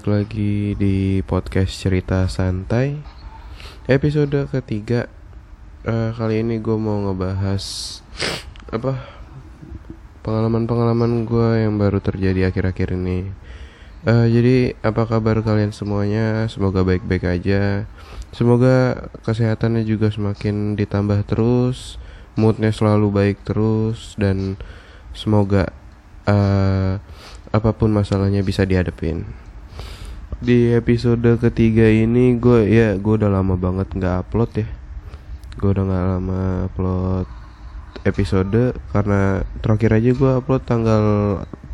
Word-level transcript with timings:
balik 0.00 0.32
lagi 0.32 0.72
di 0.80 1.20
podcast 1.28 1.76
cerita 1.76 2.24
santai. 2.24 2.96
Episode 3.84 4.48
ketiga. 4.48 5.12
Eh, 5.84 6.16
kali 6.16 6.40
ini 6.40 6.56
gue 6.56 6.72
mau 6.72 7.04
ngebahas 7.04 8.00
apa? 8.72 8.96
Pengalaman-pengalaman 10.24 11.28
gue 11.28 11.68
yang 11.68 11.76
baru 11.76 12.00
terjadi 12.00 12.48
akhir-akhir 12.48 12.96
ini. 12.96 13.28
Eh, 14.08 14.26
jadi 14.32 14.56
apa 14.80 15.04
kabar 15.04 15.44
kalian 15.44 15.76
semuanya? 15.76 16.48
Semoga 16.48 16.80
baik-baik 16.80 17.28
aja. 17.28 17.84
Semoga 18.32 19.04
kesehatannya 19.28 19.84
juga 19.84 20.08
semakin 20.08 20.80
ditambah 20.80 21.28
terus 21.28 22.00
moodnya 22.40 22.72
selalu 22.72 23.12
baik 23.12 23.44
terus 23.44 24.16
dan 24.16 24.56
semoga 25.12 25.68
eh, 26.24 26.96
apa 27.52 27.70
pun 27.76 27.92
masalahnya 27.92 28.40
bisa 28.40 28.64
dihadapin 28.64 29.49
di 30.40 30.72
episode 30.72 31.36
ketiga 31.36 31.84
ini 31.84 32.40
gue 32.40 32.64
ya 32.64 32.96
gue 32.96 33.14
udah 33.20 33.28
lama 33.28 33.60
banget 33.60 33.92
nggak 33.92 34.24
upload 34.24 34.50
ya. 34.64 34.66
Gue 35.60 35.76
udah 35.76 35.84
nggak 35.84 36.06
lama 36.16 36.40
upload 36.64 37.28
episode 38.08 38.72
karena 38.96 39.44
terakhir 39.60 40.00
aja 40.00 40.10
gue 40.16 40.32
upload 40.40 40.64
tanggal 40.64 41.04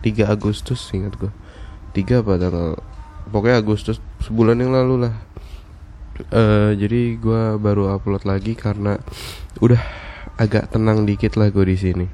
3 0.03 0.27
Agustus 0.27 0.83
ingat 0.91 1.15
gue 1.15 1.31
3 1.95 2.27
apa 2.27 2.33
tanggal? 2.43 2.69
Pokoknya 3.31 3.63
Agustus 3.63 4.03
sebulan 4.27 4.59
yang 4.59 4.75
lalu 4.75 5.07
lah. 5.07 5.15
Eh 6.35 6.75
jadi 6.75 7.15
gue 7.23 7.43
baru 7.63 7.95
upload 7.95 8.27
lagi 8.27 8.59
karena 8.59 8.99
udah 9.63 9.79
agak 10.43 10.75
tenang 10.75 11.07
dikit 11.07 11.39
lah 11.39 11.55
gue 11.55 11.71
di 11.71 11.79
sini. 11.79 12.07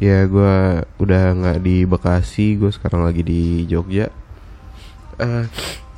Ya 0.00 0.24
gue 0.24 0.80
udah 0.96 1.36
nggak 1.36 1.60
di 1.60 1.84
Bekasi 1.84 2.56
gue 2.56 2.72
sekarang 2.72 3.04
lagi 3.04 3.20
di 3.20 3.68
Jogja 3.68 4.08
eh 5.18 5.46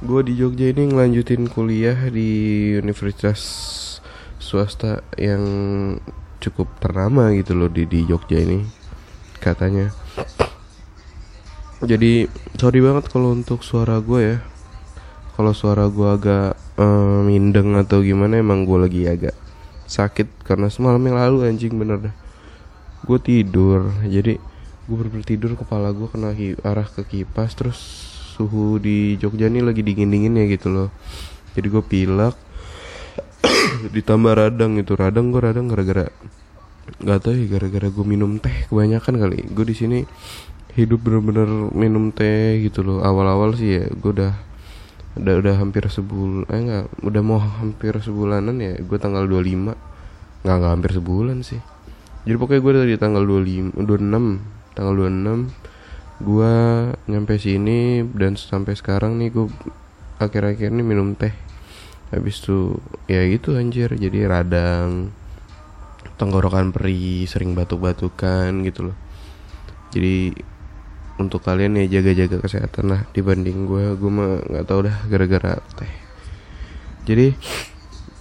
gue 0.01 0.21
di 0.25 0.33
Jogja 0.41 0.73
ini 0.73 0.89
ngelanjutin 0.89 1.45
kuliah 1.45 2.09
di 2.09 2.73
universitas 2.81 3.41
swasta 4.41 5.05
yang 5.21 5.45
cukup 6.41 6.73
ternama 6.81 7.29
gitu 7.37 7.53
loh 7.53 7.69
di 7.69 7.85
di 7.85 8.09
Jogja 8.09 8.41
ini 8.41 8.65
katanya. 9.45 9.93
Jadi 11.85 12.29
sorry 12.57 12.81
banget 12.81 13.13
kalau 13.13 13.37
untuk 13.37 13.61
suara 13.61 14.01
gue 14.01 14.21
ya. 14.21 14.39
Kalau 15.37 15.53
suara 15.53 15.89
gue 15.89 16.09
agak 16.09 16.57
eh, 16.81 17.21
mindeng 17.25 17.77
atau 17.77 18.01
gimana 18.01 18.41
emang 18.41 18.65
gue 18.65 18.79
lagi 18.81 19.03
agak 19.05 19.37
sakit 19.85 20.45
karena 20.45 20.73
semalam 20.73 21.01
yang 21.05 21.17
lalu 21.21 21.49
anjing 21.49 21.77
bener 21.77 22.09
dah. 22.09 22.15
Gue 23.05 23.21
tidur 23.21 23.93
jadi 24.05 24.41
gue 24.89 24.97
bener 24.97 25.23
tidur 25.23 25.55
kepala 25.61 25.93
gue 25.93 26.09
kena 26.09 26.33
arah 26.65 26.89
ke 26.89 27.05
kipas 27.05 27.55
terus 27.55 28.10
suhu 28.41 28.81
di 28.81 29.21
Jogja 29.21 29.53
nih 29.53 29.61
lagi 29.61 29.85
dingin 29.85 30.09
dingin 30.09 30.41
ya 30.41 30.49
gitu 30.49 30.73
loh. 30.73 30.89
Jadi 31.53 31.67
gue 31.69 31.85
pilek 31.85 32.35
ditambah 33.95 34.33
radang 34.33 34.81
itu 34.81 34.97
radang 34.97 35.29
gue 35.29 35.41
radang 35.45 35.69
gara-gara 35.69 36.09
nggak 37.05 37.19
tahu 37.23 37.35
ya 37.37 37.47
gara-gara 37.53 37.87
gue 37.93 38.05
minum 38.09 38.41
teh 38.41 38.65
kebanyakan 38.73 39.21
kali. 39.21 39.45
Gue 39.53 39.69
di 39.69 39.77
sini 39.77 39.99
hidup 40.73 41.05
bener-bener 41.05 41.69
minum 41.77 42.09
teh 42.09 42.65
gitu 42.65 42.81
loh. 42.81 43.05
Awal-awal 43.05 43.53
sih 43.61 43.77
ya 43.77 43.85
gue 43.93 44.11
udah 44.17 44.33
udah 45.21 45.35
udah 45.43 45.55
hampir 45.61 45.85
sebulan 45.85 46.49
eh 46.49 46.59
enggak 46.65 46.85
udah 47.05 47.23
mau 47.23 47.37
hampir 47.37 47.93
sebulanan 48.01 48.57
ya. 48.57 48.81
Gue 48.81 48.97
tanggal 48.97 49.29
25 49.29 49.77
nggak 50.41 50.57
nggak 50.57 50.73
hampir 50.73 50.91
sebulan 50.97 51.45
sih. 51.45 51.61
Jadi 52.25 52.37
pokoknya 52.41 52.61
gue 52.65 52.73
dari 52.89 52.95
tanggal 52.97 53.23
25 53.29 53.77
26 53.77 54.61
tanggal 54.73 54.95
26 54.97 55.70
gue 56.21 56.55
nyampe 57.09 57.41
sini 57.41 58.05
dan 58.13 58.37
sampai 58.37 58.77
sekarang 58.77 59.17
nih 59.17 59.33
gue 59.33 59.47
akhir-akhir 60.21 60.69
ini 60.69 60.85
minum 60.85 61.17
teh. 61.17 61.33
Habis 62.13 62.45
itu 62.45 62.77
ya 63.09 63.25
gitu 63.25 63.57
anjir. 63.57 63.89
Jadi 63.97 64.29
radang 64.29 65.11
tenggorokan 66.21 66.77
perih 66.77 67.25
sering 67.25 67.57
batuk-batukan 67.57 68.53
gitu 68.69 68.93
loh. 68.93 68.97
Jadi 69.91 70.37
untuk 71.17 71.41
kalian 71.45 71.81
ya 71.81 72.01
jaga-jaga 72.01 72.37
kesehatan 72.45 72.93
lah. 72.93 73.01
Dibanding 73.17 73.65
gue 73.65 73.97
gue 73.97 74.11
mah 74.13 74.45
nggak 74.45 74.67
tahu 74.69 74.87
dah 74.87 74.97
gara-gara 75.09 75.57
teh. 75.77 75.93
Jadi 77.09 77.33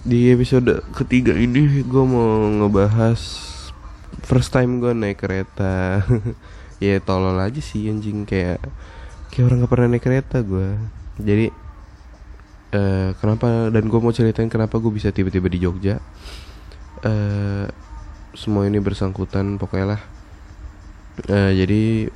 di 0.00 0.32
episode 0.32 0.80
ketiga 0.96 1.36
ini 1.36 1.84
gue 1.84 2.04
mau 2.08 2.48
ngebahas 2.48 3.20
first 4.24 4.48
time 4.56 4.80
gue 4.80 4.96
naik 4.96 5.20
kereta 5.20 6.00
ya 6.80 6.98
tolol 6.98 7.38
aja 7.38 7.60
sih 7.60 7.86
anjing. 7.86 8.26
Kayak 8.26 8.64
kayak 9.30 9.44
orang 9.46 9.62
nggak 9.62 9.70
pernah 9.70 9.88
naik 9.94 10.02
kereta 10.02 10.42
gue 10.42 10.74
jadi 11.22 11.54
eh 12.70 13.10
kenapa 13.18 13.70
dan 13.70 13.84
gue 13.86 14.00
mau 14.02 14.14
ceritain 14.14 14.50
kenapa 14.50 14.78
gue 14.82 14.90
bisa 14.90 15.14
tiba-tiba 15.14 15.46
di 15.46 15.58
Jogja. 15.62 16.02
Eh 17.06 17.66
semua 18.34 18.66
ini 18.66 18.78
bersangkutan 18.78 19.58
pokoknya 19.58 19.96
lah. 19.96 20.02
Eh, 21.26 21.52
jadi 21.58 22.08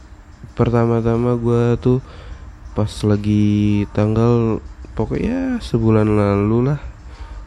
pertama-tama 0.55 1.35
gue 1.37 1.77
tuh 1.83 1.99
pas 2.79 2.91
lagi 3.07 3.85
tanggal 3.91 4.63
pokoknya 4.95 5.59
sebulan 5.59 6.07
lalu 6.07 6.73
lah. 6.73 6.81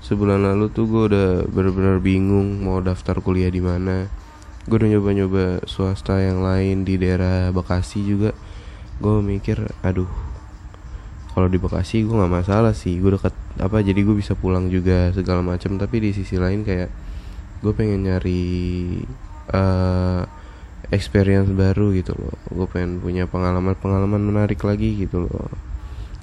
Sebulan 0.04 0.44
lalu 0.44 0.72
tuh 0.72 0.86
gue 0.88 1.04
udah 1.16 1.30
bener-bener 1.48 2.00
bingung 2.00 2.64
mau 2.64 2.80
daftar 2.84 3.20
kuliah 3.24 3.52
di 3.52 3.60
mana 3.64 4.08
gue 4.68 4.76
udah 4.76 4.90
nyoba-nyoba 4.92 5.64
swasta 5.64 6.20
yang 6.20 6.44
lain 6.44 6.84
di 6.84 7.00
daerah 7.00 7.50
Bekasi 7.56 8.04
juga. 8.04 8.36
Gue 9.00 9.24
mikir 9.24 9.64
aduh 9.82 10.10
kalau 11.32 11.48
di 11.48 11.56
Bekasi 11.62 12.04
gue 12.04 12.12
nggak 12.12 12.34
masalah 12.34 12.74
sih 12.74 12.98
gue 12.98 13.14
deket 13.14 13.32
apa 13.62 13.80
jadi 13.86 14.02
gue 14.02 14.16
bisa 14.18 14.34
pulang 14.34 14.74
juga 14.74 15.14
segala 15.14 15.46
macam 15.46 15.78
tapi 15.78 16.02
di 16.02 16.10
sisi 16.10 16.36
lain 16.36 16.66
kayak 16.66 16.90
gue 17.62 17.74
pengen 17.78 18.06
nyari 18.06 18.44
eh 19.54 20.22
experience 20.92 21.52
baru 21.52 21.92
gitu 21.96 22.16
loh. 22.16 22.36
Gue 22.52 22.68
pengen 22.70 23.00
punya 23.04 23.28
pengalaman 23.28 23.76
pengalaman 23.76 24.22
menarik 24.24 24.62
lagi 24.64 24.96
gitu 25.00 25.28
loh. 25.28 25.52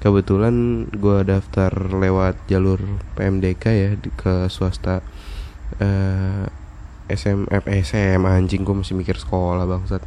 Kebetulan 0.01 0.85
gue 0.93 1.17
daftar 1.25 1.71
lewat 1.73 2.45
jalur 2.51 2.77
PMDK 3.17 3.63
ya 3.73 3.89
ke 3.97 4.51
swasta 4.53 5.01
eh 5.81 6.45
SM 7.15 7.47
eh, 7.47 7.63
SM 7.81 8.21
anjing 8.21 8.67
gue 8.67 8.75
masih 8.75 8.93
mikir 8.93 9.15
sekolah 9.15 9.63
bangsat. 9.63 10.03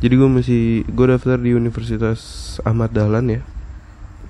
Jadi 0.00 0.14
gue 0.16 0.30
masih 0.32 0.62
gue 0.88 1.06
daftar 1.12 1.36
di 1.36 1.52
Universitas 1.52 2.56
Ahmad 2.64 2.96
Dahlan 2.96 3.28
ya. 3.28 3.42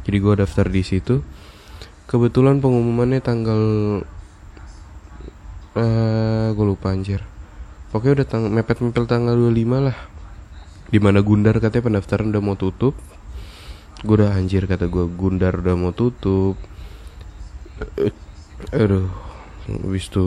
Jadi 0.02 0.16
gue 0.18 0.34
daftar 0.34 0.66
di 0.66 0.82
situ. 0.82 1.22
Kebetulan 2.10 2.58
pengumumannya 2.58 3.22
tanggal 3.22 3.62
eh 5.78 6.48
gue 6.50 6.66
lupa 6.66 6.90
anjir. 6.90 7.22
Pokoknya 7.94 8.22
udah 8.22 8.26
tang 8.26 8.44
mepet-mepet 8.50 9.06
tanggal 9.06 9.34
25 9.38 9.86
lah. 9.86 9.96
Di 10.90 10.98
mana 10.98 11.22
Gundar 11.22 11.58
katanya 11.62 11.86
pendaftaran 11.86 12.34
udah 12.34 12.42
mau 12.42 12.58
tutup. 12.58 12.98
Gue 14.02 14.14
udah 14.18 14.34
anjir 14.34 14.66
kata 14.66 14.90
gue 14.90 15.06
Gundar 15.14 15.62
udah 15.62 15.78
mau 15.78 15.94
tutup. 15.94 16.58
Eh, 17.94 18.12
Aduh 18.76 19.08
Habis 19.70 20.10
itu 20.10 20.26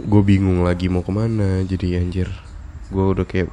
Gue 0.00 0.22
bingung 0.24 0.64
lagi 0.64 0.88
mau 0.88 1.04
ke 1.04 1.12
mana 1.12 1.60
Jadi 1.64 2.00
anjir. 2.00 2.28
Gue 2.88 3.12
udah 3.12 3.28
kayak 3.28 3.52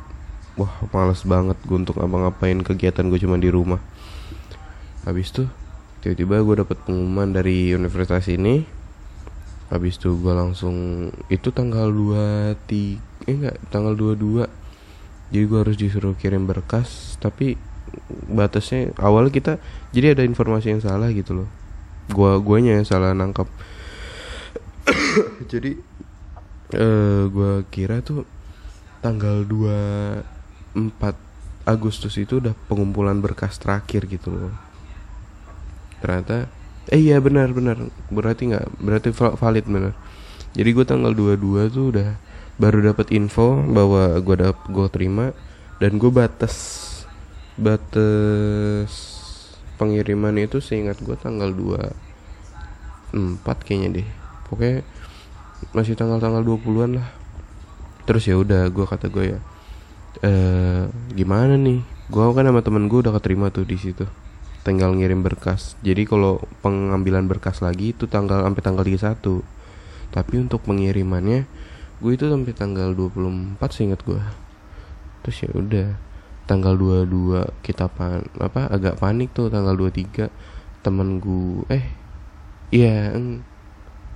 Wah 0.58 0.74
males 0.90 1.22
banget 1.22 1.60
gue 1.68 1.78
untuk 1.78 2.02
ngapa-ngapain 2.02 2.58
kegiatan 2.66 3.06
gue 3.12 3.20
cuma 3.20 3.36
di 3.36 3.52
rumah. 3.52 3.84
Habis 5.04 5.36
itu 5.36 5.44
Tiba-tiba 6.00 6.40
gue 6.46 6.56
dapet 6.64 6.78
pengumuman 6.88 7.34
dari 7.36 7.76
universitas 7.76 8.24
ini. 8.32 8.64
Habis 9.68 10.00
itu 10.00 10.16
gue 10.16 10.32
langsung 10.32 11.10
Itu 11.28 11.52
tanggal 11.52 11.92
23 11.92 13.28
Eh 13.28 13.36
enggak 13.36 13.60
Tanggal 13.68 14.00
22 14.00 14.48
Jadi 15.36 15.44
gue 15.44 15.60
harus 15.60 15.76
disuruh 15.76 16.16
kirim 16.16 16.48
berkas 16.48 17.20
Tapi 17.20 17.60
Batasnya 18.32 18.96
Awalnya 18.96 19.32
kita 19.36 19.54
Jadi 19.92 20.16
ada 20.16 20.24
informasi 20.24 20.72
yang 20.72 20.80
salah 20.80 21.12
gitu 21.12 21.44
loh. 21.44 21.50
Gua 22.08 22.40
guanya 22.40 22.80
yang 22.80 22.88
salah 22.88 23.12
nangkap 23.12 23.52
Jadi 25.52 25.76
eh 26.74 27.24
Gue 27.32 27.64
kira 27.72 28.02
tuh 28.04 28.26
Tanggal 29.04 29.46
24 29.46 31.16
Agustus 31.68 32.16
itu 32.20 32.40
udah 32.40 32.56
pengumpulan 32.72 33.20
berkas 33.20 33.60
terakhir 33.60 34.08
gitu 34.08 34.32
loh 34.36 34.52
Ternyata 36.02 36.48
Eh 36.88 37.04
iya 37.04 37.20
benar 37.20 37.52
benar 37.52 37.76
berarti 38.08 38.48
nggak 38.48 38.80
berarti 38.80 39.12
val- 39.12 39.36
valid 39.36 39.68
benar. 39.68 39.92
Jadi 40.56 40.70
gue 40.72 40.86
tanggal 40.88 41.12
22 41.12 41.68
tuh 41.68 41.92
udah 41.92 42.16
baru 42.56 42.80
dapat 42.80 43.12
info 43.12 43.60
bahwa 43.68 44.16
gue 44.24 44.36
dap 44.40 44.64
gue 44.72 44.88
terima 44.88 45.36
dan 45.84 46.00
gue 46.00 46.08
batas 46.08 46.56
batas 47.60 48.88
pengiriman 49.76 50.32
itu 50.40 50.64
seingat 50.64 51.04
gue 51.04 51.20
tanggal 51.20 51.52
24 51.52 51.92
kayaknya 53.68 54.02
deh. 54.02 54.08
Pokoknya 54.48 54.88
masih 55.74 55.98
tanggal-tanggal 55.98 56.42
20-an 56.44 57.02
lah. 57.02 57.10
Terus 58.08 58.24
ya 58.28 58.36
udah 58.40 58.72
gue 58.72 58.86
kata 58.88 59.12
gue 59.12 59.36
ya 59.36 59.40
eh 60.26 60.90
gimana 61.14 61.60
nih? 61.60 61.84
Gue 62.10 62.24
kan 62.34 62.48
sama 62.48 62.64
temen 62.64 62.88
gue 62.90 63.00
udah 63.04 63.14
keterima 63.20 63.52
tuh 63.54 63.68
di 63.68 63.78
situ 63.78 64.08
tinggal 64.64 64.96
ngirim 64.96 65.24
berkas. 65.24 65.80
Jadi 65.80 66.04
kalau 66.04 66.44
pengambilan 66.60 67.28
berkas 67.30 67.64
lagi 67.64 67.96
itu 67.96 68.10
tanggal 68.10 68.44
sampai 68.44 68.64
tanggal 68.64 68.84
31 68.84 69.58
tapi 70.12 70.40
untuk 70.40 70.64
pengirimannya 70.64 71.48
gue 71.98 72.12
itu 72.14 72.30
sampai 72.30 72.54
tanggal 72.54 72.94
24 72.94 73.60
seingat 73.74 74.02
gue 74.06 74.22
terus 75.26 75.38
ya 75.44 75.52
udah 75.52 75.88
tanggal 76.48 76.78
22 76.78 77.66
kita 77.66 77.92
pan 77.92 78.24
apa 78.40 78.72
agak 78.72 79.02
panik 79.02 79.34
tuh 79.36 79.52
tanggal 79.52 79.76
23 79.76 80.32
temen 80.86 81.20
gue 81.20 81.68
eh 81.74 81.86
iya 82.72 83.12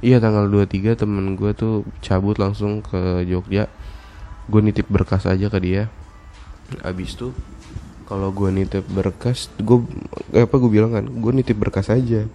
iya 0.02 0.18
tanggal 0.18 0.50
23 0.50 0.98
temen 0.98 1.38
gue 1.38 1.54
tuh 1.54 1.86
cabut 2.02 2.36
langsung 2.42 2.82
ke 2.82 3.26
Jogja. 3.30 3.70
Gue 4.50 4.62
nitip 4.66 4.90
berkas 4.90 5.30
aja 5.30 5.48
ke 5.48 5.60
dia. 5.62 5.88
Abis 6.82 7.16
tuh 7.16 7.32
kalau 8.10 8.34
gue 8.36 8.52
nitip 8.52 8.84
berkas 8.92 9.48
gue 9.62 9.88
apa 10.36 10.52
gue 10.52 10.72
bilang 10.74 10.92
kan 10.92 11.06
gue 11.06 11.32
nitip 11.32 11.56
berkas 11.56 11.88
aja. 11.94 12.26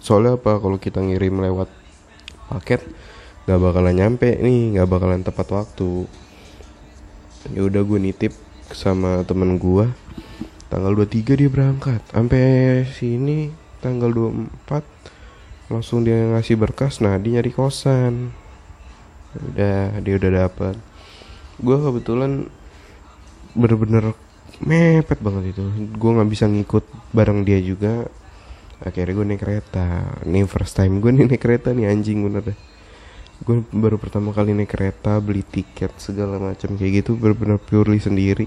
Soalnya 0.00 0.40
apa 0.40 0.58
kalau 0.58 0.80
kita 0.80 1.04
ngirim 1.04 1.38
lewat 1.44 1.70
paket 2.50 2.82
nggak 3.44 3.60
bakalan 3.60 3.94
nyampe 3.94 4.40
nih 4.40 4.74
nggak 4.74 4.88
bakalan 4.88 5.20
tepat 5.20 5.52
waktu. 5.52 6.08
Ya 7.52 7.62
udah 7.68 7.84
gue 7.84 8.00
nitip 8.00 8.32
sama 8.72 9.20
temen 9.28 9.60
gue 9.60 9.86
tanggal 10.72 10.96
23 10.96 11.36
dia 11.36 11.50
berangkat. 11.52 12.00
Sampai 12.08 12.82
sini 12.96 13.52
tanggal 13.84 14.08
24 14.08 15.13
langsung 15.74 16.06
dia 16.06 16.30
ngasih 16.38 16.54
berkas 16.54 17.02
nah 17.02 17.18
dia 17.18 17.40
nyari 17.40 17.50
kosan. 17.50 18.30
Udah 19.34 19.98
dia 19.98 20.14
udah 20.14 20.30
dapet. 20.46 20.78
Gue 21.58 21.76
kebetulan 21.78 22.46
bener-bener 23.58 24.14
mepet 24.62 25.18
banget 25.18 25.58
itu. 25.58 25.64
Gue 25.98 26.10
nggak 26.14 26.30
bisa 26.30 26.46
ngikut 26.46 26.84
bareng 27.10 27.42
dia 27.42 27.58
juga. 27.58 28.06
Akhirnya 28.82 29.14
gue 29.14 29.26
naik 29.26 29.42
kereta. 29.42 30.18
Ini 30.22 30.46
first 30.46 30.78
time 30.78 31.02
gue 31.02 31.10
naik 31.16 31.42
kereta 31.42 31.74
nih 31.74 31.90
anjing 31.90 32.22
bener 32.22 32.54
deh. 32.54 32.58
Gue 33.42 33.66
baru 33.74 33.98
pertama 33.98 34.30
kali 34.30 34.54
naik 34.54 34.70
kereta 34.70 35.18
beli 35.18 35.42
tiket 35.42 35.90
segala 35.98 36.38
macam 36.38 36.78
kayak 36.78 37.02
gitu 37.02 37.18
bener-bener 37.18 37.58
purely 37.58 37.98
sendiri. 37.98 38.46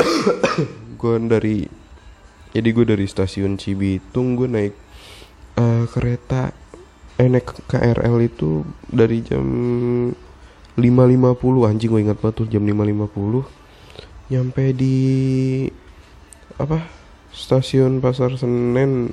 Gue 1.00 1.20
dari 1.28 1.68
jadi 2.54 2.70
gue 2.70 2.86
dari 2.86 3.04
stasiun 3.10 3.58
Cibitung 3.58 4.38
gue 4.38 4.46
naik 4.46 4.74
uh, 5.58 5.84
kereta 5.90 6.50
eh 7.14 7.30
naik 7.30 7.70
KRL 7.70 8.16
itu 8.26 8.66
dari 8.90 9.22
jam 9.22 9.46
5.50 10.74 11.70
anjing 11.70 11.90
gue 11.94 12.00
ingat 12.02 12.18
banget 12.18 12.34
tuh 12.42 12.46
jam 12.50 12.66
5.50 12.66 13.46
nyampe 14.34 14.74
di 14.74 14.96
apa 16.58 16.82
stasiun 17.34 17.98
pasar 17.98 18.38
senen. 18.38 19.10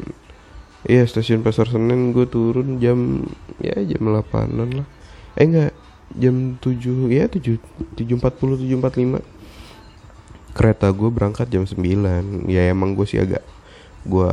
Iya 0.85 1.05
stasiun 1.05 1.45
pasar 1.45 1.69
senen 1.69 2.13
gue 2.13 2.25
turun 2.29 2.81
jam 2.81 3.25
ya 3.61 3.77
jam 3.85 4.01
8an 4.01 4.81
lah. 4.81 4.87
Eh 5.37 5.45
enggak 5.45 5.73
jam 6.17 6.57
7 6.57 7.09
ya 7.11 7.25
7 7.29 7.57
7.40 7.97 8.65
7.45 8.65 9.21
kereta 10.51 10.91
gue 10.91 11.09
berangkat 11.09 11.47
jam 11.47 11.63
9 11.63 12.51
ya 12.51 12.67
emang 12.67 12.93
gue 12.93 13.07
sih 13.07 13.23
agak 13.23 13.43
gue 14.03 14.31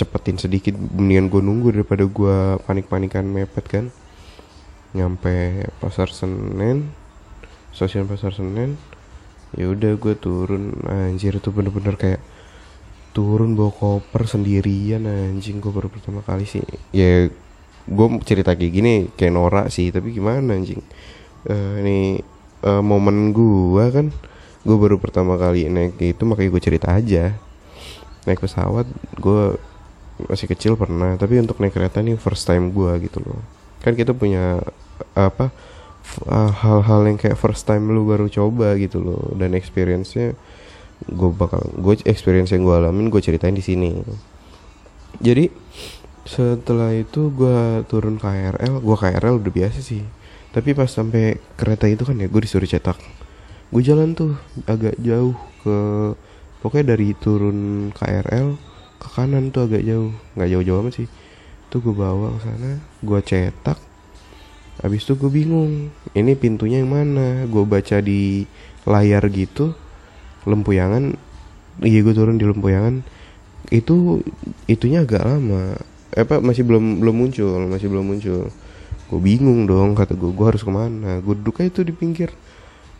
cepetin 0.00 0.40
sedikit 0.40 0.72
mendingan 0.80 1.28
gue 1.28 1.44
nunggu 1.44 1.68
daripada 1.76 2.08
gue 2.08 2.56
panik-panikan 2.64 3.28
mepet 3.28 3.66
kan? 3.68 3.84
Nyampe 4.96 5.68
pasar 5.78 6.08
senen 6.08 6.90
stasiun 7.70 8.10
pasar 8.10 8.34
senen 8.34 8.80
ya 9.54 9.68
udah 9.68 10.00
gue 10.00 10.14
turun. 10.16 10.72
Anjir 10.88 11.36
itu 11.36 11.52
bener-bener 11.52 12.00
kayak 12.00 12.24
turun 13.12 13.58
bawa 13.58 13.70
koper 13.70 14.24
sendirian 14.24 15.04
anjing. 15.04 15.60
Gue 15.60 15.70
baru 15.70 15.92
pertama 15.92 16.24
kali 16.24 16.48
sih. 16.48 16.64
Ya 16.96 17.28
gue 17.84 18.06
cerita 18.24 18.56
kayak 18.56 18.72
gini 18.72 18.94
kayak 19.14 19.34
norak 19.36 19.66
sih 19.68 19.92
tapi 19.92 20.16
gimana 20.16 20.56
anjing? 20.56 20.80
Uh, 21.44 21.80
ini 21.84 22.24
uh, 22.64 22.80
momen 22.80 23.36
gue 23.36 23.84
kan? 23.92 24.08
Gue 24.64 24.76
baru 24.76 24.96
pertama 24.96 25.36
kali 25.40 25.68
naik 25.68 26.00
itu 26.00 26.22
makanya 26.24 26.50
gue 26.56 26.62
cerita 26.62 26.88
aja. 26.92 27.36
Naik 28.24 28.42
pesawat 28.42 28.84
gue 29.16 29.56
masih 30.28 30.50
kecil 30.50 30.74
pernah 30.74 31.16
tapi 31.16 31.40
untuk 31.40 31.62
naik 31.62 31.72
kereta 31.72 32.02
nih 32.04 32.18
first 32.20 32.44
time 32.44 32.74
gue 32.74 32.92
gitu 33.06 33.22
loh. 33.22 33.40
Kan 33.80 33.96
kita 33.96 34.12
punya 34.12 34.60
apa 35.16 35.54
Ah, 36.26 36.50
hal-hal 36.50 37.06
yang 37.06 37.18
kayak 37.20 37.38
first 37.38 37.70
time 37.70 37.86
lu 37.94 38.02
baru 38.02 38.26
coba 38.26 38.74
gitu 38.80 38.98
loh. 38.98 39.22
Dan 39.38 39.54
experience-nya 39.54 40.34
gue 41.06 41.30
bakal 41.32 41.62
gue 41.78 42.02
experience 42.04 42.52
yang 42.52 42.66
gue 42.66 42.76
alamin 42.76 43.08
gue 43.08 43.22
ceritain 43.22 43.54
di 43.54 43.62
sini. 43.62 44.02
Jadi 45.22 45.48
setelah 46.26 46.92
itu 46.92 47.32
gue 47.32 47.86
turun 47.88 48.20
KRL 48.20 48.82
gue 48.82 48.96
KRL 48.98 49.38
udah 49.38 49.52
biasa 49.54 49.78
sih. 49.80 50.02
Tapi 50.50 50.74
pas 50.74 50.90
sampai 50.90 51.38
kereta 51.54 51.86
itu 51.86 52.02
kan 52.02 52.18
ya 52.18 52.26
gue 52.26 52.42
disuruh 52.42 52.66
cetak. 52.66 52.98
Gue 53.70 53.82
jalan 53.86 54.18
tuh 54.18 54.34
agak 54.66 54.98
jauh 54.98 55.38
ke 55.62 55.78
pokoknya 56.58 56.98
dari 56.98 57.14
turun 57.14 57.90
KRL 57.94 58.58
ke 59.00 59.08
kanan 59.16 59.48
tuh 59.48 59.66
agak 59.66 59.82
jauh 59.82 60.12
nggak 60.36 60.50
jauh-jauh 60.52 60.80
amat 60.84 60.94
sih 61.00 61.08
tuh 61.72 61.80
gue 61.80 61.94
bawa 61.96 62.36
ke 62.36 62.40
sana 62.44 62.70
gue 63.00 63.20
cetak 63.24 63.90
Habis 64.80 65.04
itu 65.04 65.12
gue 65.12 65.28
bingung, 65.28 65.92
ini 66.16 66.32
pintunya 66.32 66.80
yang 66.80 66.88
mana? 66.88 67.44
Gue 67.44 67.68
baca 67.68 68.00
di 68.00 68.48
layar 68.88 69.28
gitu, 69.28 69.76
lempuyangan, 70.48 71.20
iya 71.84 72.00
gue 72.00 72.14
turun 72.16 72.40
di 72.40 72.48
lempuyangan, 72.48 73.04
itu 73.68 74.24
itunya 74.64 75.04
agak 75.04 75.20
lama. 75.20 75.76
Eh, 76.16 76.24
apa 76.24 76.40
masih 76.40 76.64
belum 76.64 77.04
belum 77.04 77.12
muncul, 77.12 77.60
masih 77.68 77.92
belum 77.92 78.08
muncul. 78.08 78.48
Gue 79.12 79.20
bingung 79.20 79.68
dong, 79.68 79.92
kata 79.92 80.16
gue, 80.16 80.32
gue 80.32 80.46
harus 80.48 80.64
ke 80.64 80.72
mana? 80.72 81.20
Gue 81.20 81.36
duduk 81.36 81.60
aja 81.60 81.68
tuh 81.68 81.84
di 81.84 81.92
pinggir, 81.92 82.32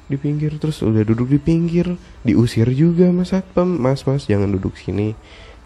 di 0.05 0.21
pinggir 0.21 0.61
terus 0.61 0.85
udah 0.85 1.01
duduk 1.01 1.33
di 1.33 1.41
pinggir, 1.41 1.97
diusir 2.29 2.69
juga 2.77 3.09
mas 3.09 3.33
satpam, 3.33 3.81
mas 3.81 4.05
mas 4.05 4.29
jangan 4.29 4.53
duduk 4.53 4.77
sini, 4.77 5.17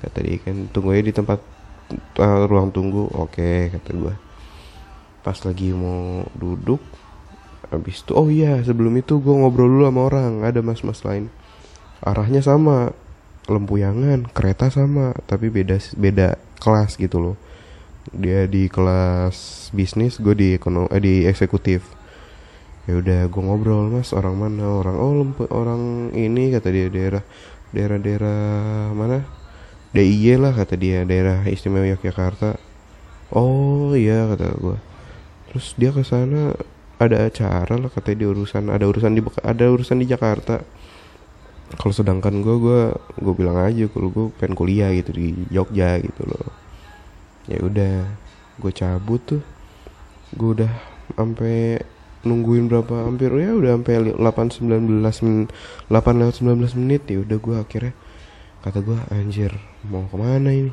kata 0.05 0.19
dia 0.21 0.37
kan, 0.45 0.57
tunggu 0.69 0.93
aja 0.93 1.03
di 1.09 1.15
tempat 1.17 1.41
uh, 2.21 2.45
ruang 2.45 2.69
tunggu, 2.69 3.09
oke 3.13 3.73
kata 3.73 3.91
gue 3.97 4.15
pas 5.25 5.41
lagi 5.41 5.73
mau 5.73 6.29
duduk 6.37 6.85
habis 7.73 8.05
itu 8.05 8.13
oh 8.13 8.29
iya 8.29 8.61
sebelum 8.61 8.93
itu 9.01 9.25
gue 9.25 9.33
ngobrol 9.33 9.73
dulu 9.73 9.89
sama 9.89 10.01
orang 10.07 10.33
ada 10.45 10.61
mas-mas 10.61 11.01
lain. 11.01 11.33
Arahnya 12.05 12.45
sama 12.45 12.93
lempuyangan 13.49 14.29
kereta 14.37 14.69
sama 14.69 15.17
tapi 15.25 15.49
beda 15.49 15.81
beda 15.97 16.37
kelas 16.61 17.01
gitu 17.01 17.19
loh. 17.19 17.37
Dia 18.13 18.45
di 18.45 18.69
kelas 18.69 19.69
bisnis 19.73 20.21
gue 20.21 20.37
di 20.37 20.49
ekonomi 20.61 20.93
eh, 20.93 21.01
di 21.01 21.15
eksekutif. 21.25 21.89
Ya 22.85 23.01
udah 23.01 23.33
gue 23.33 23.43
ngobrol 23.43 23.89
mas. 23.89 24.13
Orang 24.13 24.45
mana? 24.45 24.69
Orang 24.69 24.97
oh 25.01 25.13
lempu 25.17 25.49
orang 25.49 26.13
ini 26.13 26.53
kata 26.53 26.69
dia 26.69 26.93
daerah 26.93 27.25
daerah-daerah 27.73 28.93
mana 28.93 29.25
DIY 29.95 30.43
lah 30.43 30.51
kata 30.51 30.75
dia 30.75 31.07
daerah 31.07 31.47
istimewa 31.47 31.87
Yogyakarta. 31.87 32.59
Oh 33.31 33.95
iya 33.95 34.27
kata 34.35 34.59
gue 34.59 34.79
terus 35.55 35.71
dia 35.79 35.95
ke 35.95 36.03
sana 36.03 36.51
ada 36.99 37.31
acara 37.31 37.79
lah 37.79 37.87
katanya 37.87 38.23
di 38.23 38.27
urusan 38.27 38.75
ada 38.75 38.91
urusan 38.91 39.15
di 39.15 39.23
ada 39.47 39.65
urusan 39.71 40.03
di 40.03 40.07
Jakarta. 40.11 40.67
Kalau 41.79 41.95
sedangkan 41.95 42.43
gue 42.43 42.57
gue 42.59 42.83
gue 43.23 43.35
bilang 43.39 43.63
aja 43.63 43.87
kalau 43.87 44.11
gue 44.11 44.27
pengen 44.35 44.59
kuliah 44.59 44.91
gitu 44.91 45.15
di 45.15 45.31
Jogja 45.47 46.03
gitu 46.03 46.27
loh. 46.27 46.51
Ya 47.47 47.63
udah 47.63 48.19
gue 48.59 48.73
cabut 48.75 49.23
tuh. 49.23 49.43
Gue 50.35 50.59
udah 50.59 50.75
sampai 51.15 51.79
nungguin 52.27 52.67
berapa 52.67 53.07
hampir 53.07 53.31
ya 53.37 53.55
udah 53.55 53.79
sampai 53.79 54.17
8 54.17 54.19
19 54.19 55.07
8 55.07 55.93
lewat 55.93 56.35
19 56.41 56.81
menit 56.81 57.03
ya 57.07 57.21
udah 57.21 57.39
gue 57.39 57.57
akhirnya 57.61 57.95
kata 58.65 58.81
gue 58.81 58.97
anjir 59.13 59.53
mau 59.85 60.09
ke 60.09 60.17
mana 60.17 60.49
ini? 60.49 60.73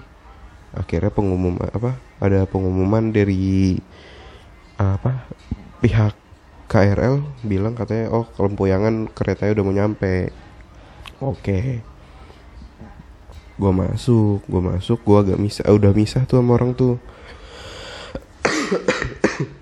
Akhirnya 0.72 1.12
pengumuman 1.12 1.68
apa 1.76 2.00
ada 2.24 2.48
pengumuman 2.48 3.12
dari 3.12 3.76
apa 4.80 5.28
pihak 5.84 6.16
KRL 6.72 7.20
bilang 7.44 7.76
katanya 7.76 8.16
oh 8.16 8.24
kelempoyangan 8.32 9.12
keretanya 9.12 9.60
udah 9.60 9.66
mau 9.68 9.76
nyampe. 9.76 10.32
Oke. 11.20 11.44
Okay. 11.44 11.68
gue 13.62 13.70
masuk 13.70 14.42
gue 14.48 14.58
masuk 14.58 15.06
gue 15.06 15.18
agak 15.22 15.38
misah 15.38 15.62
uh, 15.70 15.78
udah 15.78 15.92
misah 15.92 16.24
tuh 16.24 16.40
sama 16.40 16.56
orang 16.56 16.72
tuh. 16.72 16.96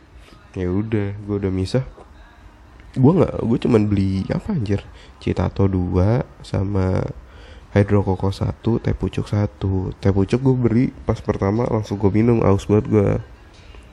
Ya 0.57 0.65
udah 0.69 1.17
gue 1.17 1.35
udah 1.45 1.53
misah. 1.53 1.85
Gue 2.93 3.17
nggak 3.17 3.41
gue 3.41 3.57
cuman 3.65 3.89
beli 3.89 4.29
apa 4.29 4.53
anjir 4.53 4.85
citato 5.17 5.65
dua 5.65 6.21
sama 6.45 7.01
hidrokoko 7.73 8.33
satu 8.33 8.81
teh 8.81 8.95
pucuk 8.97 9.29
satu. 9.29 9.93
Teh 10.01 10.09
pucuk 10.09 10.41
gue 10.41 10.55
beli 10.57 10.85
pas 11.05 11.17
pertama 11.21 11.65
langsung 11.69 12.01
gue 12.01 12.09
minum 12.09 12.41
aus 12.41 12.65
banget 12.65 12.85
gue 12.89 13.09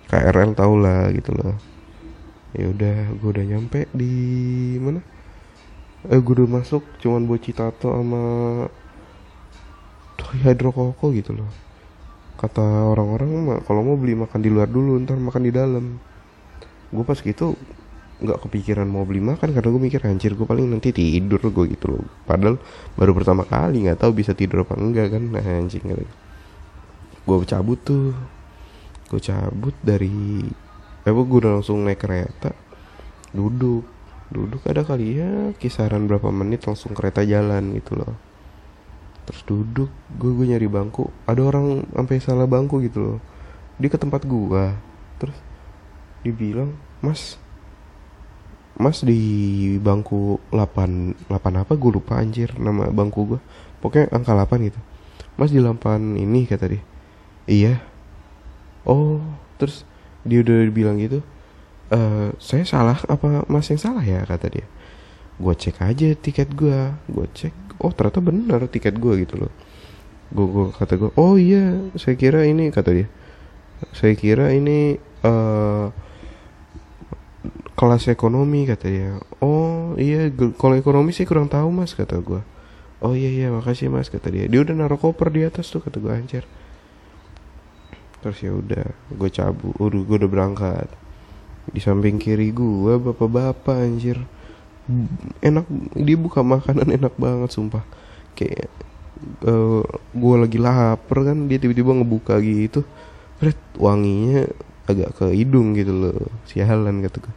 KRL 0.08 0.56
tau 0.56 0.74
lah 0.78 1.12
gitu 1.12 1.34
loh. 1.36 1.54
Ya 2.56 2.72
udah 2.72 2.98
gue 3.20 3.28
udah 3.28 3.44
nyampe 3.44 3.90
di 3.92 4.12
mana? 4.80 5.00
Eh 6.08 6.20
gue 6.22 6.34
udah 6.40 6.48
masuk 6.62 6.82
cuman 7.02 7.28
buat 7.28 7.42
citato 7.42 7.92
sama 7.92 8.22
hidrokoko 10.42 11.12
gitu 11.12 11.36
loh. 11.36 11.50
Kata 12.36 12.92
orang-orang 12.92 13.60
kalau 13.64 13.80
mau 13.80 13.96
beli 13.96 14.12
makan 14.16 14.40
di 14.40 14.50
luar 14.52 14.68
dulu 14.68 15.00
ntar 15.04 15.16
makan 15.20 15.42
di 15.44 15.52
dalam. 15.52 16.00
Gue 16.92 17.04
pas 17.04 17.18
gitu 17.18 17.58
nggak 18.16 18.48
kepikiran 18.48 18.88
mau 18.88 19.04
beli 19.04 19.20
makan 19.20 19.52
karena 19.52 19.68
gue 19.68 19.82
mikir 19.82 20.00
anjir 20.08 20.32
gue 20.32 20.48
paling 20.48 20.64
nanti 20.72 20.88
tidur 20.88 21.40
gue 21.40 21.64
gitu 21.76 21.86
loh. 21.92 22.04
Padahal 22.24 22.56
baru 22.96 23.12
pertama 23.12 23.44
kali 23.44 23.84
nggak 23.84 24.00
tahu 24.00 24.16
bisa 24.16 24.32
tidur 24.32 24.64
apa 24.64 24.72
enggak 24.80 25.12
kan. 25.12 25.22
Nah 25.28 25.44
anjing 25.44 25.84
gitu. 25.84 26.04
gue 27.26 27.36
cabut 27.44 27.78
tuh. 27.84 28.16
Gue 29.12 29.20
cabut 29.20 29.76
dari 29.84 30.48
eh 31.06 31.12
gue 31.12 31.36
udah 31.36 31.60
langsung 31.60 31.84
naik 31.84 32.00
kereta. 32.00 32.56
Duduk. 33.36 33.84
Duduk 34.26 34.64
ada 34.66 34.82
kali 34.82 35.22
ya 35.22 35.54
kisaran 35.54 36.10
berapa 36.10 36.32
menit 36.34 36.66
langsung 36.66 36.96
kereta 36.96 37.22
jalan 37.22 37.76
gitu 37.76 38.00
loh. 38.00 38.16
Terus 39.28 39.42
duduk 39.44 39.90
gue 40.16 40.30
gue 40.32 40.46
nyari 40.56 40.66
bangku. 40.66 41.12
Ada 41.28 41.42
orang 41.44 41.84
sampai 41.92 42.16
salah 42.18 42.48
bangku 42.48 42.80
gitu 42.80 42.98
loh. 42.98 43.18
Dia 43.76 43.92
ke 43.92 44.00
tempat 44.00 44.24
gue 44.24 44.64
terus 45.16 45.36
dibilang 46.24 46.76
mas 47.00 47.40
Mas 48.76 49.00
di 49.00 49.76
bangku 49.80 50.36
8 50.52 51.32
8 51.32 51.62
apa? 51.64 51.72
Gue 51.80 51.96
lupa 51.96 52.20
anjir 52.20 52.52
nama 52.60 52.92
bangku 52.92 53.36
gue 53.36 53.40
pokoknya 53.80 54.12
angka 54.12 54.36
8 54.36 54.68
gitu. 54.68 54.80
Mas 55.40 55.52
di 55.52 55.60
8 55.60 56.16
ini 56.20 56.44
kata 56.44 56.68
dia. 56.68 56.82
Iya. 57.48 57.74
Oh 58.84 59.24
terus 59.56 59.88
dia 60.28 60.44
udah 60.44 60.68
bilang 60.68 61.00
gitu 61.00 61.24
e, 61.88 61.98
saya 62.36 62.66
salah 62.66 62.98
apa 63.06 63.46
mas 63.46 63.70
yang 63.70 63.80
salah 63.80 64.04
ya? 64.04 64.22
kata 64.28 64.46
dia. 64.52 64.66
Gue 65.36 65.52
cek 65.56 65.80
aja 65.80 66.12
tiket 66.16 66.52
gue 66.52 66.92
gue 67.08 67.26
cek 67.32 67.80
oh 67.80 67.92
ternyata 67.92 68.20
benar 68.24 68.60
tiket 68.68 68.96
gue 69.00 69.24
gitu 69.24 69.40
loh. 69.46 69.52
Gue 70.32 70.46
gue 70.48 70.66
kata 70.76 71.00
gue 71.00 71.10
oh 71.16 71.40
iya 71.40 71.76
saya 71.96 72.16
kira 72.18 72.44
ini 72.44 72.68
kata 72.68 72.90
dia. 72.92 73.08
Saya 73.92 74.16
kira 74.16 74.52
ini 74.52 74.96
uh, 75.24 75.92
kelas 77.76 78.08
ekonomi 78.08 78.64
kata 78.64 78.86
dia. 78.88 79.20
Oh 79.44 79.92
iya 80.00 80.32
kalau 80.56 80.74
ekonomi 80.74 81.12
sih 81.12 81.28
kurang 81.28 81.52
tahu 81.52 81.68
mas 81.68 81.92
kata 81.92 82.18
gue 82.24 82.40
oh 83.04 83.12
iya 83.12 83.28
iya 83.28 83.48
makasih 83.52 83.92
mas 83.92 84.08
kata 84.08 84.32
dia. 84.32 84.44
Dia 84.48 84.64
udah 84.64 84.74
naruh 84.74 85.00
koper 85.00 85.28
di 85.28 85.44
atas 85.44 85.68
tuh 85.68 85.84
kata 85.84 86.00
gue 86.00 86.12
anjir. 86.12 86.44
Terus 88.24 88.38
ya 88.40 88.52
udah 88.56 88.84
gue 89.12 89.30
cabut. 89.30 89.74
Udah 89.76 90.00
gue 90.00 90.16
udah 90.16 90.30
berangkat. 90.30 90.88
Di 91.70 91.80
samping 91.82 92.16
kiri 92.16 92.54
gue 92.54 92.96
bapak-bapak 92.96 93.76
anjir. 93.76 94.18
Enak 95.42 95.66
dia 95.98 96.16
buka 96.16 96.40
makanan 96.40 96.94
enak 96.94 97.14
banget 97.20 97.50
sumpah. 97.52 97.84
Kayak 98.32 98.70
uh, 99.44 99.84
gue 100.16 100.34
lagi 100.36 100.58
lapar 100.58 101.18
kan 101.26 101.46
dia 101.50 101.60
tiba-tiba 101.60 101.92
ngebuka 101.92 102.40
gitu. 102.40 102.86
Red, 103.36 103.58
wanginya 103.76 104.48
agak 104.88 105.12
ke 105.20 105.26
hidung 105.36 105.76
gitu 105.76 105.92
loh. 105.92 106.16
Sialan 106.48 107.04
kata 107.04 107.20
gue 107.20 107.34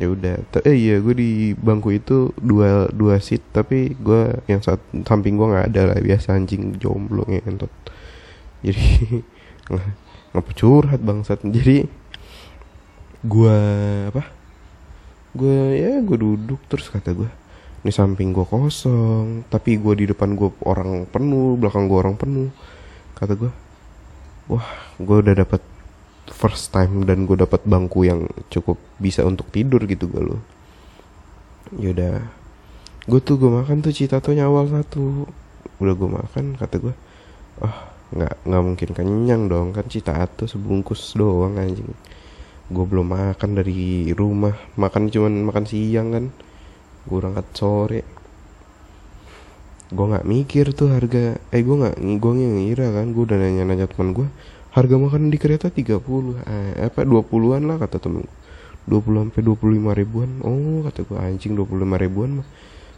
ya 0.00 0.08
udah 0.08 0.34
eh 0.64 0.72
iya 0.72 0.96
gue 0.96 1.12
di 1.12 1.30
bangku 1.52 1.92
itu 1.92 2.32
dua 2.40 2.88
dua 2.88 3.20
seat 3.20 3.44
tapi 3.52 3.92
gue 4.00 4.32
yang 4.48 4.64
saat 4.64 4.80
samping 5.04 5.36
gue 5.36 5.44
nggak 5.44 5.68
ada 5.76 5.92
lah 5.92 5.98
biasa 6.00 6.40
anjing 6.40 6.80
jomblo 6.80 7.28
ngentot. 7.28 7.68
Jadi 8.64 8.84
ngapa 10.32 10.50
curhat 10.56 11.04
bangsat. 11.04 11.44
Jadi 11.44 11.84
gue 13.20 13.58
apa? 14.08 14.24
Gue 15.36 15.76
ya 15.76 16.00
gue 16.00 16.16
duduk 16.16 16.64
terus 16.72 16.88
kata 16.88 17.12
gue 17.12 17.28
ini 17.80 17.92
samping 17.92 18.32
gue 18.32 18.44
kosong 18.44 19.44
tapi 19.48 19.76
gue 19.80 19.94
di 20.00 20.04
depan 20.08 20.36
gue 20.36 20.48
orang 20.64 21.04
penuh 21.12 21.60
belakang 21.60 21.92
gue 21.92 21.98
orang 22.00 22.16
penuh. 22.16 22.48
Kata 23.12 23.36
gue 23.36 23.52
wah 24.48 24.64
gue 24.96 25.16
udah 25.28 25.34
dapat 25.44 25.60
first 26.30 26.70
time 26.72 27.04
dan 27.04 27.26
gue 27.26 27.36
dapat 27.36 27.66
bangku 27.66 28.06
yang 28.06 28.30
cukup 28.48 28.78
bisa 29.02 29.26
untuk 29.26 29.50
tidur 29.50 29.82
gitu 29.84 30.06
gue 30.06 30.22
lo 30.22 30.38
yaudah 31.76 32.40
gue 33.10 33.20
tuh 33.22 33.40
gue 33.40 33.48
makan 33.48 33.80
tuh 33.80 33.90
cita 33.90 34.20
tuh 34.20 34.36
awal 34.36 34.68
satu. 34.68 35.24
Udah 35.80 35.94
gue 35.96 36.10
makan 36.10 36.54
kata 36.54 36.76
gue 36.78 36.94
ah 37.60 37.66
oh, 37.66 37.76
nggak 38.16 38.34
nggak 38.44 38.62
mungkin 38.64 38.88
kenyang 38.96 39.42
dong 39.48 39.74
kan 39.74 39.84
cita 39.88 40.14
tuh 40.28 40.46
sebungkus 40.46 41.16
doang 41.16 41.56
anjing. 41.56 41.90
Gue 42.70 42.84
belum 42.84 43.10
makan 43.10 43.50
dari 43.58 44.12
rumah 44.12 44.54
makan 44.76 45.08
cuman 45.08 45.34
makan 45.48 45.64
siang 45.64 46.08
kan. 46.12 46.24
Gue 47.08 47.16
berangkat 47.24 47.46
sore. 47.56 48.02
Gue 49.90 50.06
nggak 50.06 50.28
mikir 50.28 50.70
tuh 50.76 50.92
harga 50.92 51.40
eh 51.50 51.62
gue 51.64 51.76
nggak 51.82 51.96
gue 51.98 52.32
ngira 52.36 52.94
kan 52.94 53.10
gue 53.10 53.22
udah 53.26 53.38
nanya 53.40 53.64
nanya 53.66 53.86
teman 53.88 54.14
gue 54.14 54.28
harga 54.70 54.96
makanan 54.96 55.34
di 55.34 55.38
kereta 55.38 55.68
30 55.70 55.98
eh, 56.46 56.86
apa 56.86 57.02
20-an 57.02 57.62
lah 57.66 57.76
kata 57.82 57.98
temen 57.98 58.26
20 58.86 59.30
sampai 59.30 59.42
25 59.44 60.00
ribuan. 60.00 60.30
Oh 60.42 60.82
kata 60.86 61.06
gue 61.06 61.18
anjing 61.18 61.54
25 61.54 62.02
ribuan 62.02 62.42
mah. 62.42 62.48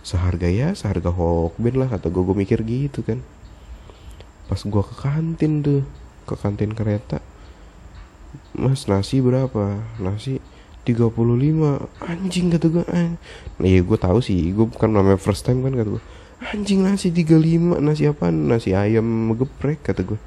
Seharga 0.03 0.49
ya 0.51 0.75
seharga 0.75 1.13
hokben 1.13 1.79
lah 1.79 1.89
kata 1.91 2.09
gue 2.09 2.23
gue 2.23 2.37
mikir 2.37 2.61
gitu 2.65 3.05
kan. 3.05 3.21
Pas 4.49 4.61
gue 4.61 4.83
ke 4.83 4.95
kantin 4.97 5.65
tuh 5.65 5.83
ke 6.29 6.35
kantin 6.39 6.73
kereta 6.73 7.19
mas 8.57 8.89
nasi 8.89 9.21
berapa? 9.21 9.81
Nasi 10.01 10.41
35 10.83 12.03
anjing 12.03 12.47
kata 12.51 12.67
gue 12.67 12.85
nah 12.91 13.15
iya 13.63 13.81
gue 13.87 13.99
tahu 13.99 14.19
sih 14.19 14.51
gue 14.51 14.67
bukan 14.67 14.91
namanya 14.91 15.19
first 15.19 15.47
time 15.47 15.63
kan 15.63 15.79
kata 15.79 15.89
gue 15.95 16.03
anjing 16.51 16.83
nasi 16.83 17.15
35 17.15 17.79
nasi 17.79 18.11
apa 18.11 18.35
nasi 18.35 18.75
ayam 18.75 19.31
geprek 19.39 19.87
kata 19.87 20.03
gue 20.03 20.19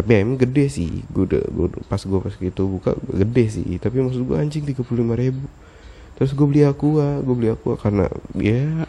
tapi 0.00 0.16
ayam 0.16 0.40
gede 0.40 0.72
sih. 0.72 1.04
Gue 1.12 1.28
udah, 1.28 1.44
gue 1.44 1.66
pas 1.84 2.00
gue 2.00 2.20
pas 2.24 2.32
gitu 2.32 2.62
buka 2.64 2.96
gede 3.12 3.60
sih. 3.60 3.76
Tapi 3.76 4.00
maksud 4.00 4.24
gue 4.24 4.36
anjing 4.40 4.64
tiga 4.64 4.80
puluh 4.80 5.04
lima 5.04 5.12
ribu. 5.12 5.44
Terus 6.16 6.32
gue 6.32 6.46
beli 6.48 6.64
aqua 6.64 7.20
gue 7.20 7.34
beli 7.36 7.52
aqua 7.52 7.76
karena 7.76 8.08
ya 8.32 8.88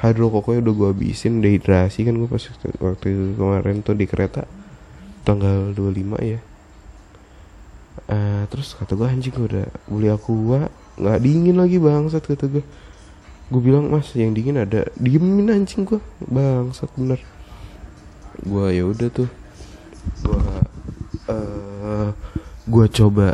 hidrokoknya 0.00 0.64
udah 0.64 0.74
gue 0.76 0.88
habisin 0.96 1.44
dehidrasi 1.44 2.08
kan 2.08 2.16
gue 2.16 2.24
pas 2.24 2.40
waktu 2.80 3.36
kemarin 3.36 3.84
tuh 3.84 3.92
di 3.92 4.08
kereta 4.08 4.48
tanggal 5.28 5.76
25 5.76 6.16
ya. 6.24 6.40
Uh, 8.08 8.48
terus 8.48 8.72
kata 8.80 8.96
gue 8.96 9.04
anjing 9.04 9.32
gue 9.36 9.44
udah 9.44 9.68
beli 9.92 10.08
aqua 10.08 10.72
nggak 10.96 11.18
dingin 11.20 11.56
lagi 11.60 11.76
bangsat 11.76 12.24
kata 12.24 12.48
gue 12.48 12.64
gue 13.52 13.60
bilang 13.60 13.92
mas 13.92 14.08
yang 14.16 14.32
dingin 14.32 14.56
ada 14.56 14.88
diemin 14.96 15.52
anjing 15.52 15.84
gue 15.84 16.00
bangsat 16.24 16.88
bener. 16.96 17.20
Gue 18.40 18.72
ya 18.72 18.88
udah 18.88 19.12
tuh 19.12 19.28
gua 20.22 20.42
uh, 21.30 22.08
gua 22.66 22.86
coba 22.86 23.28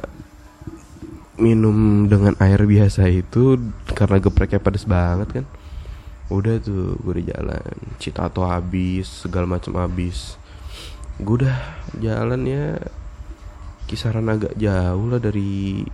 minum 1.37 2.09
dengan 2.09 2.33
air 2.41 2.65
biasa 2.65 3.13
itu 3.13 3.61
karena 3.93 4.17
gepreknya 4.21 4.61
pedes 4.61 4.89
banget 4.89 5.29
kan? 5.41 5.47
Udah 6.33 6.59
tuh 6.59 6.97
gue 7.05 7.21
udah 7.21 7.27
jalan. 7.37 7.75
Citato 8.01 8.43
habis 8.49 9.07
segala 9.07 9.47
macam 9.47 9.77
habis. 9.79 10.41
Gue 11.21 11.45
udah 11.45 11.57
jalan 12.01 12.43
ya 12.49 12.81
kisaran 13.87 14.27
agak 14.27 14.59
jauh 14.59 15.07
lah 15.07 15.21
dari 15.23 15.85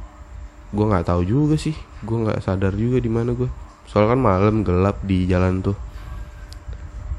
gue 0.73 0.85
nggak 0.89 1.11
tahu 1.11 1.23
juga 1.27 1.59
sih. 1.59 1.75
Gue 2.07 2.23
nggak 2.23 2.41
sadar 2.41 2.73
juga 2.79 3.03
di 3.03 3.11
mana 3.11 3.35
gue 3.35 3.51
soalnya 3.83 4.15
kan 4.15 4.21
malam 4.23 4.57
gelap 4.63 5.03
di 5.03 5.27
jalan 5.27 5.61
tuh. 5.61 5.77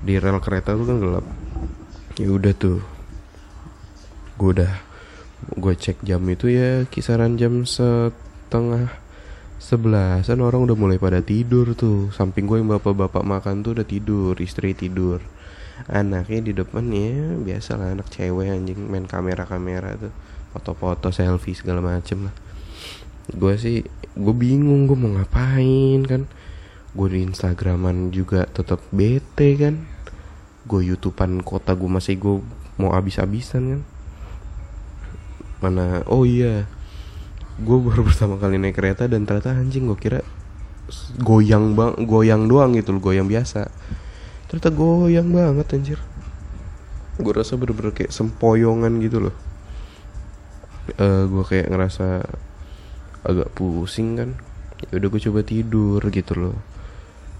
Di 0.03 0.15
rel 0.19 0.39
kereta 0.39 0.73
tuh 0.73 0.87
kan 0.87 0.97
gelap. 0.97 1.25
Ya 2.17 2.31
udah 2.31 2.53
tuh 2.55 2.92
gue 4.33 4.49
udah 4.59 4.73
gue 5.43 5.73
cek 5.75 6.01
jam 6.07 6.23
itu 6.31 6.49
ya 6.49 6.87
kisaran 6.87 7.35
jam 7.35 7.67
setengah 7.67 9.03
sebelasan 9.63 10.43
orang 10.43 10.67
udah 10.67 10.75
mulai 10.75 10.99
pada 10.99 11.23
tidur 11.23 11.71
tuh. 11.71 12.11
Samping 12.11 12.43
gue 12.43 12.59
yang 12.59 12.67
bapak-bapak 12.67 13.23
makan 13.23 13.63
tuh 13.63 13.79
udah 13.79 13.87
tidur 13.87 14.35
istri 14.43 14.75
tidur. 14.75 15.23
Anaknya 15.87 16.39
di 16.43 16.53
depan 16.53 16.85
ya 16.91 17.39
biasa 17.39 17.79
lah 17.79 17.95
anak 17.95 18.11
cewek 18.11 18.51
anjing 18.51 18.79
main 18.91 19.07
kamera-kamera 19.07 19.95
tuh. 19.95 20.13
Foto-foto 20.51 21.09
selfie 21.15 21.55
segala 21.55 21.79
macem 21.79 22.27
lah. 22.27 22.35
Gue 23.31 23.55
sih 23.55 23.87
gue 24.13 24.35
bingung 24.35 24.83
gue 24.85 24.99
mau 24.99 25.15
ngapain 25.15 26.03
kan. 26.03 26.27
Gue 26.93 27.07
di 27.09 27.25
instagraman 27.25 28.11
juga 28.11 28.45
tetap 28.45 28.83
bete 28.91 29.55
kan. 29.55 29.87
Gue 30.67 30.91
youtubean 30.91 31.39
kota 31.39 31.71
gue 31.71 31.87
masih 31.89 32.19
gue 32.19 32.35
mau 32.75 32.91
abis-abisan 32.91 33.63
kan 33.69 33.81
mana 35.63 36.03
oh 36.11 36.27
iya 36.27 36.67
gue 37.63 37.77
baru 37.79 38.03
pertama 38.11 38.35
kali 38.35 38.59
naik 38.59 38.75
kereta 38.75 39.07
dan 39.07 39.23
ternyata 39.23 39.55
anjing 39.55 39.87
gue 39.87 39.95
kira 39.95 40.19
goyang 41.23 41.79
bang 41.79 41.95
goyang 42.03 42.51
doang 42.51 42.75
gitu 42.75 42.91
loh 42.91 43.01
goyang 43.01 43.27
biasa. 43.29 43.71
Ternyata 44.51 44.69
goyang 44.75 45.31
banget 45.31 45.67
anjir. 45.73 45.99
Gue 47.17 47.33
rasa 47.33 47.55
bener-bener 47.55 47.95
kayak 47.95 48.11
sempoyongan 48.11 48.99
gitu 48.99 49.29
loh. 49.29 49.35
Uh, 50.99 51.01
eh, 51.01 51.23
gue 51.31 51.43
kayak 51.47 51.67
ngerasa 51.71 52.27
agak 53.23 53.49
pusing 53.55 54.19
kan. 54.19 54.29
Ya 54.91 54.99
udah 54.99 55.09
gue 55.09 55.21
coba 55.31 55.39
tidur 55.47 56.01
gitu 56.11 56.33
loh. 56.35 56.55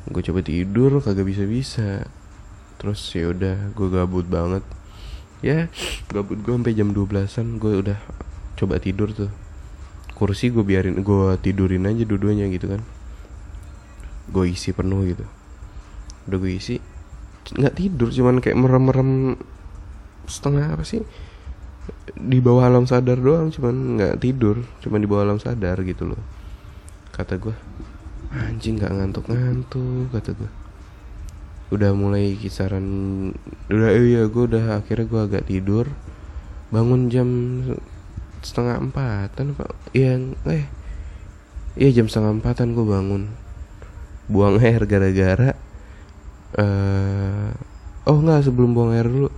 Gue 0.07 0.23
coba 0.23 0.39
tidur 0.39 1.03
kagak 1.03 1.27
bisa 1.27 1.43
bisa 1.43 2.07
terus 2.83 2.99
ya 3.15 3.31
udah 3.31 3.71
gue 3.71 3.87
gabut 3.87 4.27
banget 4.27 4.59
ya 5.43 5.67
gabut 6.07 6.39
gue 6.39 6.53
sampai 6.55 6.71
jam 6.71 6.95
12an 6.95 7.59
gue 7.59 7.73
udah 7.83 7.99
coba 8.55 8.79
tidur 8.79 9.11
tuh. 9.11 9.27
Kursi 10.15 10.49
gue 10.49 10.63
biarin 10.63 11.03
gue 11.03 11.35
tidurin 11.43 11.83
aja 11.83 12.07
dua-duanya 12.07 12.47
gitu 12.47 12.71
kan. 12.71 12.81
Gue 14.31 14.55
isi 14.55 14.71
penuh 14.71 15.03
gitu. 15.03 15.27
Udah 16.31 16.37
gue 16.39 16.51
isi 16.55 16.79
nggak 17.43 17.75
tidur 17.75 18.07
cuman 18.07 18.39
kayak 18.39 18.55
merem-merem 18.55 19.35
setengah 20.31 20.79
apa 20.79 20.87
sih? 20.87 21.03
Di 22.15 22.39
bawah 22.39 22.71
alam 22.71 22.87
sadar 22.87 23.19
doang 23.19 23.51
cuman 23.51 23.99
nggak 23.99 24.23
tidur 24.23 24.63
cuman 24.79 25.03
di 25.03 25.07
bawah 25.11 25.27
alam 25.27 25.39
sadar 25.43 25.83
gitu 25.83 26.07
loh. 26.07 26.21
Kata 27.11 27.35
gue 27.35 27.51
anjing 28.31 28.79
nggak 28.79 28.95
ngantuk-ngantuk 28.95 30.09
kata 30.09 30.33
gue 30.33 30.62
udah 31.73 31.91
mulai 31.97 32.37
kisaran 32.37 32.85
udah 33.67 33.89
eh, 33.89 34.05
iya 34.13 34.21
gue 34.29 34.43
udah 34.45 34.77
akhirnya 34.77 35.05
gue 35.09 35.21
agak 35.25 35.43
tidur. 35.49 35.89
Bangun 36.69 37.09
jam 37.09 37.29
setengah 38.45 38.77
empatan 38.77 39.57
pak. 39.57 39.73
Iya 39.97 40.21
eh 40.49 40.65
iya 41.73 41.89
jam 41.89 42.05
setengah 42.05 42.37
empatan 42.37 42.77
gue 42.77 42.85
bangun. 42.85 43.33
Buang 44.29 44.61
air 44.61 44.85
gara-gara 44.85 45.57
uh, 46.57 47.49
oh 48.05 48.17
nggak 48.21 48.45
sebelum 48.45 48.77
buang 48.77 48.93
air 48.93 49.09
dulu. 49.09 49.29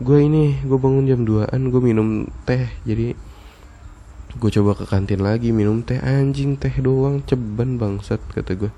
Gue 0.00 0.28
ini 0.28 0.60
gue 0.64 0.78
bangun 0.80 1.04
jam 1.08 1.20
2an 1.24 1.60
gue 1.68 1.82
minum 1.84 2.28
teh. 2.48 2.68
Jadi 2.88 3.12
gue 4.36 4.50
coba 4.60 4.76
ke 4.76 4.84
kantin 4.88 5.20
lagi 5.20 5.52
minum 5.52 5.84
teh. 5.84 6.00
Anjing 6.00 6.56
teh 6.56 6.72
doang 6.80 7.20
ceban 7.24 7.76
bangsat 7.76 8.20
kata 8.32 8.56
gue 8.56 8.72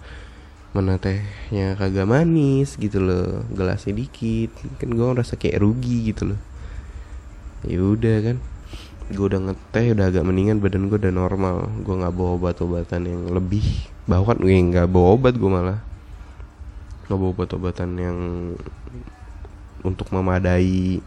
mana 0.76 1.00
tehnya 1.00 1.72
kagak 1.80 2.04
manis 2.04 2.76
gitu 2.76 3.00
loh 3.00 3.44
gelasnya 3.52 3.96
dikit. 3.96 4.52
Kan 4.76 4.92
gue 4.92 5.06
ngerasa 5.06 5.40
kayak 5.40 5.64
rugi 5.64 6.12
gitu 6.12 6.34
loh. 6.34 6.40
Ya 7.64 7.80
udah 7.80 8.16
kan 8.22 8.36
gue 9.08 9.24
udah 9.24 9.40
ngeteh 9.40 9.96
udah 9.96 10.12
agak 10.12 10.24
mendingan 10.28 10.60
badan 10.60 10.92
gue 10.92 10.98
udah 11.00 11.14
normal. 11.14 11.72
Gue 11.82 11.94
nggak 11.96 12.14
bawa 12.14 12.30
obat-obatan 12.36 13.02
yang 13.08 13.22
lebih. 13.32 13.64
Bahkan 14.04 14.38
gue 14.44 14.52
nggak 14.52 14.88
bawa 14.92 15.06
obat 15.16 15.34
gue 15.40 15.50
malah. 15.50 15.80
Nggak 17.08 17.18
bawa 17.18 17.30
obat-obatan 17.32 17.90
yang 17.96 18.18
untuk 19.86 20.10
memadai 20.12 21.00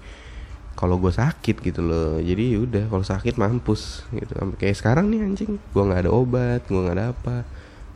kalau 0.74 0.98
gue 0.98 1.14
sakit 1.14 1.62
gitu 1.62 1.86
loh. 1.86 2.18
Jadi 2.18 2.58
ya 2.58 2.60
udah 2.66 2.84
kalau 2.90 3.06
sakit 3.06 3.38
mampus 3.38 4.10
gitu. 4.10 4.34
Kayak 4.58 4.82
sekarang 4.82 5.14
nih 5.14 5.22
anjing 5.22 5.62
gue 5.62 5.84
nggak 5.86 6.10
ada 6.10 6.12
obat 6.12 6.66
gue 6.66 6.82
nggak 6.82 6.98
ada 6.98 7.14
apa. 7.14 7.46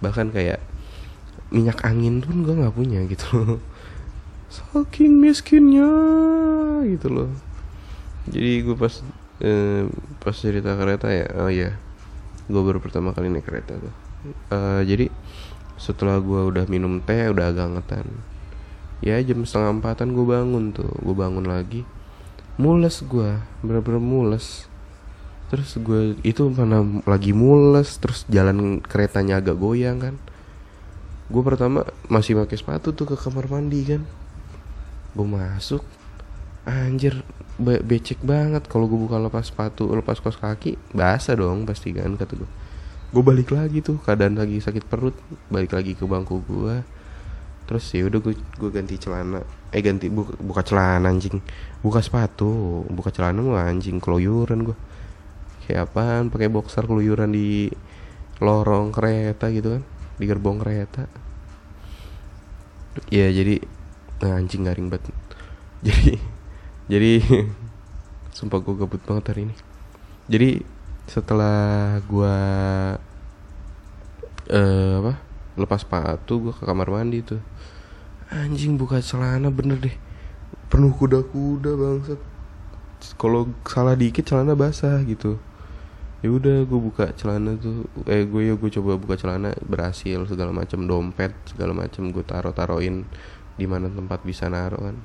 Bahkan 0.06 0.30
kayak 0.30 0.62
minyak 1.54 1.86
angin 1.86 2.22
pun 2.22 2.42
gue 2.42 2.54
nggak 2.58 2.76
punya 2.76 3.06
gitu 3.06 3.26
loh. 3.38 3.62
Saking 4.50 5.20
miskinnya 5.20 5.90
gitu 6.88 7.08
loh. 7.12 7.30
Jadi 8.30 8.66
gue 8.66 8.76
pas 8.78 8.94
eh, 9.44 9.86
pas 10.22 10.36
cerita 10.36 10.74
kereta 10.80 11.12
ya 11.12 11.28
oh 11.44 11.52
iya 11.52 11.76
gue 12.46 12.62
baru 12.62 12.78
pertama 12.78 13.12
kali 13.12 13.30
naik 13.30 13.46
kereta 13.46 13.78
tuh. 13.78 13.94
Uh, 14.50 14.82
jadi 14.82 15.14
setelah 15.78 16.18
gue 16.18 16.42
udah 16.50 16.66
minum 16.66 16.98
teh 17.04 17.30
udah 17.30 17.54
agak 17.54 17.78
ngetan 17.78 18.08
ya 19.04 19.22
jam 19.22 19.46
setengah 19.46 19.82
empatan 19.82 20.14
gue 20.14 20.26
bangun 20.26 20.74
tuh. 20.74 20.90
Gue 21.02 21.16
bangun 21.18 21.46
lagi 21.46 21.86
mules 22.56 23.02
gue 23.06 23.38
bener-bener 23.66 24.02
mules. 24.02 24.70
Terus 25.46 25.78
gue 25.78 26.18
itu 26.26 26.50
mana 26.50 26.82
lagi 27.06 27.30
mules 27.34 28.02
terus 28.02 28.26
jalan 28.30 28.82
keretanya 28.82 29.38
agak 29.42 29.58
goyang 29.62 30.02
kan 30.02 30.16
gue 31.26 31.42
pertama 31.42 31.82
masih 32.06 32.38
pakai 32.38 32.58
sepatu 32.58 32.94
tuh 32.94 33.10
ke 33.10 33.16
kamar 33.18 33.50
mandi 33.50 33.82
kan. 33.86 34.02
Gue 35.18 35.28
masuk. 35.28 35.82
Anjir 36.66 37.26
be 37.58 37.82
becek 37.82 38.22
banget. 38.22 38.66
Kalau 38.70 38.86
gue 38.86 38.98
buka 38.98 39.18
lepas 39.18 39.50
sepatu 39.50 39.90
lepas 39.94 40.22
kos 40.22 40.38
kaki 40.38 40.78
basah 40.94 41.38
dong 41.38 41.66
pasti 41.66 41.94
kan 41.94 42.14
kata 42.18 42.38
gue 42.38 42.50
gue 43.16 43.24
balik 43.24 43.56
lagi 43.56 43.80
tuh 43.80 43.96
keadaan 44.04 44.36
lagi 44.36 44.60
sakit 44.60 44.92
perut 44.92 45.16
balik 45.48 45.72
lagi 45.72 45.96
ke 45.96 46.04
bangku 46.04 46.44
gue 46.44 46.84
terus 47.64 47.88
ya 47.96 48.06
udah 48.06 48.20
gue 48.22 48.34
gue 48.36 48.70
ganti 48.70 48.98
celana. 49.02 49.42
Eh 49.74 49.82
ganti 49.82 50.08
buka, 50.12 50.38
buka 50.38 50.62
celana 50.62 51.10
anjing. 51.10 51.42
Buka 51.82 52.02
sepatu 52.06 52.86
buka 52.92 53.10
celana 53.10 53.42
gue 53.42 53.58
anjing 53.58 53.98
keluyuran 53.98 54.68
gue 54.68 54.78
kayak 55.66 55.90
apaan 55.90 56.30
pakai 56.30 56.46
boxer 56.54 56.86
keluyuran 56.86 57.34
di 57.34 57.74
lorong 58.38 58.94
kereta 58.94 59.50
gitu 59.50 59.80
kan 59.80 59.84
di 60.16 60.24
gerbong 60.28 60.64
kereta. 60.64 61.08
Ya 63.12 63.28
jadi 63.28 63.60
nah, 64.24 64.40
anjing 64.40 64.64
garing 64.64 64.88
banget. 64.88 65.12
Jadi 65.86 66.18
jadi 66.90 67.12
sumpah 68.34 68.58
gue 68.64 68.74
gabut 68.74 69.02
banget 69.06 69.26
hari 69.30 69.42
ini. 69.46 69.56
Jadi 70.26 70.50
setelah 71.06 72.02
gue 72.02 72.38
uh, 74.50 74.94
apa 75.04 75.14
lepas 75.60 75.86
sepatu 75.86 76.50
gue 76.50 76.54
ke 76.56 76.64
kamar 76.66 76.90
mandi 76.90 77.22
tuh. 77.22 77.44
Anjing 78.34 78.82
buka 78.82 78.98
celana 79.04 79.54
bener 79.54 79.78
deh. 79.78 79.94
Penuh 80.72 80.90
kuda-kuda 80.96 81.78
bangsat. 81.78 82.22
Kalau 83.22 83.52
salah 83.68 83.94
dikit 83.94 84.26
celana 84.26 84.58
basah 84.58 84.98
gitu 85.06 85.38
ya 86.24 86.30
udah 86.32 86.64
gue 86.64 86.80
buka 86.80 87.12
celana 87.18 87.58
tuh. 87.60 87.86
Eh 88.08 88.24
gue 88.24 88.48
ya 88.48 88.54
gue 88.56 88.70
coba 88.72 88.96
buka 88.96 89.20
celana 89.20 89.52
berhasil 89.66 90.24
segala 90.30 90.56
macam 90.56 90.88
dompet 90.88 91.36
segala 91.50 91.76
macam 91.76 92.10
gue 92.10 92.24
taro 92.24 92.56
taroin 92.56 93.04
di 93.56 93.66
mana 93.68 93.92
tempat 93.92 94.24
bisa 94.24 94.48
naro 94.48 94.80
kan. 94.80 94.98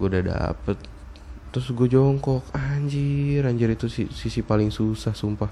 Gue 0.00 0.06
udah 0.08 0.22
dapet. 0.24 0.78
Terus 1.52 1.68
gue 1.72 1.88
jongkok. 1.90 2.44
Anjir 2.56 3.44
anjir 3.44 3.68
itu 3.72 3.88
sisi 3.90 4.40
paling 4.40 4.72
susah 4.72 5.12
sumpah. 5.12 5.50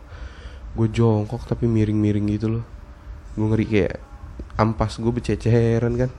Gue 0.76 0.88
jongkok 0.92 1.44
tapi 1.48 1.68
miring-miring 1.68 2.26
gitu 2.36 2.60
loh. 2.60 2.64
Gue 3.36 3.46
ngeri 3.52 3.66
kayak 3.68 3.96
ampas 4.56 4.96
gue 5.00 5.12
bececeran 5.12 5.94
kan. 6.00 6.10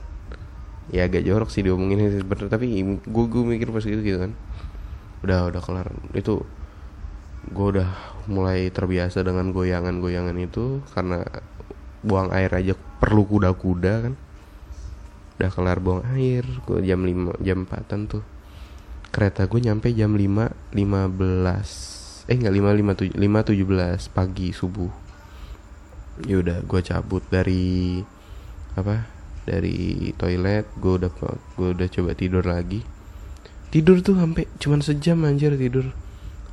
Ya 0.88 1.04
agak 1.04 1.20
jorok 1.20 1.52
sih 1.52 1.60
diomongin 1.60 2.00
bener 2.24 2.48
tapi 2.48 2.80
gue 2.96 3.24
gue 3.28 3.42
mikir 3.44 3.68
pas 3.68 3.84
gitu 3.84 4.00
gitu 4.00 4.18
kan. 4.24 4.32
Udah 5.20 5.52
udah 5.52 5.60
kelar. 5.62 5.92
Itu 6.16 6.48
gue 7.48 7.66
udah 7.76 8.17
mulai 8.28 8.68
terbiasa 8.68 9.24
dengan 9.24 9.50
goyangan-goyangan 9.56 10.36
itu 10.36 10.84
karena 10.92 11.24
buang 12.04 12.30
air 12.30 12.52
aja 12.52 12.76
perlu 12.76 13.24
kuda-kuda 13.24 13.94
kan. 14.04 14.14
Udah 15.40 15.50
kelar 15.50 15.78
buang 15.80 16.04
air 16.14 16.44
gue 16.68 16.84
jam 16.84 17.02
5 17.02 17.40
jam 17.40 17.64
4an 17.64 18.00
tuh. 18.06 18.24
Kereta 19.08 19.48
gue 19.48 19.60
nyampe 19.64 19.88
jam 19.96 20.12
5 20.12 20.76
15 20.76 22.28
eh 22.28 22.36
enggak 22.36 22.54
5 22.54 23.16
5 23.16 23.16
5 23.16 24.06
17 24.06 24.14
pagi 24.14 24.48
subuh. 24.52 24.92
Ya 26.28 26.36
udah 26.44 26.60
gue 26.62 26.80
cabut 26.84 27.24
dari 27.32 28.04
apa 28.76 29.08
dari 29.48 30.12
toilet. 30.20 30.68
Gue 30.76 31.00
udah 31.00 31.10
gue 31.56 31.68
udah 31.72 31.88
coba 31.88 32.10
tidur 32.12 32.44
lagi. 32.44 32.84
Tidur 33.72 34.04
tuh 34.04 34.20
sampai 34.20 34.44
cuman 34.60 34.80
sejam 34.84 35.24
anjir 35.24 35.56
tidur 35.56 35.92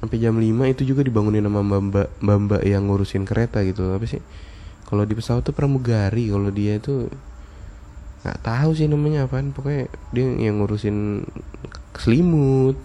sampai 0.06 0.22
jam 0.22 0.38
5 0.38 0.46
itu 0.70 0.86
juga 0.86 1.02
dibangunin 1.02 1.41
sama 1.41 1.65
mbak 1.65 2.13
mbak 2.22 2.38
mbak 2.46 2.62
yang 2.62 2.86
ngurusin 2.86 3.26
kereta 3.26 3.65
gitu. 3.65 3.98
Apa 3.98 4.06
sih? 4.06 4.22
Kalau 4.86 5.02
di 5.02 5.18
pesawat 5.18 5.41
tuh 5.41 5.58
pramugari 5.58 6.30
kalau 6.30 6.54
dia 6.54 6.78
itu 6.78 7.10
nggak 8.22 8.38
tahu 8.46 8.78
sih 8.78 8.86
namanya 8.86 9.26
apaan. 9.26 9.50
Pokoknya 9.50 9.89
dia 10.13 10.26
yang 10.30 10.62
ngurusin 10.62 11.26
selimut 11.98 12.78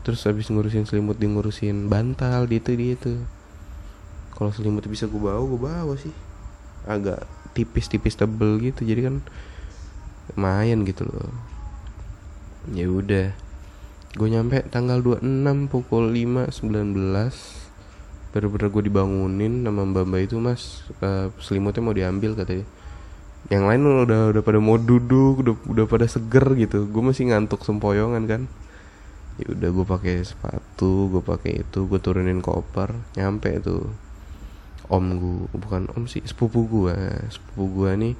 terus 0.00 0.24
habis 0.24 0.48
ngurusin 0.48 0.88
selimut 0.88 1.20
dia 1.20 1.28
ngurusin 1.28 1.92
bantal 1.92 2.48
dia 2.48 2.62
tuh 2.62 2.78
dia 2.78 2.94
tuh 2.94 3.18
kalau 4.38 4.54
selimut 4.54 4.86
bisa 4.86 5.10
gue 5.10 5.20
bawa 5.20 5.44
gue 5.44 5.60
bawa 5.60 5.94
sih. 6.00 6.14
Agak 6.88 7.28
tipis-tipis 7.52 8.16
tebel 8.16 8.56
gitu 8.64 8.88
jadi 8.88 9.12
kan 9.12 9.20
lumayan 10.32 10.88
gitu 10.88 11.04
loh. 11.04 11.28
Ya 12.72 12.88
udah 12.88 13.45
gue 14.16 14.28
nyampe 14.32 14.64
tanggal 14.72 15.04
26 15.04 15.68
pukul 15.68 16.08
5 16.08 16.48
19 16.48 17.66
bener-bener 18.32 18.68
gue 18.68 18.82
dibangunin 18.88 19.64
sama 19.64 19.84
mbak 19.88 20.04
mbak 20.08 20.20
itu 20.28 20.36
mas. 20.40 20.84
Uh, 21.00 21.32
selimutnya 21.40 21.80
mau 21.84 21.96
diambil 21.96 22.36
katanya. 22.36 22.64
Yang 23.48 23.64
lain 23.64 23.80
udah 24.08 24.22
udah 24.36 24.42
pada 24.44 24.58
mau 24.60 24.76
duduk 24.76 25.40
udah 25.40 25.54
udah 25.68 25.84
pada 25.88 26.04
seger 26.08 26.44
gitu. 26.56 26.84
Gue 26.88 27.00
masih 27.00 27.32
ngantuk 27.32 27.64
sempoyongan 27.64 28.24
kan. 28.28 28.42
Ya 29.40 29.52
udah 29.52 29.68
gue 29.72 29.86
pakai 29.88 30.24
sepatu 30.24 31.12
gue 31.12 31.22
pakai 31.24 31.64
itu 31.64 31.88
gue 31.88 32.00
turunin 32.00 32.44
koper. 32.44 32.92
Nyampe 33.16 33.56
tuh. 33.64 33.88
Om 34.92 35.04
gue 35.16 35.60
bukan 35.60 35.88
om 35.96 36.04
sih 36.04 36.20
sepupu 36.24 36.68
gue 36.68 36.96
sepupu 37.32 37.64
gue 37.72 37.90
nih 37.96 38.14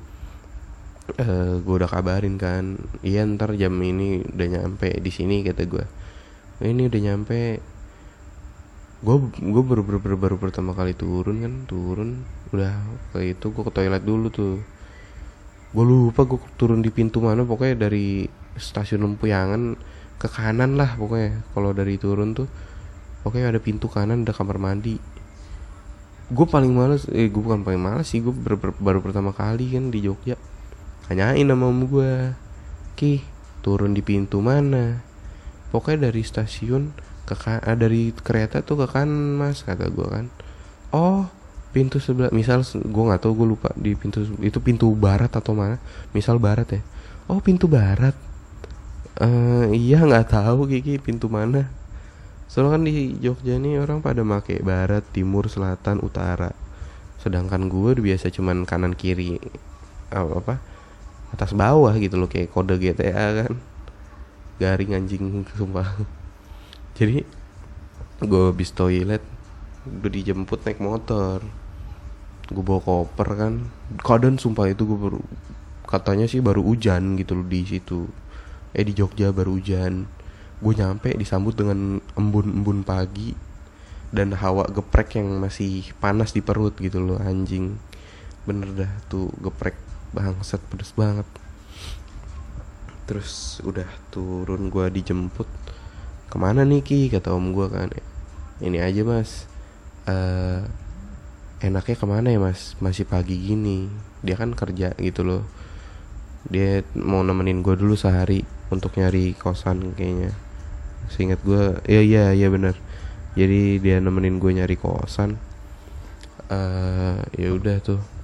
uh, 1.14 1.23
eh, 1.23 1.53
gue 1.62 1.75
udah 1.79 1.90
kabarin 1.90 2.35
kan 2.40 2.81
iya 3.07 3.23
ntar 3.23 3.55
jam 3.55 3.75
ini 3.79 4.27
udah 4.27 4.47
nyampe 4.59 4.90
di 4.99 5.11
sini 5.14 5.47
kata 5.47 5.64
gue 5.66 5.87
ini 6.64 6.88
udah 6.88 7.01
nyampe. 7.05 7.61
Gue 9.05 9.16
gue 9.29 9.62
baru, 9.62 9.85
baru 9.85 10.01
baru 10.01 10.16
baru 10.16 10.37
pertama 10.40 10.73
kali 10.73 10.97
turun 10.97 11.45
kan 11.45 11.55
turun. 11.69 12.25
Udah 12.49 12.73
ke 13.12 13.29
itu 13.37 13.53
gue 13.53 13.61
ke 13.61 13.73
toilet 13.73 14.01
dulu 14.01 14.33
tuh. 14.33 14.64
Gue 15.77 15.85
lupa 15.85 16.25
gue 16.25 16.40
turun 16.57 16.81
di 16.81 16.88
pintu 16.88 17.21
mana 17.21 17.45
pokoknya 17.45 17.88
dari 17.88 18.25
stasiun 18.57 19.05
Lempuyangan 19.05 19.77
ke 20.16 20.29
kanan 20.33 20.81
lah 20.81 20.97
pokoknya. 20.97 21.45
Kalau 21.53 21.77
dari 21.77 22.01
turun 22.01 22.33
tuh 22.33 22.49
pokoknya 23.21 23.53
ada 23.53 23.61
pintu 23.61 23.92
kanan 23.92 24.25
ada 24.25 24.33
kamar 24.33 24.57
mandi. 24.57 24.97
Gue 26.33 26.47
paling 26.49 26.73
males 26.73 27.05
eh 27.12 27.29
gue 27.29 27.42
bukan 27.45 27.69
paling 27.69 27.79
males 27.79 28.09
sih 28.09 28.25
gue 28.25 28.33
ber, 28.33 28.57
baru 28.81 29.05
pertama 29.05 29.37
kali 29.37 29.77
kan 29.77 29.92
di 29.92 30.01
Jogja 30.09 30.40
tanyain 31.07 31.47
sama 31.47 31.71
om 31.71 31.87
gue 31.87 32.35
ki 32.99 33.23
turun 33.62 33.95
di 33.95 34.03
pintu 34.03 34.42
mana? 34.42 35.03
Pokoknya 35.71 36.11
dari 36.11 36.23
stasiun 36.27 36.95
ke 37.27 37.35
eh, 37.47 37.77
dari 37.79 38.14
kereta 38.14 38.62
tuh 38.62 38.83
ke 38.83 38.87
kanan 38.90 39.38
mas 39.38 39.62
kata 39.62 39.90
gue 39.90 40.07
kan. 40.07 40.27
Oh 40.90 41.27
pintu 41.75 42.01
sebelah 42.01 42.33
misal 42.33 42.62
gue 42.64 43.05
nggak 43.05 43.21
tahu 43.21 43.45
gue 43.45 43.49
lupa 43.53 43.69
di 43.77 43.92
pintu 43.92 44.25
itu 44.40 44.59
pintu 44.64 44.88
barat 44.97 45.29
atau 45.29 45.55
mana 45.55 45.79
misal 46.14 46.38
barat 46.42 46.79
ya. 46.79 46.83
Oh 47.31 47.42
pintu 47.42 47.66
barat. 47.66 48.14
Uh, 49.16 49.73
iya 49.73 50.05
nggak 50.05 50.29
tahu 50.29 50.69
Kiki 50.69 51.01
pintu 51.01 51.27
mana? 51.33 51.73
Soalnya 52.47 52.79
kan 52.79 52.83
di 52.87 53.16
Jogja 53.19 53.59
nih 53.59 53.83
orang 53.83 54.05
pada 54.05 54.23
make 54.23 54.62
barat 54.62 55.03
timur 55.11 55.51
selatan 55.51 55.99
utara. 56.05 56.55
Sedangkan 57.19 57.66
gue 57.66 57.99
biasa 57.99 58.31
cuman 58.31 58.62
kanan 58.69 58.95
kiri 58.95 59.40
apa, 60.14 60.33
apa 60.38 60.55
atas 61.37 61.53
bawah 61.53 61.92
gitu 62.01 62.16
loh 62.16 62.33
kayak 62.33 62.49
kode 62.49 62.81
GTA 62.81 63.44
kan. 63.44 63.53
Garing 64.57 64.96
anjing 64.96 65.44
sumpah. 65.53 65.85
Jadi 66.96 67.20
gue 68.25 68.42
habis 68.49 68.72
toilet 68.72 69.20
udah 69.85 70.11
dijemput 70.11 70.64
naik 70.64 70.81
motor. 70.81 71.44
Gue 72.49 72.64
bawa 72.64 72.81
koper 72.81 73.29
kan. 73.37 73.55
Keadaan 74.01 74.40
sumpah 74.40 74.72
itu 74.72 74.88
gue 74.88 74.96
baru 74.96 75.20
katanya 75.85 76.25
sih 76.27 76.40
baru 76.40 76.64
hujan 76.64 77.20
gitu 77.20 77.37
loh 77.37 77.46
di 77.46 77.68
situ. 77.68 78.09
Eh 78.72 78.81
di 78.88 78.96
Jogja 78.96 79.29
baru 79.29 79.61
hujan. 79.61 80.09
Gue 80.64 80.72
nyampe 80.72 81.12
disambut 81.12 81.53
dengan 81.53 82.01
embun-embun 82.16 82.81
pagi 82.81 83.37
dan 84.09 84.33
hawa 84.33 84.64
geprek 84.72 85.20
yang 85.20 85.37
masih 85.37 85.92
panas 86.01 86.33
di 86.33 86.40
perut 86.40 86.72
gitu 86.81 87.05
loh 87.05 87.20
anjing. 87.20 87.77
Bener 88.49 88.72
dah 88.72 88.92
tuh 89.12 89.29
geprek 89.44 89.86
bangsat 90.16 90.64
pedes 90.72 90.96
banget. 90.96 91.29
Terus 93.05 93.61
udah 93.62 93.87
turun 94.09 94.72
gue 94.72 94.88
dijemput. 94.88 95.44
Ke 96.33 96.37
mana 96.40 96.64
nih 96.64 96.81
ki? 96.81 97.12
Kata 97.12 97.37
om 97.37 97.52
gue 97.52 97.68
kan. 97.68 97.92
Ini 98.64 98.81
aja 98.81 99.05
mas. 99.05 99.44
Uh, 100.09 100.64
enaknya 101.61 102.00
ke 102.00 102.07
mana 102.09 102.33
ya 102.33 102.40
mas? 102.40 102.74
Masih 102.81 103.05
pagi 103.05 103.37
gini. 103.37 103.92
Dia 104.24 104.40
kan 104.40 104.57
kerja 104.57 104.96
gitu 104.96 105.20
loh. 105.22 105.44
Dia 106.48 106.81
mau 106.96 107.20
nemenin 107.20 107.61
gue 107.61 107.76
dulu 107.76 107.94
sehari 107.94 108.42
untuk 108.72 108.96
nyari 108.96 109.37
kosan 109.37 109.92
kayaknya. 109.92 110.33
Seingat 111.12 111.44
gue 111.44 111.79
ya 111.87 112.00
iya 112.00 112.24
iya 112.33 112.48
bener. 112.48 112.74
Jadi 113.37 113.79
dia 113.79 114.00
nemenin 114.00 114.40
gue 114.40 114.50
nyari 114.50 114.74
kosan. 114.81 115.37
Uh, 116.46 117.22
ya 117.35 117.50
udah 117.55 117.79
tuh 117.83 118.15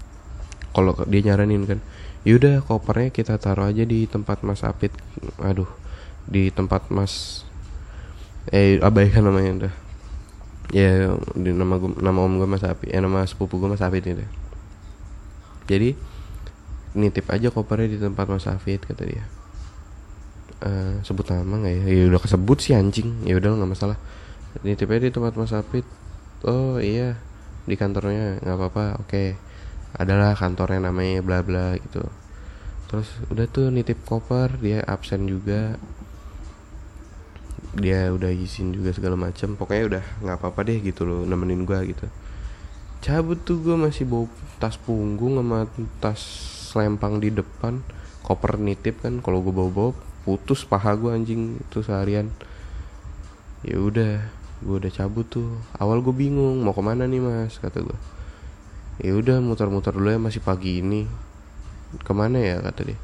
kalau 0.73 0.97
dia 1.07 1.21
nyaranin 1.33 1.69
kan 1.69 1.79
yaudah 2.23 2.65
kopernya 2.65 3.13
kita 3.13 3.37
taruh 3.37 3.69
aja 3.69 3.85
di 3.85 4.09
tempat 4.09 4.43
mas 4.43 4.65
Apit. 4.65 4.93
Aduh 5.41 5.69
di 6.27 6.49
tempat 6.55 6.89
mas 6.89 7.45
eh 8.51 8.79
abaikan 8.83 9.27
namanya 9.27 9.67
udah 9.67 9.75
ya 10.75 11.15
di 11.37 11.51
nama 11.55 11.79
gua, 11.79 11.95
nama 11.99 12.19
om 12.25 12.41
gue 12.41 12.49
mas 12.49 12.65
Api 12.65 12.91
eh 12.91 12.99
nama 12.99 13.23
sepupu 13.27 13.59
gue 13.59 13.71
mas 13.71 13.83
Afid 13.83 14.03
itu 14.03 14.27
jadi 15.67 15.95
nitip 16.93 17.29
aja 17.31 17.49
kopernya 17.49 17.89
di 17.97 17.99
tempat 18.01 18.29
mas 18.29 18.45
Afid 18.45 18.83
kata 18.85 19.05
dia. 19.09 19.25
Uh, 20.63 21.03
sebut 21.03 21.27
nama 21.27 21.59
nggak 21.59 21.75
ya? 21.75 21.83
Ya 21.91 22.05
udah 22.13 22.21
kesebut 22.23 22.59
sih 22.63 22.77
anjing. 22.77 23.25
Ya 23.27 23.35
udah 23.39 23.57
nggak 23.57 23.71
masalah. 23.73 23.99
Nitip 24.63 24.91
aja 24.93 25.09
di 25.09 25.15
tempat 25.15 25.33
mas 25.39 25.55
Afid 25.55 25.87
oh 26.45 26.83
iya 26.83 27.17
di 27.65 27.79
kantornya 27.79 28.43
nggak 28.43 28.57
apa-apa 28.59 28.85
oke. 29.01 29.09
okay. 29.09 29.29
Adalah 29.97 30.33
kantornya 30.33 30.89
namanya 30.89 31.21
bla 31.21 31.45
bla 31.45 31.77
gitu. 31.77 32.05
Terus 32.89 33.09
udah 33.33 33.47
tuh 33.49 33.69
nitip 33.73 34.05
koper 34.05 34.57
dia 34.61 34.85
absen 34.85 35.29
juga. 35.29 35.77
Dia 37.73 38.13
udah 38.13 38.29
izin 38.29 38.77
juga 38.77 38.93
segala 38.93 39.17
macam 39.17 39.57
pokoknya 39.57 39.85
udah 39.89 40.05
nggak 40.21 40.37
apa-apa 40.37 40.61
deh 40.69 40.77
gitu 40.85 41.09
loh 41.09 41.25
nemenin 41.25 41.65
gue 41.65 41.97
gitu. 41.97 42.07
Cabut 43.01 43.41
tuh 43.41 43.65
gue 43.65 43.77
masih 43.81 44.05
bawa 44.05 44.29
tas 44.61 44.77
punggung 44.77 45.41
sama 45.41 45.65
tas 46.01 46.21
lempang 46.77 47.17
di 47.21 47.33
depan. 47.33 47.81
Koper 48.23 48.61
nitip 48.61 49.03
kan 49.03 49.25
kalau 49.25 49.41
gue 49.41 49.51
bawa-bawa 49.51 49.97
putus 50.23 50.63
paha 50.63 50.95
gue 50.95 51.11
anjing 51.11 51.59
itu 51.59 51.81
seharian. 51.81 52.29
Ya 53.65 53.81
udah 53.81 54.21
gue 54.63 54.77
udah 54.79 54.93
cabut 54.93 55.27
tuh. 55.27 55.49
Awal 55.81 56.05
gue 56.05 56.15
bingung 56.15 56.61
mau 56.61 56.77
ke 56.77 56.83
mana 56.85 57.09
nih 57.09 57.25
mas? 57.25 57.57
Kata 57.57 57.81
gue 57.81 57.99
ya 59.03 59.13
udah 59.19 59.43
muter-muter 59.43 59.91
dulu 59.91 60.09
ya 60.15 60.23
masih 60.23 60.39
pagi 60.39 60.79
ini. 60.79 61.05
Ke 62.01 62.15
mana 62.15 62.39
ya 62.39 62.63
kata 62.63 62.87
dia. 62.87 62.99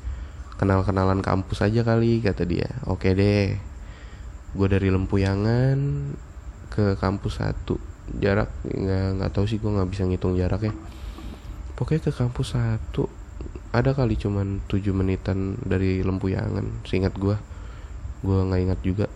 Kenal-kenalan 0.57 1.21
kampus 1.21 1.61
aja 1.67 1.83
kali 1.83 2.23
kata 2.23 2.47
dia. 2.47 2.71
Oke 2.87 3.13
deh. 3.13 3.59
Gue 4.55 4.69
dari 4.71 4.89
Lempuyangan 4.89 5.79
ke 6.71 6.95
kampus 6.97 7.43
satu. 7.43 7.77
Jarak 8.09 8.49
nggak 8.65 9.21
nggak 9.21 9.31
tahu 9.35 9.45
sih 9.45 9.59
gue 9.61 9.69
nggak 9.69 9.91
bisa 9.91 10.07
ngitung 10.07 10.39
jarak 10.39 10.71
ya. 10.71 10.73
Pokoknya 11.75 12.09
ke 12.09 12.13
kampus 12.15 12.55
satu. 12.55 13.11
Ada 13.75 13.93
kali 13.93 14.17
cuman 14.17 14.65
tujuh 14.71 14.97
menitan 14.97 15.61
dari 15.61 16.01
Lempuyangan 16.01 16.87
seingat 16.87 17.19
gue 17.19 17.37
gue 18.23 18.39
nggak 18.39 18.61
ingat 18.65 18.81
juga. 18.81 19.07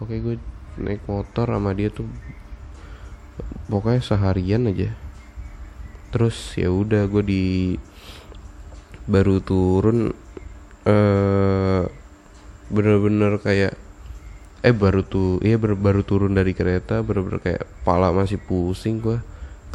Pokoknya 0.00 0.20
gue 0.24 0.36
naik 0.76 1.08
motor 1.08 1.48
sama 1.48 1.72
dia 1.72 1.88
tuh 1.88 2.04
pokoknya 3.68 4.00
seharian 4.04 4.68
aja 4.68 4.92
terus 6.14 6.54
ya 6.54 6.70
udah 6.70 7.06
gue 7.10 7.22
di 7.26 7.44
baru 9.06 9.42
turun 9.42 10.10
eh 10.86 11.82
bener-bener 12.66 13.38
kayak 13.38 13.74
eh 14.66 14.74
baru 14.74 15.06
tuh 15.06 15.38
iya 15.46 15.58
baru, 15.58 15.78
baru 15.78 16.02
turun 16.02 16.34
dari 16.34 16.50
kereta 16.50 17.02
bener-bener 17.06 17.38
kayak 17.38 17.62
pala 17.86 18.10
masih 18.10 18.42
pusing 18.42 18.98
gue 18.98 19.18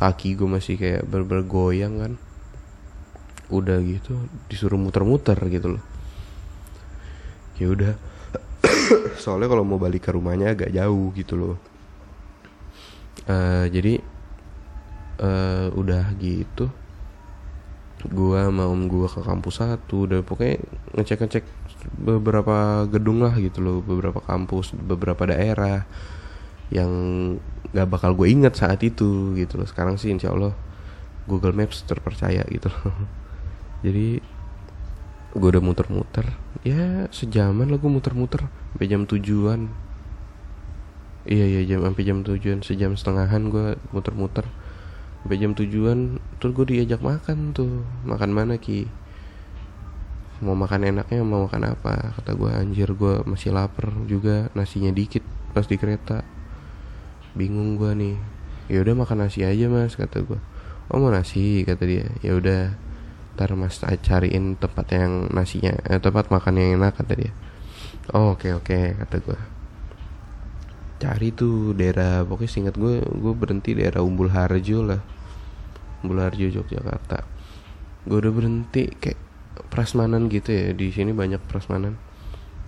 kaki 0.02 0.34
gue 0.34 0.50
masih 0.50 0.82
kayak 0.82 1.06
bener-bener 1.06 1.46
goyang 1.46 1.94
kan. 2.02 2.14
Udah 3.54 3.78
gitu 3.86 4.18
disuruh 4.50 4.82
muter-muter 4.82 5.38
gitu 5.54 5.78
loh. 5.78 5.84
Ya 7.62 7.70
udah 7.70 7.94
soalnya 9.22 9.46
kalau 9.46 9.62
mau 9.62 9.78
balik 9.78 10.10
ke 10.10 10.12
rumahnya 10.18 10.58
agak 10.58 10.74
jauh 10.74 11.14
gitu 11.14 11.38
loh. 11.38 11.58
Uh, 13.30 13.70
jadi 13.70 14.02
uh, 15.22 15.70
udah 15.78 16.12
gitu. 16.18 16.68
Gua 18.10 18.50
sama 18.50 18.66
om 18.66 18.90
gua 18.90 19.06
ke 19.06 19.22
kampus 19.22 19.62
satu 19.62 20.10
dan 20.10 20.26
pokoknya 20.26 20.58
ngecek 20.98 21.20
ngecek 21.22 21.46
beberapa 22.02 22.86
gedung 22.90 23.22
lah 23.22 23.38
gitu 23.38 23.62
loh 23.62 23.78
beberapa 23.82 24.22
kampus 24.22 24.74
beberapa 24.74 25.30
daerah 25.30 25.86
yang 26.72 26.92
gak 27.76 27.88
bakal 27.92 28.16
gue 28.16 28.32
inget 28.32 28.56
saat 28.56 28.80
itu 28.82 29.36
gitu 29.36 29.60
loh. 29.60 29.68
Sekarang 29.68 30.00
sih 30.00 30.10
insya 30.10 30.32
Allah 30.32 30.56
Google 31.28 31.54
Maps 31.54 31.84
terpercaya 31.84 32.42
gitu 32.48 32.72
loh. 32.72 32.96
Jadi 33.86 34.24
gue 35.32 35.50
udah 35.52 35.64
muter-muter. 35.64 36.26
Ya 36.64 37.12
sejaman 37.12 37.72
lah 37.72 37.78
gue 37.78 37.92
muter-muter 37.92 38.48
sampai 38.48 38.88
jam 38.88 39.04
tujuan. 39.04 39.72
Iya 41.28 41.46
iya 41.46 41.62
jam 41.68 41.86
sampai 41.86 42.04
jam 42.08 42.24
tujuan. 42.24 42.64
Sejam 42.64 42.96
setengahan 42.96 43.52
gue 43.52 43.76
muter-muter 43.92 44.48
sampai 45.22 45.38
jam 45.38 45.54
tujuan 45.54 46.18
terus 46.42 46.52
gue 46.58 46.66
diajak 46.76 47.02
makan 47.06 47.54
tuh. 47.54 47.86
Makan 48.10 48.30
mana 48.34 48.58
ki? 48.58 48.90
Mau 50.42 50.58
makan 50.58 50.90
enaknya 50.90 51.22
mau 51.22 51.46
makan 51.46 51.78
apa? 51.78 52.18
Kata 52.18 52.34
gue 52.34 52.50
anjir 52.50 52.90
gue 52.98 53.22
masih 53.30 53.54
lapar 53.54 53.94
juga 54.10 54.50
nasinya 54.58 54.90
dikit 54.90 55.22
pas 55.54 55.70
di 55.70 55.78
kereta. 55.78 56.26
Bingung 57.38 57.78
gue 57.78 57.94
nih. 57.94 58.18
Ya 58.74 58.82
udah 58.82 58.98
makan 58.98 59.28
nasi 59.28 59.46
aja 59.46 59.68
mas 59.70 60.00
kata 60.00 60.24
gue 60.26 60.40
oh 60.92 60.98
mau 60.98 61.14
nasi 61.14 61.64
kata 61.64 61.84
dia. 61.86 62.10
Ya 62.26 62.34
udah 62.34 62.74
ntar 63.38 63.54
mas 63.56 63.80
cariin 63.80 64.58
tempat 64.58 64.86
yang 64.92 65.30
nasinya 65.30 65.78
eh, 65.88 66.02
tempat 66.02 66.34
makan 66.34 66.58
yang 66.58 66.82
enak 66.82 66.98
kata 66.98 67.14
dia. 67.14 67.32
Oh 68.12 68.34
oke 68.34 68.50
oke 68.58 68.98
kata 69.06 69.18
gue 69.22 69.61
cari 71.02 71.34
tuh 71.34 71.74
daerah 71.74 72.22
pokoknya 72.22 72.52
singkat 72.54 72.76
gue 72.78 73.02
gue 73.02 73.34
berhenti 73.34 73.74
daerah 73.74 74.06
Umbul 74.06 74.30
Harjo 74.30 74.86
lah. 74.86 75.02
Umbul 76.06 76.22
Harjo 76.22 76.46
Yogyakarta. 76.46 77.26
Gue 78.06 78.18
udah 78.22 78.30
berhenti 78.30 78.86
kayak 79.02 79.18
prasmanan 79.74 80.30
gitu 80.30 80.54
ya 80.54 80.78
di 80.78 80.94
sini 80.94 81.10
banyak 81.10 81.42
prasmanan. 81.50 81.98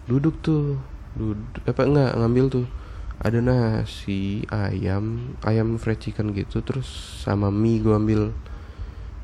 Duduk 0.09 0.41
tuh 0.41 0.81
duduk 1.13 1.61
apa 1.69 1.85
enggak 1.85 2.11
ngambil 2.17 2.45
tuh. 2.49 2.67
Ada 3.21 3.39
nasi 3.39 4.43
ayam 4.49 5.37
ayam 5.45 5.77
fried 5.77 6.01
chicken 6.01 6.33
gitu 6.33 6.65
terus 6.65 6.89
sama 7.21 7.53
mie 7.53 7.85
gue 7.85 7.93
ambil. 7.93 8.33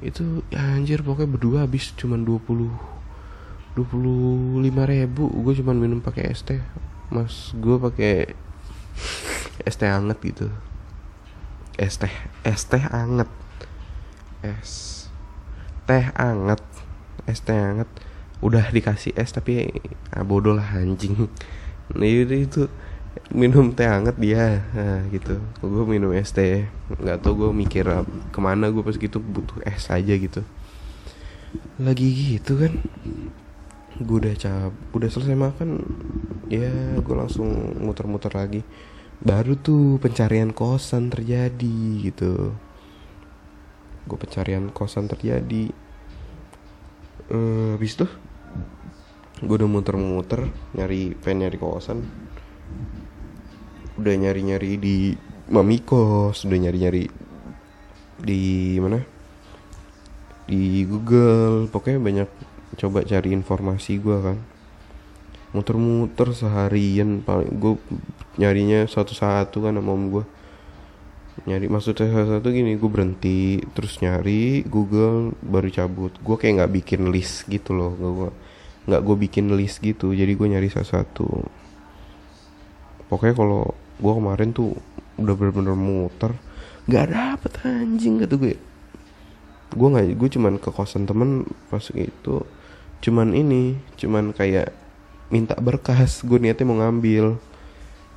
Itu 0.06 0.45
ya 0.54 0.78
anjir 0.78 1.02
pokoknya 1.02 1.34
berdua 1.34 1.58
habis 1.65 1.89
cuman 1.98 2.22
20 2.22 2.69
25 3.74 3.82
ribu. 4.86 5.24
Gue 5.41 5.54
cuman 5.58 5.82
minum 5.82 5.98
pakai 5.98 6.30
es 6.30 6.45
teh. 6.45 6.62
Mas 7.10 7.58
gue 7.58 7.76
pakai 7.82 8.38
es 9.63 9.75
teh 9.75 9.89
anget 9.89 10.19
gitu. 10.23 10.47
Es 11.75 11.99
teh 11.99 12.12
es 12.43 12.62
teh 12.67 12.83
anget. 12.91 13.29
Es 14.43 14.71
teh 15.88 16.05
anget. 16.15 16.62
Es 17.27 17.39
teh 17.43 17.55
anget. 17.55 17.89
Udah 18.39 18.71
dikasih 18.71 19.15
es 19.19 19.35
tapi 19.35 19.67
ah, 20.15 20.23
bodoh 20.23 20.55
lah 20.55 20.79
anjing. 20.79 21.27
Nah, 21.89 22.05
itu, 22.05 22.45
itu 22.45 22.62
minum 23.33 23.73
teh 23.73 23.89
hangat 23.89 24.15
dia. 24.21 24.63
Nah, 24.71 25.03
gitu. 25.09 25.41
Gue 25.59 25.83
minum 25.88 26.13
es 26.15 26.31
teh 26.31 26.69
nggak 26.89 27.19
tau 27.25 27.35
gue 27.35 27.49
mikir 27.51 27.89
ke 28.31 28.39
mana 28.39 28.69
gue 28.69 28.83
pas 28.85 28.95
gitu 28.95 29.17
butuh 29.19 29.59
es 29.65 29.89
aja 29.91 30.13
gitu. 30.15 30.45
Lagi 31.81 32.38
gitu 32.38 32.59
kan 32.59 32.73
gue 33.99 34.15
udah 34.15 34.35
cap 34.39 34.71
udah 34.95 35.09
selesai 35.12 35.35
makan 35.35 35.83
ya 36.47 36.71
gue 37.03 37.15
langsung 37.15 37.75
muter-muter 37.83 38.31
lagi 38.31 38.63
baru 39.19 39.60
tuh 39.60 39.99
pencarian 39.99 40.55
kosan 40.55 41.12
terjadi 41.12 42.08
gitu. 42.08 42.55
Gue 44.08 44.17
pencarian 44.17 44.71
kosan 44.71 45.12
terjadi. 45.12 45.71
Uh, 47.29 47.77
habis 47.77 47.93
tuh 47.93 48.10
gue 49.39 49.55
udah 49.55 49.69
muter-muter 49.69 50.47
nyari 50.75 51.13
pengen 51.19 51.47
nyari 51.47 51.58
kosan. 51.60 51.99
Udah 53.99 54.15
nyari-nyari 54.15 54.79
di 54.79 54.95
Mamikos 55.49 56.45
udah 56.45 56.60
nyari-nyari 56.62 57.10
di 58.21 58.41
mana? 58.79 59.03
Di 60.47 60.88
Google. 60.88 61.67
Pokoknya 61.67 61.99
banyak 61.99 62.29
coba 62.79 63.03
cari 63.03 63.36
informasi 63.36 63.99
gue 63.99 64.17
kan 64.23 64.38
muter-muter 65.49 66.29
seharian 66.35 67.25
paling 67.25 67.49
gue 67.57 67.73
nyarinya 68.38 68.85
satu-satu 68.85 69.65
kan 69.65 69.73
sama 69.73 69.91
om 69.91 70.05
gue 70.13 70.25
nyari 71.47 71.71
maksudnya 71.71 72.12
satu-satu 72.12 72.47
gini 72.51 72.75
gue 72.75 72.89
berhenti 72.91 73.63
terus 73.71 73.97
nyari 74.03 74.67
Google 74.67 75.31
baru 75.39 75.71
cabut. 75.71 76.12
Gue 76.19 76.35
kayak 76.35 76.62
nggak 76.62 76.73
bikin 76.83 77.01
list 77.09 77.47
gitu 77.47 77.73
loh 77.73 77.95
gue 77.95 78.29
nggak 78.89 79.01
gue 79.05 79.15
bikin 79.29 79.53
list 79.53 79.85
gitu 79.85 80.13
jadi 80.17 80.33
gue 80.33 80.47
nyari 80.49 80.69
satu-satu 80.69 81.27
pokoknya 83.13 83.35
kalau 83.38 83.73
gue 84.01 84.13
kemarin 84.17 84.49
tuh 84.49 84.73
udah 85.21 85.33
bener-bener 85.38 85.77
muter 85.77 86.33
nggak 86.89 87.05
dapet 87.13 87.51
anjing 87.69 88.17
gitu 88.23 88.35
gue 88.41 88.55
gue 89.69 89.88
nggak 89.93 90.17
gue 90.17 90.29
cuman 90.33 90.57
ke 90.57 90.69
kosan 90.73 91.05
temen 91.05 91.45
pas 91.69 91.85
itu 91.93 92.41
cuman 93.05 93.38
ini 93.38 93.77
cuman 93.99 94.33
kayak 94.33 94.73
minta 95.30 95.56
berkas 95.58 96.26
gue 96.26 96.38
niatnya 96.42 96.65
mau 96.65 96.78
ngambil. 96.82 97.38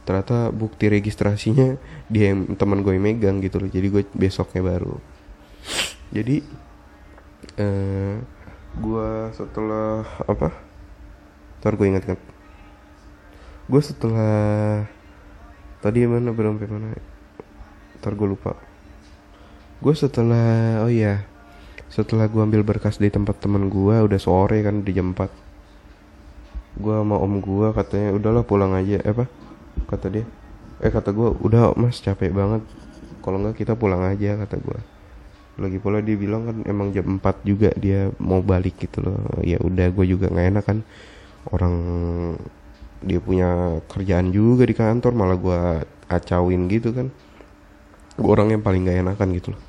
Ternyata 0.02 0.50
bukti 0.50 0.90
registrasinya 0.90 1.78
dia 2.10 2.34
yang 2.34 2.58
teman 2.58 2.82
gue 2.82 2.98
yang 2.98 3.06
megang 3.06 3.38
gitu 3.38 3.62
loh 3.62 3.70
jadi 3.70 3.86
gue 3.86 4.02
besoknya 4.18 4.60
baru. 4.66 4.98
Jadi 6.10 6.42
eh 7.60 8.18
gue 8.76 9.08
setelah 9.36 10.02
apa? 10.26 10.50
Ntar 11.62 11.78
gue 11.78 11.86
ingat 11.86 12.04
ingat 12.08 12.20
gue 13.62 13.78
setelah 13.78 14.82
tadi 15.78 16.02
mana 16.02 16.34
belum 16.34 16.58
mana? 16.58 16.98
Ntar 18.02 18.12
gue 18.18 18.26
lupa. 18.26 18.58
Gue 19.78 19.94
setelah 19.94 20.82
oh 20.82 20.90
iya 20.90 21.22
setelah 21.92 22.24
gue 22.24 22.40
ambil 22.40 22.64
berkas 22.64 22.96
di 22.96 23.12
tempat 23.12 23.38
temen 23.38 23.68
gue 23.68 23.96
udah 24.00 24.16
sore 24.16 24.64
kan 24.64 24.80
di 24.80 24.96
jam 24.96 25.12
4 25.12 25.51
gue 26.78 26.94
sama 26.94 27.16
om 27.20 27.40
gue 27.40 27.68
katanya 27.76 28.08
udahlah 28.16 28.44
pulang 28.46 28.72
aja. 28.72 29.00
Eh, 29.02 29.12
apa? 29.12 29.28
Kata 29.88 30.06
dia. 30.08 30.24
Eh 30.82 30.90
kata 30.90 31.12
gue 31.12 31.28
udah 31.44 31.76
mas 31.76 32.00
capek 32.00 32.32
banget. 32.32 32.62
Kalau 33.22 33.38
nggak 33.38 33.56
kita 33.60 33.78
pulang 33.78 34.02
aja 34.02 34.34
kata 34.34 34.58
gue 34.58 34.80
lagi 35.60 35.76
pula 35.76 36.00
dia 36.00 36.16
bilang 36.16 36.48
kan 36.48 36.56
emang 36.64 36.96
jam 36.96 37.20
4 37.20 37.44
juga 37.44 37.68
dia 37.76 38.08
mau 38.16 38.40
balik 38.40 38.88
gitu 38.88 39.04
loh. 39.04 39.20
Ya 39.44 39.60
udah 39.60 39.92
gue 39.92 40.04
juga 40.08 40.32
nggak 40.32 40.46
enak 40.56 40.64
kan. 40.64 40.78
Orang 41.52 41.74
dia 43.02 43.18
punya 43.20 43.82
kerjaan 43.90 44.32
juga 44.32 44.64
di 44.64 44.72
kantor 44.72 45.12
malah 45.12 45.36
gue 45.36 45.60
acauin 46.08 46.62
gitu 46.72 46.96
kan. 46.96 47.12
Gue 48.16 48.30
orang 48.32 48.56
yang 48.56 48.62
paling 48.64 48.88
gak 48.88 49.02
enakan 49.04 49.28
gitu 49.36 49.48
loh. 49.52 49.62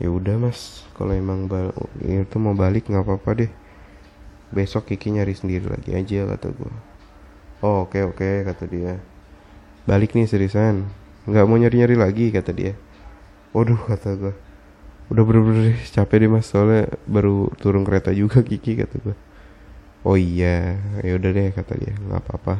Ya 0.00 0.08
udah 0.12 0.36
mas 0.40 0.84
kalau 0.96 1.12
emang 1.12 1.48
itu 2.00 2.36
mau 2.40 2.56
balik 2.56 2.88
nggak 2.88 3.04
apa-apa 3.04 3.30
deh 3.44 3.50
besok 4.56 4.88
Kiki 4.88 5.12
nyari 5.12 5.36
sendiri 5.36 5.68
lagi 5.68 5.92
aja 5.92 6.24
kata 6.32 6.48
gue 6.56 6.96
oh 7.64 7.88
oke 7.88 7.96
okay, 7.96 8.02
oke 8.04 8.16
okay, 8.20 8.34
kata 8.44 8.64
dia. 8.68 8.92
Balik 9.86 10.12
nih 10.12 10.26
seriusan. 10.28 10.84
Nggak 11.26 11.44
mau 11.46 11.56
nyari-nyari 11.56 11.96
lagi 11.96 12.26
kata 12.34 12.50
dia. 12.52 12.74
Waduh 13.54 13.78
kata 13.86 14.10
gue 14.18 14.34
udah 15.06 15.22
bener-bener 15.22 15.78
capek 15.94 16.26
deh 16.26 16.30
mas. 16.30 16.46
Soalnya 16.50 16.90
baru 17.06 17.48
turun 17.62 17.86
kereta 17.86 18.10
juga 18.12 18.42
Kiki 18.42 18.82
kata 18.82 18.96
gue 19.00 19.16
oh 20.06 20.14
iya 20.14 20.78
ya 21.02 21.18
udah 21.18 21.30
deh 21.32 21.48
kata 21.54 21.72
dia. 21.78 21.94
Nggak 21.96 22.20
apa-apa. 22.26 22.54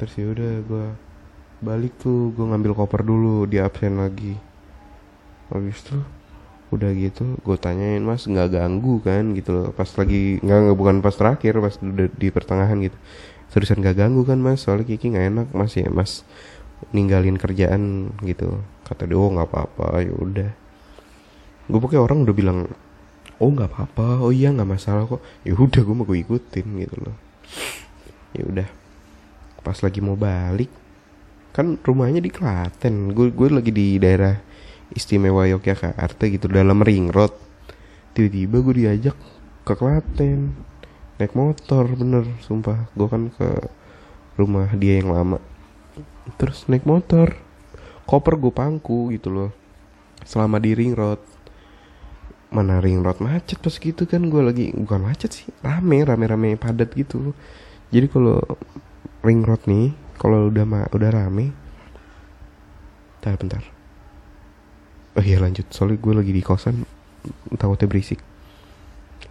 Terus 0.00 0.12
ya 0.16 0.26
udah 0.32 0.52
gue 0.64 0.86
balik 1.60 1.92
tuh. 2.00 2.32
Gue 2.32 2.46
ngambil 2.48 2.72
koper 2.72 3.02
dulu 3.04 3.44
di 3.44 3.60
absen 3.60 4.00
lagi. 4.00 4.38
Habis 5.50 5.82
tuh 5.82 6.19
udah 6.70 6.90
gitu 6.94 7.34
gue 7.42 7.56
tanyain 7.58 8.02
mas 8.02 8.26
nggak 8.26 8.54
ganggu 8.54 9.02
kan? 9.02 9.34
Gitu 9.34 9.50
loh. 9.50 9.68
Pas 9.74 9.90
lagi 9.98 10.38
nggak 10.42 10.76
bukan 10.78 11.02
pas 11.02 11.14
terakhir 11.14 11.58
pas 11.58 11.74
udah 11.82 12.06
di 12.10 12.28
pertengahan 12.30 12.78
gitu. 12.78 12.96
Seriusan 13.50 13.82
nggak 13.82 13.98
ganggu 13.98 14.22
kan 14.22 14.38
mas? 14.38 14.62
Soalnya 14.62 14.86
Kiki 14.94 15.10
nggak 15.14 15.26
enak 15.34 15.48
mas. 15.50 15.74
Ya 15.74 15.90
mas 15.90 16.22
ninggalin 16.94 17.36
kerjaan 17.36 18.14
gitu. 18.22 18.62
Kata 18.86 19.06
dia 19.06 19.18
oh 19.18 19.30
nggak 19.30 19.48
apa-apa. 19.50 19.86
Ya 20.02 20.14
udah. 20.14 20.50
Gue 21.66 21.78
pokoknya 21.78 22.02
orang 22.02 22.18
udah 22.26 22.34
bilang 22.34 22.58
oh 23.42 23.50
nggak 23.50 23.70
apa-apa. 23.74 24.22
Oh 24.22 24.30
iya 24.30 24.54
nggak 24.54 24.70
masalah 24.70 25.10
kok. 25.10 25.22
Ya 25.42 25.58
udah 25.58 25.82
gue 25.82 25.94
mau 25.94 26.06
gue 26.06 26.22
ikutin 26.22 26.66
gitu 26.86 26.96
loh. 27.02 27.16
Ya 28.34 28.46
udah. 28.46 28.68
Pas 29.60 29.76
lagi 29.82 29.98
mau 29.98 30.14
balik 30.14 30.70
kan 31.50 31.74
rumahnya 31.82 32.22
di 32.22 32.30
Klaten. 32.30 33.10
Gue 33.10 33.34
gue 33.34 33.48
lagi 33.50 33.74
di 33.74 33.98
daerah 33.98 34.49
istimewa 34.94 35.46
Yogyakarta 35.46 36.24
gitu 36.30 36.50
dalam 36.50 36.82
ring 36.82 37.10
road. 37.10 37.32
Tiba-tiba 38.14 38.56
gue 38.62 38.74
diajak 38.84 39.16
ke 39.62 39.72
Klaten 39.76 40.54
naik 41.20 41.36
motor 41.36 41.84
bener 41.94 42.24
sumpah. 42.42 42.88
Gue 42.96 43.08
kan 43.10 43.28
ke 43.30 43.48
rumah 44.40 44.72
dia 44.74 44.98
yang 44.98 45.12
lama. 45.12 45.38
Terus 46.40 46.66
naik 46.66 46.88
motor 46.88 47.36
koper 48.08 48.34
gue 48.40 48.50
pangku 48.50 49.14
gitu 49.14 49.30
loh 49.30 49.50
selama 50.26 50.58
di 50.58 50.74
ring 50.74 50.96
road. 50.96 51.20
Mana 52.50 52.82
ring 52.82 52.98
road 53.06 53.22
macet 53.22 53.62
pas 53.62 53.74
gitu 53.78 54.10
kan 54.10 54.26
gue 54.26 54.42
lagi 54.42 54.74
bukan 54.74 55.06
macet 55.06 55.30
sih 55.30 55.46
rame 55.62 56.02
rame 56.02 56.24
rame 56.26 56.48
padat 56.58 56.90
gitu. 56.98 57.30
Jadi 57.94 58.06
kalau 58.10 58.42
ring 59.22 59.46
road 59.46 59.62
nih 59.70 59.94
kalau 60.18 60.50
udah 60.50 60.66
udah 60.90 61.10
rame 61.14 61.54
bentar 63.20 63.36
bentar 63.36 63.62
oh 65.16 65.24
iya 65.24 65.38
lanjut. 65.42 65.66
Soalnya 65.72 65.98
gue 65.98 66.14
lagi 66.14 66.32
di 66.34 66.42
kosan 66.44 66.86
takutnya 67.56 67.88
berisik. 67.90 68.20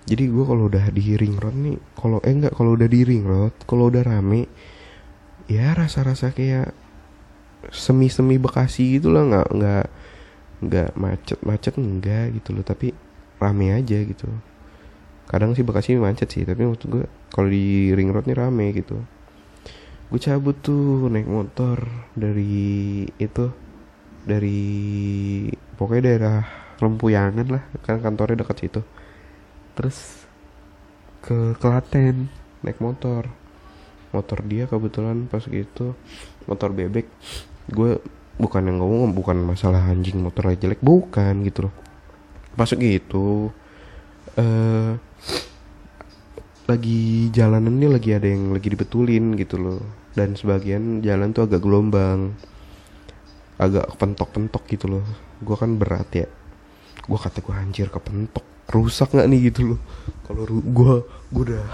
Jadi 0.10 0.26
gue 0.26 0.44
kalau 0.46 0.70
udah 0.70 0.90
di 0.90 1.18
ring 1.18 1.38
road 1.38 1.54
nih 1.54 1.78
kalau 1.94 2.18
eh 2.26 2.34
enggak 2.34 2.54
kalau 2.58 2.74
udah 2.74 2.90
di 2.90 3.02
ring 3.06 3.26
road 3.26 3.54
kalau 3.70 3.94
udah 3.94 4.02
rame 4.02 4.50
ya 5.46 5.74
rasa-rasa 5.78 6.34
kayak 6.34 6.74
semi-semi 7.70 8.42
Bekasi 8.42 8.98
gitu 8.98 9.14
lah 9.14 9.26
nggak 9.26 9.48
nggak 9.54 9.86
nggak 10.66 10.90
macet-macet 10.98 11.74
enggak 11.78 12.26
gitu 12.42 12.58
loh. 12.58 12.66
Tapi 12.66 12.94
rame 13.38 13.74
aja 13.74 13.98
gitu. 14.02 14.30
Kadang 15.30 15.54
sih 15.54 15.62
Bekasi 15.62 15.98
macet 16.02 16.30
sih 16.34 16.42
tapi 16.42 16.66
waktu 16.66 16.86
gue 16.90 17.06
kalau 17.30 17.50
di 17.50 17.94
ring 17.94 18.10
road 18.10 18.26
nih 18.26 18.38
rame 18.38 18.74
gitu. 18.74 18.98
Gue 20.10 20.18
cabut 20.18 20.58
tuh 20.58 21.06
naik 21.06 21.30
motor 21.30 21.86
dari 22.18 23.06
itu 23.22 23.69
dari 24.24 24.62
pokoknya 25.80 26.04
daerah 26.04 26.40
Lempuyangan 26.80 27.48
lah 27.52 27.64
kan 27.84 28.00
kantornya 28.00 28.40
dekat 28.40 28.58
situ. 28.64 28.82
Terus 29.76 30.24
ke 31.20 31.56
Klaten 31.60 32.32
naik 32.64 32.80
motor. 32.80 33.28
Motor 34.16 34.40
dia 34.48 34.66
kebetulan 34.66 35.28
pas 35.28 35.44
gitu 35.44 35.94
motor 36.48 36.72
bebek. 36.72 37.06
Gue 37.68 38.00
bukan 38.40 38.64
yang 38.64 38.80
ngomong 38.80 39.12
bukan 39.12 39.44
masalah 39.44 39.92
anjing 39.92 40.24
motor 40.24 40.56
jelek 40.56 40.80
bukan 40.80 41.44
gitu 41.44 41.68
loh. 41.68 41.74
Masuk 42.56 42.80
gitu 42.80 43.52
uh, 44.40 44.96
lagi 46.64 47.28
jalanan 47.36 47.76
ini 47.76 47.88
lagi 47.92 48.16
ada 48.16 48.28
yang 48.30 48.56
lagi 48.56 48.72
dibetulin 48.72 49.36
gitu 49.36 49.60
loh. 49.60 49.84
Dan 50.16 50.40
sebagian 50.40 51.04
jalan 51.04 51.36
tuh 51.36 51.44
agak 51.44 51.60
gelombang 51.60 52.40
agak 53.60 54.00
pentok-pentok 54.00 54.64
gitu 54.72 54.88
loh. 54.88 55.06
Gue 55.44 55.56
kan 55.60 55.76
berat 55.76 56.10
ya. 56.16 56.28
Gue 57.04 57.20
kata 57.20 57.44
gue 57.44 57.54
anjir 57.54 57.92
kepentok. 57.92 58.48
Rusak 58.72 59.12
nggak 59.12 59.28
nih? 59.28 59.40
Gitu 59.52 59.76
loh. 59.76 59.80
Kalau 60.24 60.48
gue 60.48 60.94
gue 61.30 61.44
udah 61.44 61.66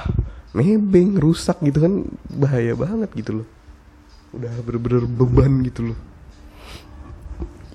nebeng 0.58 1.20
rusak 1.22 1.62
gitu 1.62 1.78
kan 1.86 1.94
bahaya 2.34 2.74
banget 2.74 3.14
gitu 3.14 3.32
loh. 3.44 3.48
Udah 4.34 4.52
bener-bener 4.66 5.06
beban 5.06 5.62
gitu 5.62 5.94
loh. 5.94 6.00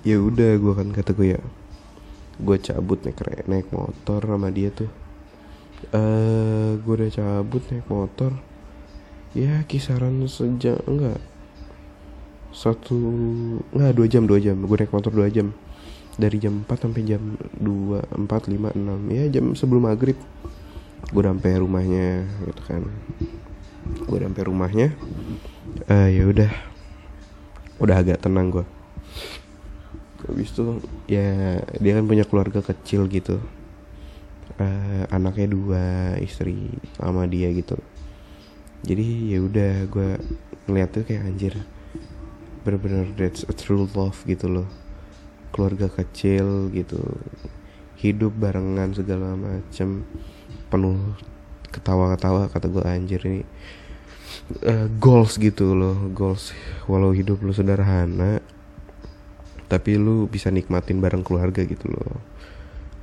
Ya 0.02 0.18
udah 0.18 0.58
gue 0.58 0.72
kan 0.74 0.88
kata 0.90 1.14
gue 1.14 1.38
ya 1.38 1.40
gue 2.40 2.56
cabut 2.56 2.96
naik 3.04 3.20
naik 3.46 3.68
motor 3.68 4.24
sama 4.24 4.48
dia 4.48 4.72
tuh. 4.72 4.90
Eh 5.92 5.96
uh, 5.96 6.70
gue 6.80 6.94
udah 6.98 7.10
cabut 7.12 7.62
naik 7.68 7.86
motor. 7.86 8.32
Ya 9.36 9.62
kisaran 9.68 10.26
sejam 10.26 10.80
enggak 10.90 11.20
satu 12.50 12.98
enggak 13.72 13.92
dua 13.94 14.06
jam 14.06 14.22
dua 14.26 14.38
jam. 14.42 14.56
Gue 14.62 14.76
naik 14.76 14.92
motor 14.92 15.12
dua 15.14 15.30
jam. 15.30 15.54
Dari 16.20 16.36
jam 16.36 16.66
4 16.68 16.84
sampai 16.84 17.00
jam 17.06 17.22
2 17.56 18.28
4 18.28 18.28
5 18.28 18.76
6 18.76 19.16
ya 19.16 19.24
jam 19.32 19.56
sebelum 19.56 19.88
maghrib. 19.88 20.18
Gue 21.08 21.22
sampai 21.24 21.56
rumahnya 21.56 22.28
gitu 22.44 22.62
kan. 22.66 22.82
Gue 24.04 24.18
sampai 24.20 24.42
rumahnya. 24.44 24.92
Uh, 25.88 26.08
ya 26.12 26.28
udah. 26.28 26.50
Udah 27.80 27.96
agak 28.04 28.20
tenang 28.20 28.52
gue 28.52 28.66
habis 30.30 30.52
itu 30.54 30.78
ya 31.10 31.58
dia 31.82 31.92
kan 31.98 32.04
punya 32.06 32.22
keluarga 32.22 32.62
kecil 32.62 33.10
gitu. 33.10 33.42
Uh, 34.60 35.08
anaknya 35.08 35.50
dua 35.50 35.84
istri 36.20 36.70
sama 36.94 37.24
dia 37.26 37.48
gitu. 37.50 37.78
Jadi 38.84 39.34
ya 39.34 39.38
udah 39.42 39.72
gue 39.88 40.10
ngeliat 40.68 40.88
tuh 40.92 41.04
kayak 41.04 41.26
anjir 41.26 41.54
bener-bener 42.62 43.08
that's 43.16 43.42
a 43.48 43.54
true 43.54 43.88
love 43.96 44.20
gitu 44.28 44.46
loh. 44.48 44.68
Keluarga 45.50 45.90
kecil 45.90 46.70
gitu. 46.70 47.00
Hidup 47.98 48.36
barengan 48.36 48.94
segala 48.94 49.36
macem. 49.36 50.04
Penuh 50.70 51.18
ketawa-ketawa 51.70 52.50
kata 52.50 52.66
gue 52.66 52.82
anjir 52.82 53.20
ini 53.26 53.40
uh, 54.66 54.86
goals 54.98 55.38
gitu 55.38 55.74
loh. 55.74 55.96
Goals 56.14 56.54
walau 56.86 57.10
hidup 57.14 57.42
lu 57.42 57.54
sederhana 57.54 58.42
tapi 59.70 59.94
lu 59.94 60.26
bisa 60.26 60.50
nikmatin 60.50 60.98
bareng 60.98 61.22
keluarga 61.22 61.62
gitu 61.62 61.86
loh. 61.86 62.18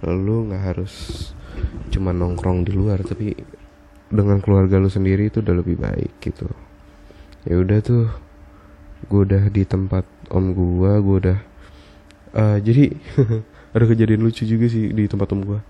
Lu 0.04 0.52
nggak 0.52 0.64
harus 0.76 0.94
cuma 1.90 2.12
nongkrong 2.12 2.68
di 2.68 2.76
luar 2.76 3.02
tapi 3.02 3.34
dengan 4.12 4.40
keluarga 4.40 4.80
lu 4.80 4.92
sendiri 4.92 5.32
itu 5.32 5.40
udah 5.40 5.56
lebih 5.56 5.80
baik 5.80 6.20
gitu. 6.20 6.48
Ya 7.48 7.56
udah 7.64 7.80
tuh 7.80 8.12
gue 9.06 9.22
udah 9.22 9.44
di 9.54 9.62
tempat 9.64 10.04
om 10.34 10.52
gua 10.58 10.98
gue 10.98 11.16
udah 11.22 11.40
uh, 12.34 12.58
jadi 12.58 12.92
ada 13.76 13.86
kejadian 13.86 14.26
lucu 14.26 14.44
juga 14.44 14.66
sih 14.66 14.90
di 14.90 15.06
tempat 15.06 15.30
om 15.38 15.42
gua. 15.46 15.62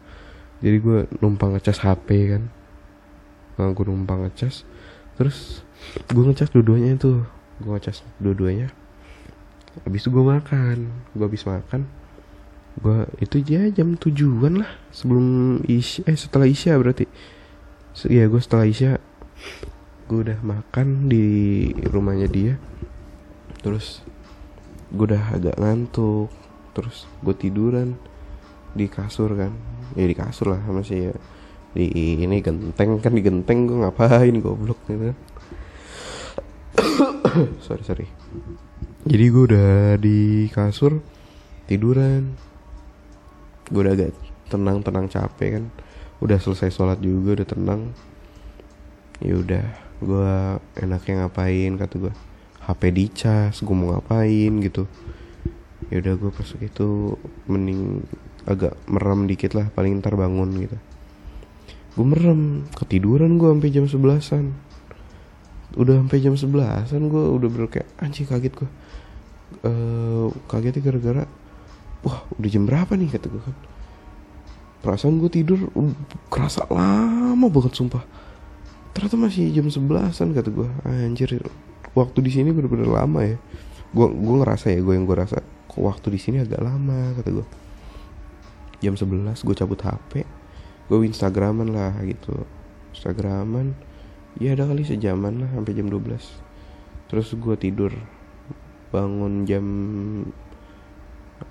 Jadi 0.57 0.77
gue 0.81 1.05
numpang 1.21 1.53
ngecas 1.53 1.85
HP 1.85 2.33
kan. 2.33 2.43
Nah, 3.59 3.69
gue 3.73 3.85
numpang 3.85 4.25
ngecas 4.25 4.63
terus 5.17 5.65
gue 6.09 6.23
ngecas 6.23 6.49
dua-duanya 6.55 6.97
itu. 6.97 7.21
Gue 7.59 7.71
ngecas 7.75 8.05
dua-duanya 8.17 8.71
habis 9.85 10.01
itu 10.05 10.09
gue 10.09 10.25
makan. 10.25 10.89
Gue 11.13 11.25
habis 11.27 11.43
makan 11.45 11.85
gue 12.77 13.09
itu 13.25 13.41
ya 13.41 13.65
jam 13.73 13.97
tujuan 13.97 14.61
lah 14.61 14.69
sebelum 14.93 15.57
isya 15.65 16.05
eh 16.05 16.17
setelah 16.17 16.45
isya 16.45 16.77
berarti. 16.77 17.09
Ya 18.05 18.29
gue 18.29 18.37
setelah 18.37 18.69
isya 18.69 19.01
gue 20.07 20.19
udah 20.23 20.39
makan 20.39 21.11
di 21.11 21.25
rumahnya 21.89 22.29
dia 22.31 22.53
terus 23.67 23.99
gue 24.87 25.03
udah 25.03 25.35
agak 25.35 25.59
ngantuk. 25.59 26.31
Terus 26.71 27.03
gue 27.19 27.35
tiduran 27.35 27.99
di 28.71 28.87
kasur 28.87 29.35
kan. 29.35 29.51
Ya 29.99 30.07
di 30.07 30.15
kasur 30.15 30.55
lah 30.55 30.63
masih 30.71 31.11
ya. 31.11 31.13
Di 31.75 32.23
ini 32.23 32.39
genteng 32.39 33.03
kan 33.03 33.11
di 33.11 33.19
genteng 33.19 33.67
gue 33.67 33.83
ngapain 33.83 34.35
goblok 34.39 34.79
gitu. 34.87 35.11
Sorry 37.67 37.83
sorry. 37.83 38.07
Jadi 39.03 39.25
gue 39.27 39.43
udah 39.51 39.99
di 39.99 40.47
kasur 40.47 41.03
tiduran. 41.67 42.39
Gue 43.67 43.83
udah 43.83 43.93
agak 43.93 44.15
tenang 44.47 44.79
tenang 44.79 45.11
capek 45.11 45.59
kan. 45.59 45.65
Udah 46.23 46.39
selesai 46.39 46.71
sholat 46.71 47.03
juga 47.03 47.43
udah 47.43 47.47
tenang. 47.51 47.81
Ya 49.19 49.35
udah 49.35 49.65
gue 49.97 50.33
enaknya 50.77 51.25
ngapain 51.25 51.73
kata 51.73 51.95
gue 51.97 52.13
HP 52.67 52.81
dicas 52.91 53.55
gue 53.63 53.75
mau 53.75 53.95
ngapain 53.95 54.51
gitu. 54.59 54.83
Ya 55.87 56.03
udah 56.03 56.13
gue 56.19 56.31
pas 56.35 56.49
itu 56.59 57.15
mending 57.47 58.03
agak 58.43 58.75
merem 58.91 59.23
dikit 59.23 59.55
lah 59.55 59.71
paling 59.71 60.03
ntar 60.03 60.19
bangun 60.19 60.51
gitu. 60.59 60.77
Gue 61.95 62.05
merem 62.05 62.67
ketiduran 62.75 63.39
gue 63.39 63.47
sampai 63.47 63.71
jam 63.71 63.87
sebelasan. 63.87 64.51
Udah 65.79 65.95
sampai 66.03 66.19
jam 66.19 66.35
sebelasan 66.35 67.07
gue 67.07 67.23
udah 67.23 67.47
bener 67.47 67.71
kayak 67.71 67.87
anjing 68.03 68.27
kaget 68.27 68.51
gue 68.51 68.69
uh, 69.63 70.27
kagetnya 70.51 70.81
gara-gara 70.83 71.23
wah 72.03 72.19
udah 72.35 72.49
jam 72.51 72.67
berapa 72.67 72.91
nih? 72.99 73.09
kata 73.15 73.31
gue 73.31 73.41
kan. 73.41 73.55
Perasaan 74.83 75.23
gue 75.23 75.31
tidur 75.31 75.59
kerasa 76.27 76.67
lama 76.67 77.47
banget 77.47 77.73
sumpah. 77.79 78.03
Ternyata 78.91 79.15
masih 79.15 79.55
jam 79.55 79.67
sebelasan 79.71 80.35
kata 80.35 80.49
gue 80.51 80.67
anjir 80.83 81.39
waktu 81.97 82.21
di 82.21 82.29
sini 82.29 82.53
bener-bener 82.53 82.85
lama 82.85 83.25
ya. 83.25 83.37
Gue 83.89 84.13
gue 84.13 84.35
ngerasa 84.45 84.69
ya 84.69 84.79
gue 84.85 84.93
yang 84.93 85.09
gue 85.09 85.17
rasa 85.17 85.41
kok 85.41 85.81
waktu 85.81 86.13
di 86.13 86.19
sini 86.21 86.37
agak 86.45 86.61
lama 86.61 87.17
kata 87.17 87.29
gue 87.33 87.47
jam 88.77 88.93
11 88.93 89.33
gue 89.41 89.55
cabut 89.57 89.81
hp 89.81 90.11
gue 90.87 90.97
instagraman 91.07 91.73
lah 91.73 91.97
gitu. 92.05 92.45
Instagraman 92.93 93.73
ya 94.37 94.53
ada 94.53 94.69
kali 94.69 94.85
sejaman 94.85 95.41
lah 95.41 95.49
sampai 95.57 95.73
jam 95.73 95.89
12 95.89 96.45
terus 97.07 97.31
gue 97.33 97.55
tidur 97.55 97.95
bangun 98.91 99.47
jam 99.47 99.65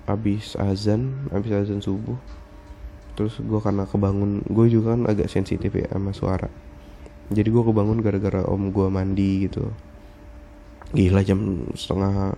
abis 0.07 0.55
azan 0.55 1.27
abis 1.33 1.51
azan 1.67 1.83
subuh. 1.83 2.17
Terus 3.17 3.41
gue 3.41 3.59
karena 3.59 3.89
kebangun 3.89 4.45
gue 4.45 4.65
juga 4.69 4.93
kan 4.93 5.09
agak 5.09 5.25
sensitif 5.25 5.73
ya 5.73 5.89
sama 5.89 6.13
suara. 6.13 6.53
Jadi 7.33 7.49
gue 7.49 7.63
kebangun 7.65 7.99
gara-gara 7.99 8.45
om 8.45 8.69
gue 8.69 8.87
mandi 8.87 9.49
gitu 9.49 9.73
gila 10.95 11.21
jam 11.23 11.67
setengah 11.75 12.35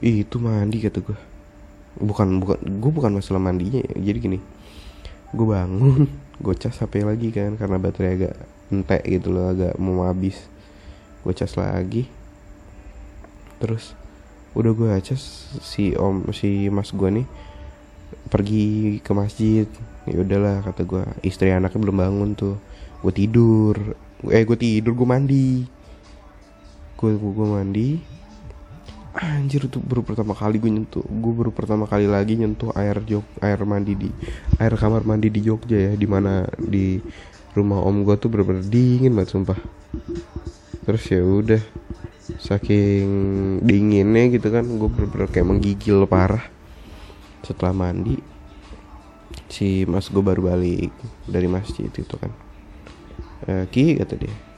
Ih, 0.00 0.24
itu 0.24 0.40
mandi 0.40 0.80
kata 0.80 1.04
gue 1.04 1.18
bukan 2.00 2.40
bukan 2.40 2.56
gue 2.80 2.90
bukan 2.94 3.12
masalah 3.20 3.42
mandinya 3.42 3.84
ya. 3.84 4.12
jadi 4.12 4.18
gini 4.18 4.38
gue 5.36 5.46
bangun 5.46 6.08
gue 6.44 6.54
cas 6.56 6.80
hp 6.80 7.04
lagi 7.04 7.28
kan 7.34 7.60
karena 7.60 7.76
baterai 7.76 8.16
agak 8.16 8.34
entek 8.70 9.02
gitu 9.02 9.34
loh 9.34 9.50
agak 9.50 9.74
mau 9.76 10.06
habis. 10.06 10.38
Gue 11.26 11.34
cas 11.34 11.52
lagi. 11.58 12.06
Terus 13.60 13.92
udah 14.56 14.72
gue 14.72 14.88
aja 14.90 15.14
si 15.62 15.94
om 15.94 16.26
si 16.34 16.66
mas 16.72 16.90
gue 16.94 17.10
nih 17.10 17.26
pergi 18.30 18.98
ke 19.02 19.12
masjid. 19.12 19.66
Ya 20.08 20.22
udahlah 20.22 20.64
kata 20.64 20.86
gue 20.86 21.02
istri 21.26 21.52
anaknya 21.52 21.82
belum 21.82 21.98
bangun 22.00 22.30
tuh. 22.38 22.56
Gue 23.04 23.12
tidur. 23.12 23.76
Eh 24.30 24.46
gue 24.46 24.56
tidur 24.56 24.96
gue 24.96 25.08
mandi 25.08 25.66
gue 27.00 27.16
gue 27.16 27.46
mandi. 27.48 27.88
Anjir 29.10 29.66
tuh 29.66 29.82
baru 29.82 30.06
pertama 30.06 30.38
kali 30.38 30.62
gue 30.62 30.70
nyentuh 30.70 31.02
gue 31.02 31.32
baru 31.34 31.50
pertama 31.50 31.82
kali 31.88 32.06
lagi 32.06 32.38
nyentuh 32.38 32.70
air 32.78 32.94
jok 33.02 33.26
air 33.42 33.58
mandi 33.66 33.98
di 33.98 34.06
air 34.62 34.70
kamar 34.78 35.02
mandi 35.02 35.26
di 35.34 35.42
Jogja 35.42 35.90
ya 35.90 35.92
di 35.98 36.06
mana 36.06 36.46
di 36.54 37.02
rumah 37.50 37.82
om 37.82 38.06
gue 38.06 38.14
tuh 38.14 38.30
bener-bener 38.30 38.62
dingin 38.68 39.16
banget 39.16 39.34
sumpah. 39.34 39.58
Terus 40.86 41.02
ya 41.10 41.20
udah 41.24 41.62
saking 42.38 43.08
dinginnya 43.66 44.30
gitu 44.30 44.46
kan 44.52 44.62
gue 44.62 44.88
bener-bener 44.92 45.26
kayak 45.26 45.48
menggigil 45.48 46.06
parah. 46.06 46.46
Setelah 47.42 47.74
mandi 47.74 48.20
si 49.50 49.88
mas 49.88 50.06
gue 50.06 50.22
baru 50.22 50.54
balik 50.54 50.94
dari 51.26 51.48
masjid 51.50 51.90
itu 51.90 52.14
kan. 52.14 52.30
E, 53.48 53.66
ki 53.72 53.98
kata 53.98 54.14
dia 54.20 54.49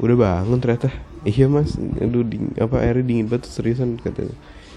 udah 0.00 0.16
bangun 0.16 0.58
ternyata. 0.60 0.92
Iya 1.26 1.50
mas. 1.50 1.74
Aduh 1.76 2.22
ding, 2.22 2.54
apa 2.60 2.80
airnya 2.84 3.04
dingin 3.04 3.26
banget 3.26 3.50
seriusan 3.50 3.98
kata 4.00 4.30
dia. 4.30 4.36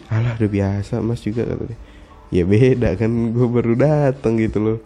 alah 0.10 0.34
udah 0.42 0.50
biasa 0.50 1.06
mas 1.06 1.22
juga 1.22 1.46
kata 1.46 1.70
dia 1.70 1.80
ya 2.34 2.44
beda 2.46 2.96
kan. 2.96 3.12
Gue 3.34 3.48
baru 3.50 3.74
datang 3.78 4.38
gitu 4.40 4.58
loh. 4.62 4.80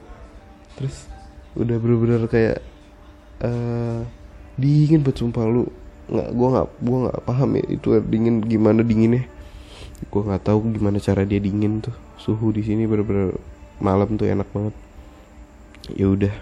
Terus 0.80 1.08
udah 1.54 1.78
bener-bener 1.78 2.26
kayak 2.26 2.58
uh, 3.44 4.02
dingin 4.58 5.04
banget 5.04 5.24
sumpah. 5.24 5.46
Lu 5.46 5.68
nggak 6.04 6.30
gue 6.36 6.48
nggak 6.52 6.68
gue 6.84 6.98
nggak 7.08 7.20
paham 7.24 7.50
ya 7.56 7.64
itu 7.72 7.88
air 7.96 8.06
dingin 8.08 8.36
gimana 8.44 8.82
dinginnya. 8.82 9.24
Gue 10.12 10.22
nggak 10.24 10.44
tahu 10.44 10.74
gimana 10.74 10.98
cara 11.00 11.24
dia 11.28 11.40
dingin 11.40 11.84
tuh. 11.84 11.96
Suhu 12.20 12.56
di 12.56 12.64
sini 12.64 12.88
bener-bener 12.88 13.36
malam 13.84 14.16
tuh 14.16 14.28
enak 14.28 14.48
banget. 14.52 14.76
Ya 15.94 16.08
udah 16.08 16.34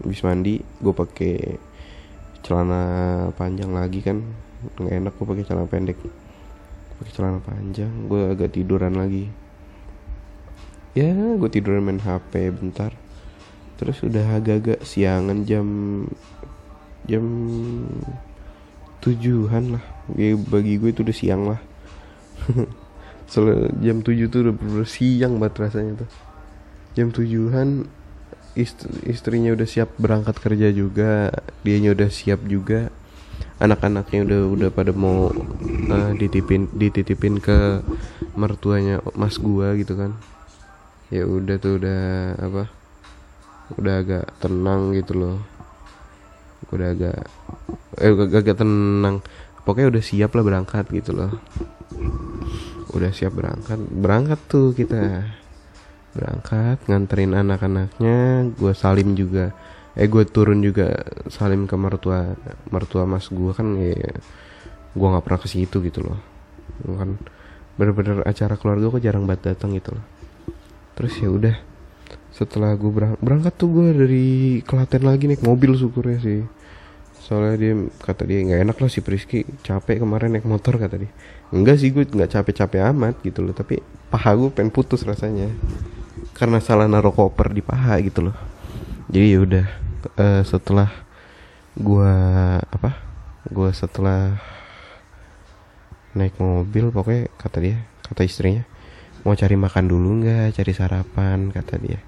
habis 0.00 0.20
mandi 0.24 0.64
gue 0.80 0.94
pakai 0.94 1.60
celana 2.48 2.82
panjang 3.36 3.68
lagi 3.76 4.00
kan. 4.00 4.24
Nggak 4.80 4.94
enak 5.04 5.12
gue 5.20 5.26
pakai 5.28 5.44
celana 5.44 5.68
pendek. 5.68 6.00
Pakai 6.96 7.12
celana 7.12 7.38
panjang 7.44 8.08
gue 8.08 8.32
agak 8.32 8.56
tiduran 8.56 8.96
lagi. 8.96 9.28
Ya 10.96 11.12
gue 11.12 11.50
tidur 11.52 11.76
main 11.84 12.00
HP 12.00 12.48
bentar. 12.56 12.96
Terus 13.76 14.00
udah 14.02 14.40
agak-agak 14.40 14.82
siangan 14.82 15.44
jam 15.44 15.68
jam 17.04 17.24
tujuhan 19.04 19.78
lah. 19.78 19.84
Ya, 20.16 20.34
bagi 20.34 20.80
gue 20.80 20.90
itu 20.90 21.04
udah 21.04 21.16
siang 21.16 21.42
lah. 21.52 21.60
Soalnya 23.30 23.68
jam 23.84 24.00
tujuh 24.00 24.26
tuh 24.32 24.48
udah 24.48 24.54
bener 24.56 24.88
siang 24.88 25.36
banget 25.36 25.68
rasanya 25.68 25.92
tuh. 26.02 26.10
Jam 26.96 27.12
tujuhan 27.12 27.86
istri, 28.58 28.90
istrinya 29.06 29.54
udah 29.54 29.68
siap 29.70 29.94
berangkat 30.02 30.34
kerja 30.42 30.68
juga 30.74 31.30
dianya 31.62 31.94
udah 31.94 32.10
siap 32.10 32.42
juga. 32.50 32.90
Anak-anaknya 33.62 34.26
udah 34.26 34.40
udah 34.54 34.68
pada 34.74 34.90
mau 34.94 35.30
uh, 35.90 36.10
dititipin 36.14 36.70
dititipin 36.74 37.38
ke 37.38 37.82
mertuanya 38.34 38.98
mas 39.14 39.38
gua 39.38 39.74
gitu 39.78 39.94
kan. 39.94 40.14
Ya 41.10 41.26
udah 41.26 41.56
tuh 41.58 41.78
udah 41.78 42.02
apa 42.38 42.62
udah 43.78 43.94
agak 44.02 44.26
tenang 44.42 44.94
gitu 44.94 45.14
loh. 45.14 45.36
Udah 46.74 46.94
agak 46.94 47.18
eh 47.98 48.10
agak, 48.10 48.42
agak 48.42 48.56
tenang. 48.58 49.22
Pokoknya 49.66 49.90
udah 49.90 50.02
siap 50.02 50.30
lah 50.34 50.44
berangkat 50.46 50.86
gitu 50.94 51.14
loh. 51.14 51.32
Udah 52.94 53.10
siap 53.10 53.34
berangkat 53.34 53.78
berangkat 53.78 54.38
tuh 54.46 54.70
kita 54.74 55.26
berangkat 56.18 56.82
nganterin 56.90 57.38
anak-anaknya 57.38 58.50
gue 58.58 58.72
salim 58.74 59.14
juga. 59.14 59.54
Eh 59.94 60.06
gue 60.10 60.26
turun 60.26 60.58
juga 60.62 60.94
salim 61.30 61.70
ke 61.70 61.74
mertua 61.78 62.34
mertua 62.70 63.06
mas 63.06 63.30
gue 63.30 63.50
kan 63.54 63.78
ya 63.78 63.94
gue 64.94 65.08
nggak 65.10 65.24
pernah 65.24 65.40
ke 65.40 65.48
situ 65.50 65.78
gitu 65.86 66.02
loh. 66.02 66.18
Kan 66.82 67.18
bener-bener 67.78 68.26
acara 68.26 68.58
keluarga 68.58 68.98
kok 68.98 69.02
jarang 69.02 69.24
banget 69.30 69.54
datang 69.54 69.70
gitu 69.78 69.94
loh. 69.94 70.04
Terus 70.98 71.14
ya 71.22 71.30
udah 71.30 71.56
setelah 72.34 72.74
gue 72.74 72.90
berang 72.90 73.14
berangkat 73.18 73.54
tuh 73.58 73.70
gue 73.70 73.86
dari 73.94 74.26
Klaten 74.66 75.06
lagi 75.06 75.30
naik 75.30 75.46
mobil 75.46 75.74
syukurnya 75.78 76.18
sih. 76.18 76.42
Soalnya 77.18 77.54
dia 77.60 77.72
kata 78.02 78.22
dia 78.24 78.40
nggak 78.40 78.60
enak 78.70 78.76
lah 78.78 78.90
si 78.90 79.04
Priski 79.04 79.44
capek 79.66 80.00
kemarin 80.02 80.34
naik 80.34 80.46
motor 80.46 80.78
kata 80.78 80.96
dia. 80.98 81.10
Enggak 81.50 81.82
sih 81.82 81.90
gue 81.90 82.06
nggak 82.06 82.38
capek-capek 82.38 82.86
amat 82.94 83.18
gitu 83.26 83.42
loh. 83.42 83.54
Tapi 83.54 83.82
paha 84.08 84.32
gue 84.38 84.48
pengen 84.54 84.70
putus 84.70 85.02
rasanya 85.04 85.50
karena 86.38 86.62
salah 86.62 86.86
naruh 86.86 87.10
koper 87.10 87.50
di 87.50 87.60
paha 87.60 87.98
gitu 87.98 88.30
loh. 88.30 88.36
Jadi 89.10 89.26
ya 89.34 89.38
udah 89.42 89.66
uh, 90.14 90.42
setelah 90.46 90.88
gua 91.74 92.14
apa 92.70 92.94
gua 93.50 93.74
setelah 93.74 94.38
naik 96.14 96.38
mobil 96.38 96.94
pokoknya 96.94 97.28
kata 97.36 97.58
dia 97.58 97.76
kata 98.06 98.22
istrinya 98.24 98.64
mau 99.26 99.34
cari 99.34 99.58
makan 99.58 99.84
dulu 99.90 100.22
nggak? 100.22 100.54
Cari 100.54 100.72
sarapan 100.72 101.50
kata 101.50 101.74
dia. 101.82 102.00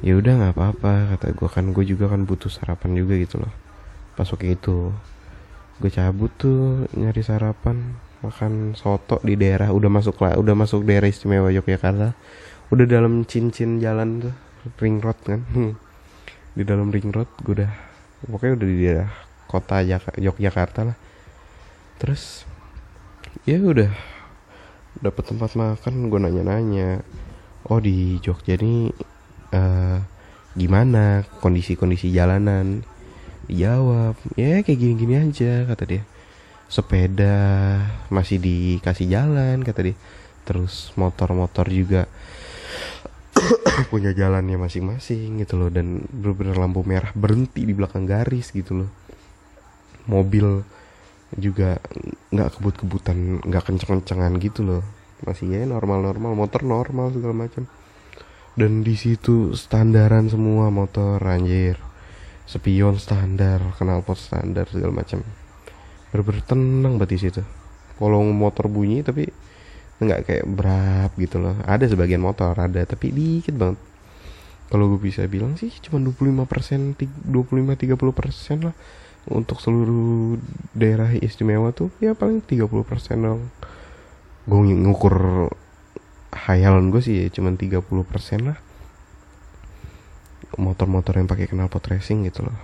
Ya 0.00 0.16
udah 0.16 0.32
nggak 0.40 0.54
apa-apa 0.56 0.94
kata 1.12 1.36
gue 1.36 1.48
kan 1.52 1.64
gue 1.76 1.84
juga 1.84 2.08
kan 2.08 2.24
butuh 2.24 2.48
sarapan 2.48 2.96
juga 2.96 3.20
gitu 3.20 3.36
loh. 3.36 3.52
Pas 4.16 4.24
waktu 4.24 4.56
itu 4.56 4.94
gue 5.80 5.90
cabut 5.92 6.32
tuh 6.40 6.88
nyari 6.96 7.20
sarapan 7.20 7.96
makan 8.20 8.76
soto 8.76 9.16
di 9.24 9.32
daerah 9.36 9.72
udah 9.72 9.88
masuk 9.88 10.20
lah 10.20 10.36
udah 10.36 10.52
masuk 10.52 10.84
daerah 10.84 11.08
istimewa 11.08 11.48
Yogyakarta 11.48 12.12
udah 12.70 12.86
dalam 12.86 13.26
cincin 13.26 13.82
jalan 13.82 14.30
tuh 14.30 14.34
ring 14.78 15.02
road 15.02 15.18
kan. 15.26 15.42
Hmm. 15.50 15.74
di 16.50 16.66
dalam 16.66 16.90
ring 16.90 17.14
road 17.14 17.30
gue 17.46 17.62
udah 17.62 17.70
pokoknya 18.26 18.54
udah 18.58 18.68
di 18.68 18.76
daerah 18.82 19.10
kota 19.46 19.82
Yogyakarta 20.18 20.80
lah. 20.86 20.96
Terus 21.98 22.46
ya 23.46 23.58
udah 23.58 23.90
dapet 24.98 25.24
tempat 25.30 25.54
makan 25.54 26.10
gue 26.10 26.18
nanya-nanya 26.18 27.00
oh 27.70 27.78
di 27.78 28.18
Jogja 28.18 28.58
ini 28.58 28.90
uh, 29.54 29.98
gimana 30.58 31.26
kondisi-kondisi 31.42 32.10
jalanan? 32.10 32.82
Dijawab 33.50 34.14
ya 34.38 34.62
kayak 34.62 34.78
gini-gini 34.78 35.14
aja 35.18 35.66
kata 35.66 35.84
dia. 35.86 36.02
Sepeda 36.70 37.38
masih 38.14 38.38
dikasih 38.38 39.10
jalan 39.10 39.62
kata 39.66 39.90
dia. 39.90 39.96
Terus 40.46 40.94
motor-motor 40.94 41.66
juga 41.66 42.06
punya 43.92 44.12
jalannya 44.12 44.60
masing-masing 44.60 45.40
gitu 45.42 45.56
loh 45.56 45.70
dan 45.72 46.04
bener-bener 46.10 46.56
lampu 46.58 46.84
merah 46.84 47.10
berhenti 47.16 47.64
di 47.64 47.72
belakang 47.72 48.04
garis 48.04 48.52
gitu 48.52 48.84
loh. 48.84 48.90
Mobil 50.10 50.64
juga 51.38 51.78
nggak 52.34 52.58
kebut-kebutan 52.58 53.46
nggak 53.46 53.64
kenceng-kencengan 53.70 54.36
gitu 54.42 54.66
loh. 54.66 54.82
Masih 55.24 55.52
ya 55.52 55.68
normal-normal 55.68 56.32
motor 56.32 56.64
normal 56.64 57.12
segala 57.12 57.46
macam. 57.46 57.68
Dan 58.58 58.82
di 58.82 58.98
situ 58.98 59.54
standaran 59.54 60.26
semua 60.26 60.68
motor 60.72 61.22
anjir. 61.22 61.78
Spion 62.50 62.98
standar 62.98 63.62
knalpot 63.78 64.18
standar 64.18 64.66
segala 64.66 65.04
macam. 65.04 65.22
Bener-bener 66.10 66.42
tenang 66.42 66.94
banget 66.98 67.30
situ. 67.30 67.42
Kalau 67.94 68.26
motor 68.26 68.66
bunyi 68.66 69.06
tapi 69.06 69.30
nggak 70.00 70.20
kayak 70.24 70.46
berap 70.48 71.12
gitu 71.20 71.36
loh. 71.36 71.54
Ada 71.68 71.92
sebagian 71.92 72.24
motor 72.24 72.56
ada 72.56 72.80
tapi 72.88 73.12
dikit 73.12 73.54
banget. 73.54 73.78
Kalau 74.72 74.86
gue 74.96 75.00
bisa 75.02 75.26
bilang 75.28 75.60
sih 75.60 75.68
cuma 75.84 76.00
25 76.00 76.46
persen 76.48 76.96
25 76.96 77.28
30 77.28 78.00
persen 78.16 78.58
lah. 78.64 78.76
Untuk 79.28 79.60
seluruh 79.60 80.40
daerah 80.72 81.12
istimewa 81.12 81.76
tuh 81.76 81.92
ya 82.00 82.16
paling 82.16 82.40
30 82.40 82.64
persen 82.88 83.20
dong. 83.20 83.52
Gue 84.48 84.60
ngukur 84.72 85.48
hayalan 86.32 86.88
gue 86.88 87.02
sih 87.04 87.14
ya 87.20 87.26
cuma 87.28 87.52
30 87.52 87.84
persen 88.08 88.40
lah. 88.54 88.58
Motor-motor 90.56 91.20
yang 91.20 91.28
pakai 91.28 91.52
knalpot 91.52 91.84
racing 91.92 92.24
gitu 92.24 92.48
loh. 92.48 92.56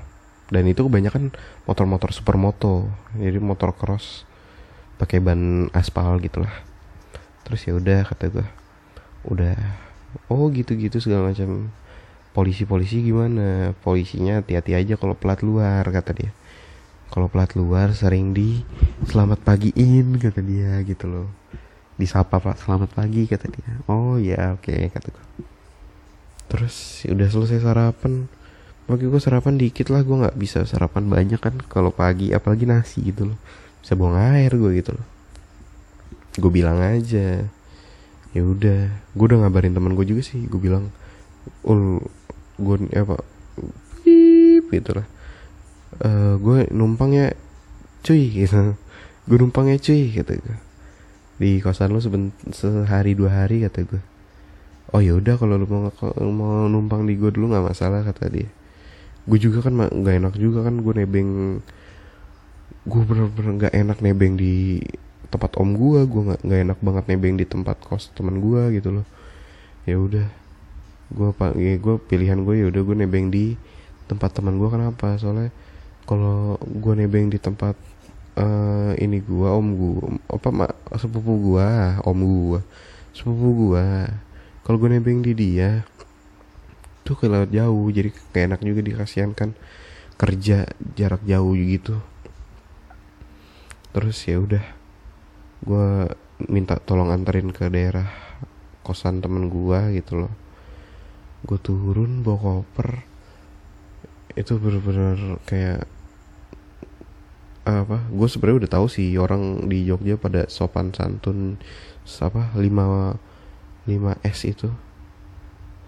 Dan 0.48 0.64
itu 0.64 0.86
kebanyakan 0.86 1.36
motor-motor 1.68 2.16
supermoto. 2.16 2.88
Jadi 3.12 3.36
motor 3.36 3.76
cross 3.76 4.24
pakai 4.96 5.20
ban 5.20 5.68
aspal 5.76 6.16
gitulah 6.24 6.64
terus 7.46 7.62
ya 7.62 7.78
udah 7.78 8.02
kata 8.02 8.26
gue 8.34 8.46
udah. 9.30 9.54
Oh 10.26 10.50
gitu-gitu 10.50 10.98
segala 10.98 11.30
macam. 11.30 11.70
Polisi-polisi 12.34 13.00
gimana? 13.00 13.72
Polisinya 13.80 14.42
hati-hati 14.42 14.76
aja 14.76 14.94
kalau 14.98 15.14
plat 15.16 15.40
luar 15.40 15.86
kata 15.86 16.10
dia. 16.12 16.30
Kalau 17.08 17.30
plat 17.30 17.48
luar 17.54 17.94
sering 17.94 18.34
di 18.34 18.60
selamat 19.06 19.46
pagiin 19.46 20.18
kata 20.18 20.42
dia 20.42 20.82
gitu 20.82 21.06
loh. 21.06 21.28
Disapa 21.96 22.42
pak. 22.42 22.58
Selamat 22.60 22.90
pagi 22.92 23.24
kata 23.30 23.46
dia. 23.46 23.70
Oh 23.86 24.18
ya 24.18 24.58
oke 24.58 24.66
okay, 24.66 24.90
kata 24.90 25.14
gue 25.14 25.24
terus 26.46 27.02
udah 27.06 27.26
selesai 27.30 27.62
sarapan. 27.62 28.26
Pagi 28.86 29.06
gue 29.06 29.18
sarapan 29.18 29.58
dikit 29.58 29.90
lah 29.90 30.06
gue 30.06 30.14
nggak 30.14 30.38
bisa 30.38 30.62
sarapan 30.62 31.10
banyak 31.10 31.42
kan 31.42 31.58
kalau 31.66 31.90
pagi 31.90 32.30
apalagi 32.30 32.66
nasi 32.66 33.02
gitu 33.06 33.34
loh. 33.34 33.38
Bisa 33.82 33.94
buang 33.94 34.18
air 34.18 34.50
gue 34.50 34.72
gitu 34.78 34.94
loh 34.94 35.15
gue 36.36 36.50
bilang 36.52 36.78
aja 36.80 37.48
ya 38.36 38.42
udah. 38.44 38.92
Gue 39.16 39.24
udah 39.32 39.44
ngabarin 39.44 39.72
teman 39.72 39.96
gue 39.96 40.04
juga 40.04 40.20
sih 40.20 40.44
gue 40.44 40.60
bilang 40.60 40.92
ul 41.64 42.04
gue 42.60 42.76
apa 42.96 43.20
pip 44.04 44.64
gitu 44.68 44.92
lah. 44.96 45.06
Uh, 46.02 46.36
gue 46.36 46.68
numpang 46.72 47.12
ya 47.16 47.32
cuy 48.04 48.28
gitu. 48.28 48.76
Gue 49.26 49.36
numpang 49.40 49.72
ya 49.72 49.80
cuy 49.80 50.12
kata 50.12 50.36
gue 50.36 50.56
di 51.36 51.60
kosan 51.60 51.92
lu 51.92 52.00
sehari 52.48 53.12
dua 53.12 53.44
hari 53.44 53.60
kata 53.60 53.84
gue 53.84 54.00
oh 54.96 55.04
ya 55.04 55.12
udah 55.12 55.36
kalau 55.36 55.60
lu 55.60 55.68
mau 55.68 55.92
mau 56.32 56.64
numpang 56.64 57.04
di 57.04 57.12
gue 57.12 57.28
dulu 57.28 57.52
nggak 57.52 57.66
masalah 57.72 58.00
kata 58.06 58.30
dia. 58.30 58.48
Gue 59.26 59.42
juga 59.42 59.66
kan 59.66 59.74
nggak 59.74 60.22
enak 60.22 60.34
juga 60.38 60.62
kan 60.62 60.78
gue 60.80 60.92
nebeng 60.94 61.60
gue 62.86 63.02
bener-bener 63.02 63.52
nggak 63.58 63.74
enak 63.74 63.98
nebeng 63.98 64.38
di 64.38 64.78
tempat 65.28 65.58
om 65.58 65.74
gua 65.74 66.06
gua 66.06 66.32
nggak 66.32 66.40
nggak 66.46 66.60
enak 66.66 66.78
banget 66.82 67.04
nebeng 67.10 67.34
di 67.38 67.46
tempat 67.48 67.76
kos 67.82 68.14
teman 68.14 68.38
gua 68.38 68.70
gitu 68.70 68.90
loh. 68.90 69.06
Ya 69.86 69.98
udah 69.98 70.26
gua 71.14 71.30
pak 71.34 71.54
ya 71.54 71.78
gua 71.78 72.02
pilihan 72.02 72.42
gue 72.42 72.54
ya 72.62 72.66
udah 72.66 72.82
gue 72.82 72.96
nebeng 72.98 73.30
di 73.30 73.54
tempat 74.10 74.34
teman 74.34 74.58
gua. 74.58 74.74
Kenapa? 74.74 75.18
Soalnya 75.18 75.54
kalau 76.06 76.58
gua 76.62 76.94
nebeng 76.98 77.30
di 77.30 77.38
tempat 77.38 77.74
uh, 78.38 78.92
ini 78.98 79.22
gua 79.22 79.54
om 79.54 79.68
gua 79.74 80.18
apa 80.30 80.48
mak 80.50 80.72
sepupu 80.98 81.32
gua 81.52 81.98
om 82.02 82.18
gua 82.22 82.60
sepupu 83.14 83.48
gua 83.54 84.10
kalau 84.66 84.82
gue 84.82 84.98
nebeng 84.98 85.22
di 85.22 85.30
dia 85.30 85.86
tuh 87.06 87.14
kelewat 87.14 87.54
jauh. 87.54 87.86
Jadi 87.94 88.10
kayak 88.34 88.46
enak 88.50 88.60
juga 88.66 88.82
dikasihankan 88.82 89.54
kerja 90.18 90.66
jarak 90.98 91.22
jauh 91.22 91.54
gitu. 91.54 92.02
Terus 93.94 94.18
ya 94.26 94.42
udah 94.42 94.75
gue 95.66 96.14
minta 96.46 96.78
tolong 96.78 97.10
anterin 97.10 97.50
ke 97.50 97.66
daerah 97.66 98.06
kosan 98.86 99.18
temen 99.18 99.50
gue 99.50 99.98
gitu 99.98 100.24
loh. 100.24 100.32
Gue 101.42 101.58
turun 101.58 102.22
bawa 102.22 102.62
koper. 102.62 103.02
Itu 104.38 104.62
bener-bener 104.62 105.42
kayak 105.42 105.90
apa 107.66 107.98
gue 108.14 108.28
sebenarnya 108.30 108.58
udah 108.62 108.72
tahu 108.78 108.86
sih 108.86 109.18
orang 109.18 109.66
di 109.66 109.90
Jogja 109.90 110.14
pada 110.14 110.46
sopan 110.46 110.94
santun 110.94 111.58
apa 112.22 112.54
lima 112.54 113.18
lima 113.90 114.14
S 114.22 114.46
itu. 114.46 114.70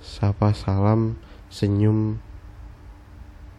Sapa 0.02 0.50
salam 0.58 1.14
senyum. 1.50 2.18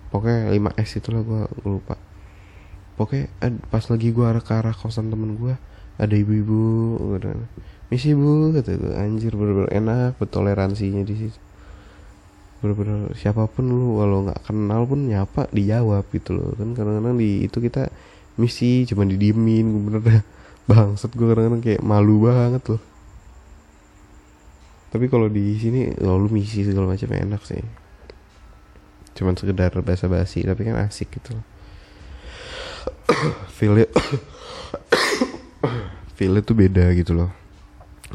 Pokoknya 0.10 0.50
5S 0.50 1.00
itulah 1.00 1.22
gue 1.22 1.44
lupa. 1.70 1.96
Pokoknya 2.98 3.30
pas 3.70 3.86
lagi 3.86 4.10
gue 4.10 4.26
arah 4.26 4.42
ke 4.42 4.52
arah 4.58 4.74
kosan 4.74 5.14
temen 5.14 5.38
gue 5.38 5.54
ada 6.00 6.16
ibu-ibu 6.16 6.96
misi 7.92 8.16
bu 8.16 8.56
kata 8.56 8.78
gue 8.78 8.94
anjir 8.96 9.34
bener-bener 9.36 9.70
enak 9.76 10.16
bertoleransinya 10.22 11.04
di 11.04 11.16
situ. 11.18 11.40
Bener-bener 12.64 13.12
siapa 13.20 13.50
pun 13.52 13.68
lu 13.68 14.00
walau 14.00 14.24
nggak 14.30 14.48
kenal 14.48 14.88
pun 14.88 15.10
nyapa 15.10 15.52
dijawab 15.52 16.08
gitu 16.16 16.38
loh. 16.38 16.56
Kan 16.56 16.78
kadang-kadang 16.78 17.18
di 17.18 17.44
itu 17.44 17.58
kita 17.60 17.92
misi 18.40 18.88
cuma 18.88 19.04
didiemin 19.04 19.66
gue 19.68 19.82
bener 19.92 20.02
dah 20.06 20.22
bangsat 20.70 21.12
gue 21.12 21.28
kadang-kadang 21.28 21.60
kayak 21.66 21.82
malu 21.84 22.24
banget 22.24 22.64
loh. 22.70 22.82
Tapi 24.90 25.06
kalau 25.12 25.28
di 25.28 25.58
sini 25.60 25.94
lalu 26.00 26.42
misi 26.42 26.64
segala 26.64 26.94
macam 26.94 27.10
enak 27.10 27.42
sih. 27.44 27.62
Cuman 29.18 29.36
sekedar 29.36 29.74
basa-basi 29.84 30.46
tapi 30.46 30.62
kan 30.64 30.80
asik 30.80 31.10
gitu 31.20 31.36
loh. 31.36 31.46
Feel 33.58 33.82
it 33.82 33.90
feel 36.16 36.36
itu 36.36 36.52
beda 36.52 36.92
gitu 36.96 37.16
loh. 37.16 37.32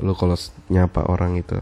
Lo 0.00 0.12
kalau 0.18 0.34
nyapa 0.68 1.06
orang 1.06 1.38
itu 1.38 1.60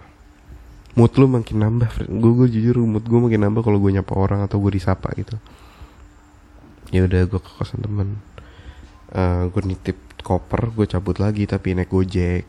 mood 0.92 1.12
lu 1.16 1.24
makin 1.24 1.64
nambah 1.64 2.04
gue 2.04 2.32
gue 2.36 2.48
jujur 2.52 2.84
mood 2.84 3.08
gue 3.08 3.16
makin 3.16 3.48
nambah 3.48 3.64
kalau 3.64 3.80
gue 3.80 3.96
nyapa 3.96 4.12
orang 4.12 4.44
atau 4.44 4.60
gue 4.60 4.76
disapa 4.76 5.08
gitu. 5.16 5.36
Ya 6.92 7.08
udah 7.08 7.24
gue 7.24 7.40
ke 7.40 7.50
kosan 7.56 7.80
temen. 7.80 8.20
Uh, 9.12 9.48
gue 9.52 9.62
nitip 9.64 9.96
koper 10.20 10.72
gue 10.72 10.84
cabut 10.88 11.16
lagi 11.16 11.48
tapi 11.48 11.72
naik 11.72 11.88
gojek. 11.88 12.44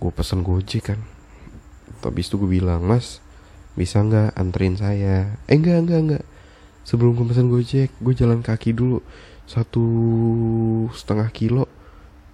Gue 0.00 0.10
pesen 0.12 0.40
gojek 0.40 0.94
kan. 0.94 1.00
Habis 2.04 2.28
itu 2.28 2.36
gue 2.36 2.60
bilang 2.60 2.84
mas 2.84 3.20
bisa 3.76 4.00
nggak 4.00 4.36
anterin 4.36 4.76
saya? 4.76 5.36
Eh 5.48 5.56
enggak 5.56 5.84
enggak 5.84 6.00
enggak 6.00 6.24
sebelum 6.84 7.16
gue 7.16 7.26
pesen 7.28 7.48
gojek 7.52 7.92
gue 8.00 8.14
jalan 8.16 8.40
kaki 8.40 8.72
dulu. 8.72 9.04
Satu 9.44 9.84
setengah 10.96 11.28
kilo 11.28 11.68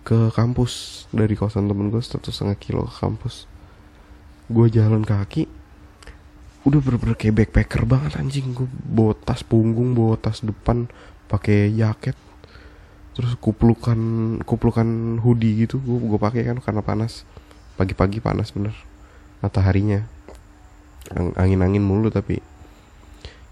ke 0.02 0.32
kampus. 0.32 1.04
Dari 1.10 1.34
kosan 1.36 1.68
temen 1.68 1.92
gue 1.92 2.00
satu 2.00 2.32
setengah 2.32 2.56
kilo 2.56 2.86
ke 2.86 2.96
kampus. 3.00 3.44
Gue 4.50 4.66
jalan 4.72 5.06
kaki 5.06 5.46
udah 6.60 6.76
bener-bener 6.84 7.16
kayak 7.16 7.34
backpacker 7.40 7.88
banget 7.88 8.20
anjing. 8.20 8.52
Gue 8.52 8.68
bawa 8.68 9.16
tas 9.16 9.40
punggung 9.46 9.96
bawa 9.96 10.20
tas 10.20 10.44
depan 10.44 10.90
pakai 11.30 11.72
jaket. 11.72 12.16
Terus 13.16 13.36
kuplukan 13.38 13.98
kuplukan 14.46 15.18
hoodie 15.20 15.66
gitu 15.66 15.82
gue 15.82 15.96
gue 15.98 16.20
pakai 16.20 16.46
kan 16.48 16.58
karena 16.60 16.82
panas. 16.84 17.24
Pagi-pagi 17.76 18.20
panas 18.20 18.52
bener. 18.52 18.76
Mataharinya. 19.40 20.04
Angin-angin 21.16 21.80
mulu 21.80 22.12
tapi. 22.12 22.38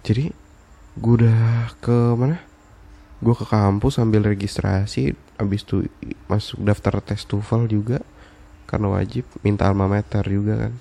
Jadi 0.04 0.30
gue 0.98 1.14
udah 1.24 1.72
ke 1.78 1.96
mana 2.18 2.42
gue 3.18 3.34
ke 3.34 3.46
kampus 3.46 3.98
ambil 3.98 4.30
registrasi 4.30 5.18
abis 5.38 5.66
itu 5.66 5.90
masuk 6.30 6.62
daftar 6.62 7.02
tes 7.02 7.26
TOEFL 7.26 7.66
juga 7.66 7.98
karena 8.68 8.92
wajib 8.94 9.24
minta 9.42 9.66
alma 9.66 9.88
mater 9.90 10.22
juga 10.28 10.68
kan. 10.68 10.74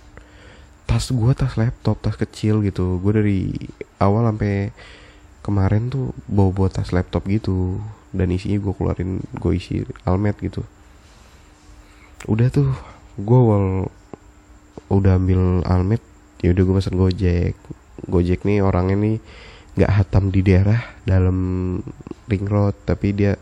Tas 0.87 1.09
gue 1.09 1.31
tas 1.33 1.55
laptop 1.55 1.97
tas 2.03 2.19
kecil 2.19 2.61
gitu. 2.61 2.99
Gue 2.99 3.13
dari 3.15 3.39
awal 3.97 4.27
sampai 4.29 4.75
kemarin 5.41 5.87
tuh 5.87 6.11
bawa 6.27 6.51
bawa 6.51 6.69
tas 6.69 6.91
laptop 6.91 7.25
gitu 7.31 7.79
dan 8.11 8.27
isinya 8.29 8.59
gue 8.59 8.73
keluarin 8.75 9.23
gue 9.39 9.51
isi 9.55 9.87
almet 10.03 10.35
gitu. 10.43 10.67
Udah 12.27 12.51
tuh 12.51 12.69
gue 13.17 13.37
awal 13.37 13.87
udah 14.87 15.17
ambil 15.17 15.65
almet 15.65 16.03
ya 16.43 16.53
udah 16.53 16.63
gue 16.63 16.75
pesen 16.75 16.99
gojek. 16.99 17.55
Gojek 18.05 18.45
nih 18.45 18.61
orangnya 18.61 18.99
nih 18.99 19.17
nggak 19.77 19.91
hatam 19.93 20.33
di 20.33 20.41
daerah 20.41 20.81
dalam 21.05 21.37
ring 22.25 22.45
road 22.49 22.73
tapi 22.81 23.13
dia 23.13 23.37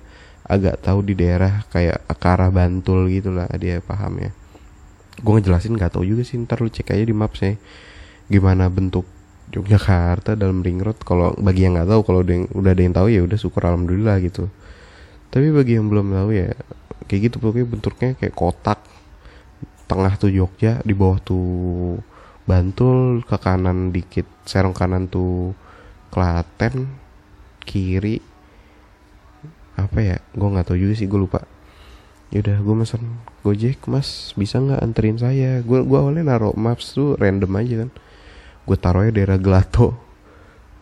agak 0.46 0.84
tahu 0.84 1.02
di 1.02 1.16
daerah 1.18 1.64
kayak 1.72 2.06
ke 2.06 2.28
arah 2.28 2.52
Bantul 2.52 3.08
gitu 3.10 3.32
lah 3.32 3.48
dia 3.56 3.80
paham 3.82 4.20
ya. 4.20 4.32
Gue 5.24 5.40
ngejelasin 5.40 5.80
nggak 5.80 5.96
tahu 5.96 6.04
juga 6.04 6.28
sih 6.28 6.36
ntar 6.44 6.60
lu 6.60 6.68
cek 6.68 6.92
aja 6.92 7.04
di 7.08 7.16
maps 7.16 7.40
ya 7.40 7.56
gimana 8.28 8.68
bentuk 8.68 9.08
Yogyakarta 9.56 10.36
dalam 10.36 10.60
ring 10.60 10.84
road. 10.84 11.00
Kalau 11.02 11.32
bagi 11.40 11.64
yang 11.64 11.80
nggak 11.80 11.88
tahu 11.88 12.02
kalau 12.04 12.20
udah 12.28 12.72
ada 12.76 12.82
yang 12.84 12.94
tahu 12.94 13.08
ya 13.08 13.24
udah 13.24 13.40
syukur 13.40 13.66
alhamdulillah 13.66 14.20
gitu. 14.20 14.52
Tapi 15.32 15.50
bagi 15.56 15.80
yang 15.80 15.88
belum 15.88 16.12
tahu 16.12 16.30
ya 16.36 16.52
kayak 17.08 17.32
gitu 17.32 17.36
pokoknya 17.40 17.68
bentuknya 17.70 18.12
kayak 18.20 18.36
kotak 18.36 18.80
tengah 19.88 20.14
tuh 20.20 20.34
Jogja 20.34 20.82
di 20.84 20.92
bawah 20.92 21.22
tuh 21.22 21.48
Bantul 22.46 23.26
ke 23.26 23.38
kanan 23.42 23.90
dikit 23.90 24.30
serong 24.46 24.76
kanan 24.78 25.10
tuh 25.10 25.58
Klaten 26.10 26.90
kiri 27.66 28.22
apa 29.76 30.00
ya? 30.00 30.18
Gue 30.32 30.48
nggak 30.50 30.72
tahu 30.72 30.78
juga 30.80 30.94
sih 30.96 31.08
gue 31.10 31.20
lupa. 31.20 31.44
Yaudah 32.34 32.60
gue 32.60 32.76
mesen 32.76 33.22
gojek 33.46 33.86
mas. 33.86 34.34
Bisa 34.40 34.62
nggak 34.62 34.82
anterin 34.82 35.18
saya? 35.20 35.62
Gue 35.62 35.84
gue 35.84 35.98
awalnya 35.98 36.36
naruh 36.36 36.56
maps 36.56 36.96
tuh 36.96 37.20
random 37.20 37.52
aja 37.60 37.76
kan. 37.86 37.90
Gue 38.66 38.78
taruhnya 38.80 39.12
daerah 39.14 39.38
gelato. 39.38 39.98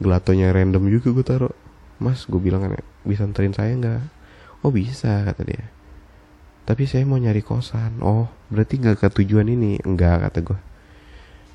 Gelatonya 0.02 0.52
random 0.52 0.90
juga 0.90 1.14
gue 1.14 1.26
taruh. 1.26 1.56
Mas 2.02 2.26
gue 2.26 2.42
bilang 2.42 2.66
kan 2.66 2.80
bisa 3.04 3.24
anterin 3.24 3.56
saya 3.56 3.74
nggak? 3.76 4.02
Oh 4.64 4.72
bisa 4.72 5.24
kata 5.28 5.42
dia. 5.44 5.66
Tapi 6.64 6.88
saya 6.88 7.04
mau 7.04 7.20
nyari 7.20 7.44
kosan. 7.44 8.00
Oh 8.00 8.32
berarti 8.48 8.80
nggak 8.80 9.04
ke 9.04 9.08
tujuan 9.22 9.52
ini? 9.52 9.80
Enggak 9.84 10.30
kata 10.30 10.40
gue 10.42 10.60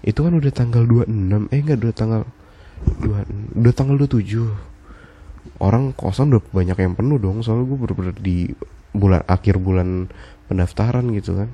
itu 0.07 0.23
kan 0.23 0.35
udah 0.35 0.53
tanggal 0.55 0.83
26 0.87 1.51
eh 1.51 1.59
enggak 1.59 1.79
udah 1.83 1.97
tanggal 1.97 2.23
dua 2.99 3.23
udah 3.59 3.73
tanggal 3.75 3.97
27 3.99 4.69
orang 5.59 5.91
kosan 5.95 6.31
udah 6.31 6.43
banyak 6.55 6.79
yang 6.79 6.95
penuh 6.95 7.19
dong 7.19 7.43
soalnya 7.43 7.67
gue 7.67 7.79
bener-bener 7.79 8.17
di 8.19 8.53
bulan 8.95 9.23
akhir 9.27 9.59
bulan 9.61 10.09
pendaftaran 10.49 11.05
gitu 11.13 11.37
kan. 11.37 11.51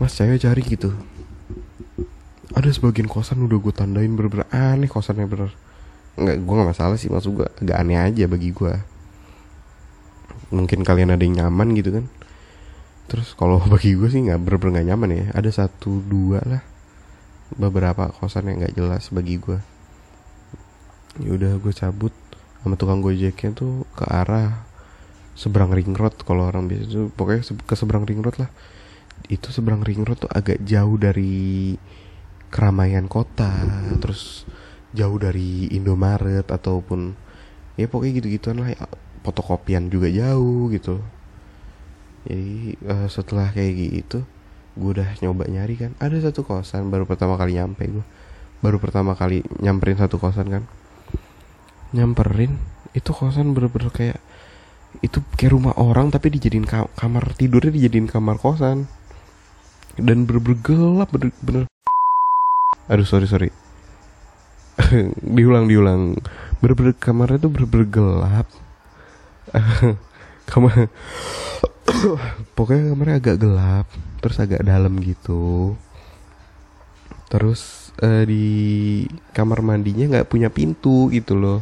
Mas 0.00 0.12
saya 0.12 0.36
cari 0.36 0.62
gitu. 0.64 0.92
Ada 2.54 2.72
sebagian 2.72 3.10
kosan 3.10 3.44
udah 3.44 3.58
gue 3.58 3.74
tandain 3.74 4.12
bener-bener 4.12 4.46
aneh 4.54 4.88
kosannya 4.88 5.26
bener. 5.28 5.50
Nggak 6.16 6.36
gue 6.40 6.54
nggak 6.56 6.70
masalah 6.72 6.96
sih 6.96 7.10
maksud 7.12 7.36
gue 7.36 7.46
agak 7.64 7.76
aneh 7.76 7.98
aja 8.00 8.24
bagi 8.30 8.50
gue 8.54 8.74
mungkin 10.46 10.86
kalian 10.86 11.10
ada 11.10 11.22
yang 11.26 11.46
nyaman 11.46 11.74
gitu 11.74 11.90
kan. 11.90 12.04
Terus 13.10 13.34
kalau 13.34 13.58
bagi 13.72 13.98
gue 13.98 14.08
sih 14.08 14.22
nggak 14.24 14.40
bener-bener 14.40 14.72
nggak 14.80 14.88
nyaman 14.94 15.10
ya. 15.10 15.24
Ada 15.34 15.66
satu 15.66 16.00
dua 16.06 16.40
lah 16.46 16.75
beberapa 17.54 18.10
kosan 18.10 18.50
yang 18.50 18.66
nggak 18.66 18.74
jelas 18.74 19.14
bagi 19.14 19.38
gue 19.38 19.62
ya 21.20 21.30
udah 21.32 21.52
gue 21.60 21.72
cabut. 21.72 22.14
Sama 22.60 22.74
tukang 22.74 22.98
gojeknya 22.98 23.54
tuh 23.54 23.86
ke 23.94 24.04
arah 24.04 24.66
seberang 25.36 25.70
ring 25.70 25.94
road 25.94 26.16
kalau 26.24 26.48
orang 26.48 26.66
biasa 26.66 26.82
itu 26.88 27.00
pokoknya 27.14 27.42
ke 27.62 27.74
seberang 27.78 28.04
ring 28.04 28.20
road 28.20 28.36
lah. 28.42 28.50
Itu 29.30 29.54
seberang 29.54 29.86
ring 29.86 30.02
road 30.02 30.26
tuh 30.26 30.32
agak 30.32 30.60
jauh 30.66 30.96
dari 30.98 31.76
keramaian 32.50 33.06
kota. 33.06 33.52
Terus 34.02 34.44
jauh 34.96 35.16
dari 35.20 35.70
Indomaret 35.70 36.48
ataupun 36.48 37.14
ya 37.78 37.86
pokoknya 37.86 38.12
gitu-gituan 38.22 38.66
lah. 38.66 38.74
Fotokopian 39.22 39.90
juga 39.90 40.10
jauh 40.10 40.70
gitu. 40.74 41.02
Jadi 42.26 42.74
uh, 42.82 43.06
setelah 43.06 43.54
kayak 43.54 43.72
gitu 44.02 44.26
gue 44.76 44.90
udah 45.00 45.08
nyoba 45.24 45.48
nyari 45.48 45.74
kan. 45.80 45.92
Ada 45.98 46.30
satu 46.30 46.44
kosan 46.44 46.92
baru 46.92 47.08
pertama 47.08 47.40
kali 47.40 47.56
nyampe 47.56 47.88
gue 47.88 48.04
baru 48.60 48.80
pertama 48.80 49.12
kali 49.12 49.44
nyamperin 49.60 49.96
satu 49.96 50.20
kosan 50.20 50.52
kan. 50.52 50.62
Nyamperin 51.96 52.60
itu 52.92 53.10
kosan 53.12 53.56
bener-bener 53.56 53.88
kayak 53.92 54.20
itu 55.04 55.20
kayak 55.36 55.52
rumah 55.52 55.74
orang 55.76 56.08
tapi 56.08 56.32
dijadiin 56.32 56.64
ka 56.64 56.88
kamar 56.96 57.36
tidurnya 57.36 57.72
dijadiin 57.72 58.08
kamar 58.08 58.36
kosan. 58.36 58.88
Dan 59.96 60.28
bener-bener 60.28 60.60
gelap 60.60 61.08
bener-bener 61.08 61.64
aduh 62.86 63.06
sorry 63.08 63.26
sorry. 63.26 63.50
Diulang 65.36 65.66
diulang. 65.66 66.20
Bener-bener 66.60 66.94
kamarnya 66.96 67.48
tuh 67.48 67.50
bener-bener 67.50 67.88
gelap. 67.88 68.46
Kamar 70.50 70.90
pokoknya 72.56 72.92
kamarnya 72.92 73.16
agak 73.18 73.36
gelap 73.38 73.86
terus 74.20 74.36
agak 74.42 74.62
dalam 74.66 74.98
gitu. 75.02 75.74
Terus 77.26 77.92
uh, 78.02 78.22
di 78.26 79.06
kamar 79.34 79.62
mandinya 79.62 80.06
nggak 80.18 80.28
punya 80.30 80.50
pintu 80.50 81.10
gitu 81.14 81.38
loh. 81.38 81.60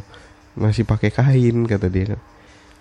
Masih 0.57 0.87
pakai 0.87 1.11
kain 1.11 1.65
kata 1.67 1.87
dia. 1.91 2.15
Kan 2.15 2.21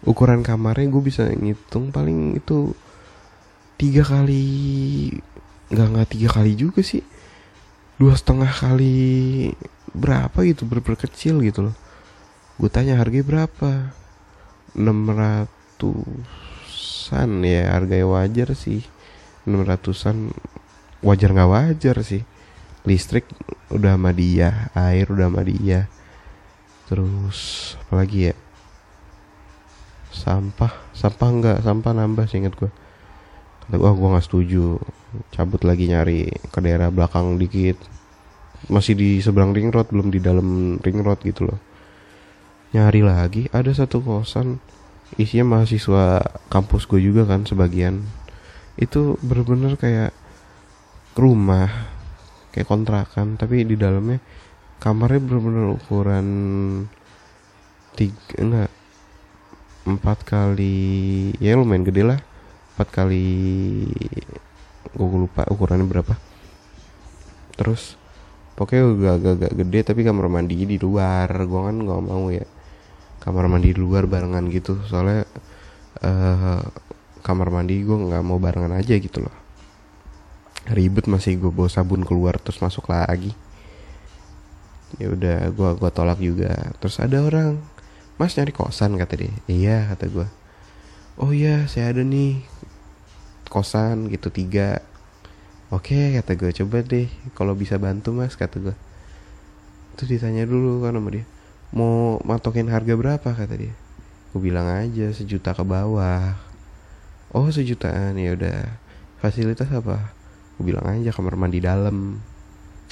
ukuran 0.04 0.44
kamarnya 0.44 0.92
gue 0.92 1.02
bisa 1.02 1.24
ngitung 1.32 1.88
paling 1.88 2.36
itu 2.36 2.76
tiga 3.80 4.04
kali 4.04 4.44
nggak 5.72 5.88
nggak 5.90 6.08
tiga 6.12 6.28
kali 6.30 6.52
juga 6.54 6.84
sih. 6.84 7.02
Dua 7.96 8.12
setengah 8.12 8.50
kali 8.52 9.50
berapa 9.94 10.34
gitu 10.44 10.66
ber, 10.68 10.82
kecil 10.82 11.40
gitu 11.40 11.70
loh. 11.70 11.76
Gue 12.60 12.70
tanya 12.70 13.00
harganya 13.00 13.26
berapa? 13.26 13.94
Enam 14.74 15.06
ratusan 17.04 17.44
ya 17.44 17.68
harganya 17.76 18.08
wajar 18.08 18.56
sih. 18.56 18.80
Enam 19.44 19.68
ratusan 19.68 20.32
wajar 21.04 21.36
nggak 21.36 21.52
wajar 21.52 22.00
sih. 22.00 22.24
Listrik 22.88 23.28
udah 23.68 24.00
sama 24.00 24.16
dia 24.16 24.72
air 24.72 25.04
udah 25.12 25.28
sama 25.28 25.44
dia. 25.44 25.84
Terus 26.88 27.76
apalagi 27.84 28.32
ya? 28.32 28.34
Sampah 30.16 30.72
sampah 30.96 31.28
enggak 31.28 31.58
sampah 31.60 31.92
nambah 31.92 32.24
sih 32.24 32.40
inget 32.40 32.56
gue 32.56 32.72
kata 33.68 33.76
gue 33.76 33.90
gue 33.92 34.08
nggak 34.08 34.24
setuju. 34.24 34.80
Cabut 35.28 35.60
lagi 35.60 35.92
nyari 35.92 36.32
ke 36.48 36.58
daerah 36.64 36.88
belakang 36.88 37.36
dikit. 37.36 37.76
Masih 38.72 38.96
di 38.96 39.20
seberang 39.20 39.52
ring 39.52 39.68
road 39.68 39.92
belum 39.92 40.08
di 40.08 40.24
dalam 40.24 40.80
ring 40.80 41.04
road 41.04 41.20
gitu 41.20 41.52
loh. 41.52 41.60
Nyari 42.72 43.04
lagi 43.04 43.44
ada 43.52 43.68
satu 43.76 44.00
kosan 44.00 44.56
isinya 45.14 45.58
mahasiswa 45.58 46.22
kampus 46.50 46.86
gue 46.90 47.00
juga 47.00 47.26
kan 47.26 47.46
sebagian. 47.46 48.02
Itu 48.74 49.20
bener-bener 49.22 49.78
kayak 49.78 50.12
rumah 51.14 51.70
kayak 52.50 52.66
kontrakan 52.66 53.38
tapi 53.38 53.62
di 53.66 53.74
dalamnya 53.78 54.18
kamarnya 54.82 55.22
bener-bener 55.22 55.74
ukuran 55.74 56.26
tiga 57.94 58.34
enggak 58.38 58.70
empat 59.86 60.18
kali 60.26 61.30
ya 61.38 61.54
lumayan 61.54 61.86
gede 61.86 62.02
lah 62.02 62.18
empat 62.74 62.88
kali 62.90 63.26
gue 64.94 65.18
lupa 65.18 65.46
ukurannya 65.50 65.86
berapa. 65.86 66.14
Terus 67.54 67.94
pokoknya 68.58 69.14
agak-agak 69.18 69.52
gede 69.54 69.78
tapi 69.82 70.00
kamar 70.06 70.30
mandi 70.30 70.66
di 70.66 70.78
luar 70.78 71.26
gue 71.26 71.60
kan 71.70 71.74
nggak 71.74 72.02
mau 72.02 72.30
ya 72.30 72.46
kamar 73.24 73.48
mandi 73.48 73.72
di 73.72 73.80
luar 73.80 74.04
barengan 74.04 74.44
gitu. 74.52 74.76
Soalnya 74.84 75.24
uh, 76.04 76.60
kamar 77.24 77.48
mandi 77.48 77.80
gue 77.80 77.96
nggak 77.96 78.20
mau 78.20 78.36
barengan 78.36 78.76
aja 78.76 78.94
gitu 79.00 79.24
loh. 79.24 79.32
Ribet 80.68 81.08
masih 81.08 81.40
gue 81.40 81.48
bawa 81.48 81.72
sabun 81.72 82.04
keluar 82.04 82.36
terus 82.36 82.60
masuk 82.60 82.92
lagi. 82.92 83.32
Ya 85.00 85.10
udah 85.10 85.50
gue 85.50 85.70
gua 85.80 85.90
tolak 85.90 86.20
juga. 86.20 86.52
Terus 86.78 87.00
ada 87.00 87.24
orang 87.24 87.58
mas 88.20 88.36
nyari 88.36 88.52
kosan 88.52 89.00
kata 89.00 89.14
dia. 89.16 89.34
Iya 89.48 89.88
kata 89.96 90.06
gue 90.12 90.28
oh 91.14 91.30
iya 91.30 91.70
saya 91.70 91.94
ada 91.94 92.02
nih 92.02 92.42
kosan 93.50 94.10
gitu 94.10 94.30
tiga. 94.34 94.82
Oke 95.72 96.14
kata 96.14 96.38
gue 96.38 96.50
coba 96.54 96.86
deh 96.86 97.08
kalau 97.34 97.56
bisa 97.58 97.80
bantu 97.80 98.14
mas 98.14 98.38
kata 98.38 98.62
gue 98.62 98.76
terus 99.94 100.18
ditanya 100.18 100.46
dulu 100.46 100.82
kan 100.82 100.94
sama 100.94 101.10
dia 101.10 101.24
mau 101.74 102.22
matokin 102.22 102.70
harga 102.70 102.94
berapa 102.94 103.28
kata 103.34 103.54
dia. 103.58 103.74
Gue 104.30 104.50
bilang 104.50 104.70
aja 104.70 105.10
sejuta 105.10 105.50
ke 105.50 105.66
bawah. 105.66 106.38
Oh 107.34 107.50
sejutaan 107.50 108.14
ya 108.14 108.38
udah. 108.38 108.78
Fasilitas 109.18 109.66
apa? 109.74 110.14
Gue 110.54 110.70
bilang 110.70 110.86
aja 110.86 111.10
kamar 111.10 111.34
mandi 111.34 111.58
dalam. 111.58 112.22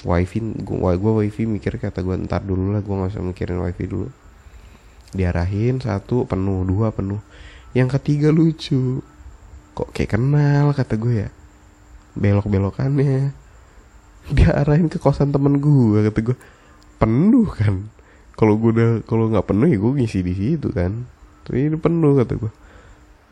Wifi 0.03 0.43
gue 0.43 0.93
gue 0.99 1.13
wifi 1.23 1.47
mikir 1.47 1.79
kata 1.79 2.03
gue 2.03 2.27
ntar 2.27 2.43
dulu 2.43 2.75
lah 2.75 2.83
gue 2.83 2.91
nggak 2.91 3.15
usah 3.15 3.23
mikirin 3.23 3.63
wifi 3.63 3.87
dulu. 3.87 4.11
Diarahin 5.15 5.79
satu 5.79 6.27
penuh 6.27 6.67
dua 6.67 6.91
penuh. 6.91 7.23
Yang 7.79 8.03
ketiga 8.03 8.35
lucu. 8.35 8.99
Kok 9.79 9.95
kayak 9.95 10.19
kenal 10.19 10.75
kata 10.75 10.99
gue 10.99 11.15
ya. 11.23 11.31
Belok 12.19 12.51
belokannya 12.51 13.31
diarahin 14.37 14.87
ke 14.91 14.99
kosan 14.99 15.31
temen 15.35 15.59
gue 15.59 16.07
kata 16.11 16.21
gue 16.23 16.37
penuh 16.99 17.49
kan 17.51 17.91
kalau 18.35 18.57
gue 18.59 18.71
udah 18.73 18.91
kalau 19.05 19.29
nggak 19.29 19.47
penuh 19.47 19.69
ya 19.69 19.79
gue 19.79 19.93
ngisi 20.01 20.21
di 20.25 20.33
situ 20.35 20.69
kan. 20.73 21.05
Tapi 21.43 21.69
ini 21.71 21.77
penuh 21.77 22.17
kata 22.19 22.39
gue 22.39 22.53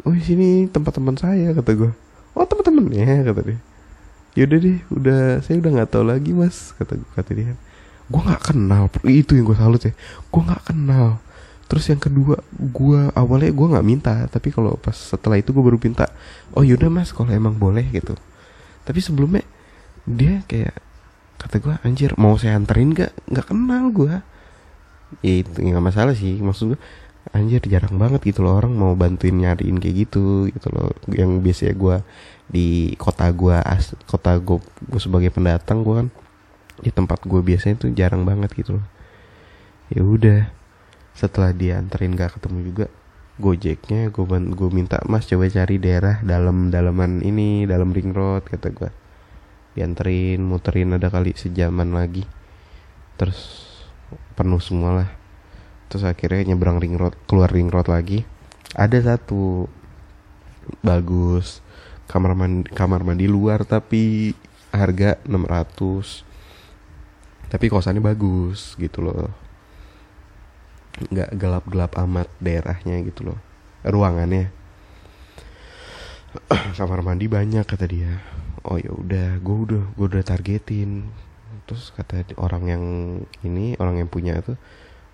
oh 0.05 0.17
sini 0.17 0.65
tempat 0.73 0.97
teman 0.97 1.17
saya 1.17 1.53
kata 1.53 1.77
gue 1.77 1.91
oh 2.37 2.45
teman-temannya 2.47 3.27
kata 3.27 3.41
dia. 3.45 3.61
Yaudah 4.39 4.59
deh 4.63 4.79
udah 4.95 5.21
saya 5.43 5.59
udah 5.59 5.71
nggak 5.75 5.91
tahu 5.91 6.05
lagi 6.07 6.31
mas 6.31 6.73
kata 6.79 6.97
kata 7.19 7.31
dia. 7.35 7.55
Gue 8.11 8.21
nggak 8.23 8.43
kenal 8.53 8.91
itu 9.07 9.37
yang 9.37 9.47
gue 9.47 9.59
salut 9.59 9.83
ya. 9.83 9.93
Gue 10.31 10.43
nggak 10.43 10.63
kenal. 10.73 11.19
Terus 11.71 11.87
yang 11.87 12.03
kedua 12.03 12.43
gue 12.55 13.01
awalnya 13.15 13.51
gue 13.51 13.67
nggak 13.77 13.87
minta. 13.87 14.15
Tapi 14.31 14.49
kalau 14.55 14.79
pas 14.79 14.95
setelah 14.95 15.39
itu 15.39 15.51
gue 15.51 15.63
baru 15.63 15.79
minta 15.79 16.09
oh 16.55 16.63
yaudah 16.63 16.91
mas 16.91 17.11
kalau 17.11 17.31
emang 17.31 17.59
boleh 17.59 17.85
gitu. 17.91 18.15
Tapi 18.87 18.99
sebelumnya 19.03 19.45
dia 20.09 20.43
kayak 20.49 20.75
kata 21.41 21.57
gue 21.57 21.75
anjir 21.89 22.13
mau 22.21 22.37
saya 22.37 22.57
anterin 22.61 22.93
gak 22.93 23.17
nggak 23.33 23.47
kenal 23.49 23.89
gue 23.89 24.13
ya 25.25 25.35
itu 25.43 25.51
nggak 25.59 25.85
masalah 25.85 26.15
sih. 26.15 26.39
Maksud 26.39 26.75
gue 26.75 26.81
anjir 27.37 27.61
jarang 27.69 28.01
banget 28.01 28.25
gitu 28.33 28.41
loh 28.43 28.57
orang 28.57 28.73
mau 28.73 28.97
bantuin 28.97 29.37
nyariin 29.37 29.77
kayak 29.83 30.09
gitu 30.09 30.49
gitu 30.51 30.69
loh. 30.73 30.95
Yang 31.11 31.31
biasanya 31.43 31.75
gue 31.75 31.97
di 32.51 32.69
kota 32.99 33.31
gue 33.31 33.57
as 33.59 33.95
kota 34.11 34.39
gue 34.43 34.59
sebagai 34.99 35.31
pendatang 35.31 35.87
gue 35.87 35.95
kan 36.07 36.09
di 36.81 36.91
tempat 36.91 37.23
gue 37.29 37.41
biasanya 37.45 37.77
tuh 37.79 37.91
jarang 37.95 38.27
banget 38.27 38.51
gitu 38.57 38.81
loh. 38.81 38.87
Ya 39.91 40.03
udah 40.03 40.41
setelah 41.15 41.51
dia 41.53 41.77
anterin 41.77 42.15
gak 42.17 42.39
ketemu 42.39 42.59
juga 42.73 42.87
gojeknya 43.41 44.13
gue 44.13 44.25
gue 44.29 44.71
minta 44.73 45.01
mas 45.09 45.25
coba 45.25 45.49
cari 45.49 45.81
daerah 45.81 46.21
dalam 46.21 46.69
dalaman 46.69 47.25
ini 47.25 47.65
dalam 47.65 47.89
ring 47.91 48.13
road 48.13 48.45
kata 48.45 48.69
gue 48.69 48.91
dianterin 49.73 50.45
muterin 50.45 50.93
ada 50.99 51.09
kali 51.09 51.33
sejaman 51.35 51.95
lagi. 51.95 52.27
Terus 53.17 53.70
penuh 54.41 54.57
semua 54.65 55.05
lah. 55.05 55.11
Terus 55.93 56.09
akhirnya 56.09 56.57
nyebrang 56.57 56.81
ring 56.81 56.97
road 56.97 57.13
keluar 57.29 57.53
ring 57.53 57.69
road 57.69 57.93
lagi. 57.93 58.25
Ada 58.73 59.13
satu 59.13 59.69
bagus 60.81 61.61
kamar 62.09 62.33
mandi 62.33 62.73
kamar 62.73 63.05
mandi 63.05 63.29
luar 63.29 63.69
tapi 63.69 64.33
harga 64.73 65.19
600 65.29 66.25
tapi 67.53 67.67
kosannya 67.69 68.01
bagus 68.01 68.79
gitu 68.81 69.05
loh. 69.05 69.29
Nggak 71.13 71.37
gelap-gelap 71.37 71.93
amat 72.01 72.33
daerahnya 72.41 72.97
gitu 73.05 73.29
loh. 73.29 73.39
Ruangannya. 73.85 74.55
Kamar 76.79 77.03
mandi 77.03 77.27
banyak 77.27 77.67
kata 77.67 77.91
dia. 77.91 78.23
Oh 78.63 78.79
ya 78.79 78.95
udah 78.95 79.43
gue 79.43 79.57
udah 79.67 79.83
gue 79.99 80.07
udah 80.07 80.23
targetin 80.23 81.11
terus 81.71 81.95
kata 81.95 82.27
orang 82.35 82.65
yang 82.67 82.85
ini 83.47 83.79
orang 83.79 84.03
yang 84.03 84.11
punya 84.11 84.35
itu 84.43 84.59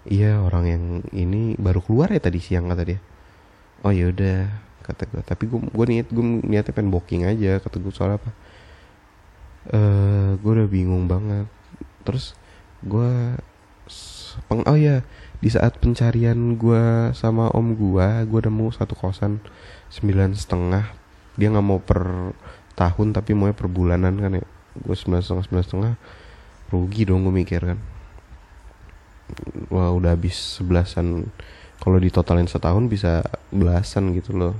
iya 0.08 0.40
orang 0.40 0.64
yang 0.64 0.84
ini 1.12 1.52
baru 1.60 1.84
keluar 1.84 2.08
ya 2.08 2.16
tadi 2.16 2.40
siang 2.40 2.72
kata 2.72 2.82
dia. 2.88 3.00
Oh 3.84 3.92
ya 3.92 4.08
udah 4.08 4.48
kata 4.80 5.04
gue 5.10 5.20
tapi 5.20 5.44
gue 5.50 5.60
gue 5.60 5.86
niat 5.92 6.08
gue 6.08 6.24
niatnya 6.46 6.72
pengen 6.72 6.88
booking 6.88 7.28
aja 7.28 7.60
kata 7.60 7.76
gue 7.76 7.92
soal 7.92 8.16
apa? 8.16 8.32
Eh 9.68 10.40
gue 10.40 10.52
udah 10.56 10.64
bingung 10.64 11.04
banget. 11.04 11.44
Terus 12.08 12.32
gue 12.80 13.36
peng 14.48 14.64
oh 14.64 14.78
ya 14.80 15.04
di 15.44 15.52
saat 15.52 15.76
pencarian 15.76 16.56
gue 16.56 17.12
sama 17.12 17.52
om 17.52 17.76
gue 17.76 18.08
gue 18.24 18.40
mau 18.48 18.72
satu 18.72 18.96
kosan 18.96 19.44
sembilan 19.92 20.32
setengah. 20.32 20.88
Dia 21.36 21.52
nggak 21.52 21.66
mau 21.66 21.84
per 21.84 22.32
tahun 22.78 23.12
tapi 23.12 23.36
mau 23.36 23.52
per 23.52 23.68
bulanan 23.68 24.16
kan 24.16 24.40
ya. 24.40 24.46
Gue 24.80 24.96
sembilan 24.96 25.20
setengah 25.20 25.44
sembilan 25.44 25.66
setengah 25.68 25.94
rugi 26.70 27.06
dong 27.06 27.26
gue 27.26 27.34
mikir 27.34 27.62
kan. 27.62 27.78
Wah 29.70 29.90
udah 29.90 30.14
habis 30.14 30.58
sebelasan 30.58 31.26
kalau 31.82 31.98
ditotalin 32.00 32.48
setahun 32.48 32.86
bisa 32.86 33.26
belasan 33.50 34.14
gitu 34.14 34.34
loh. 34.34 34.54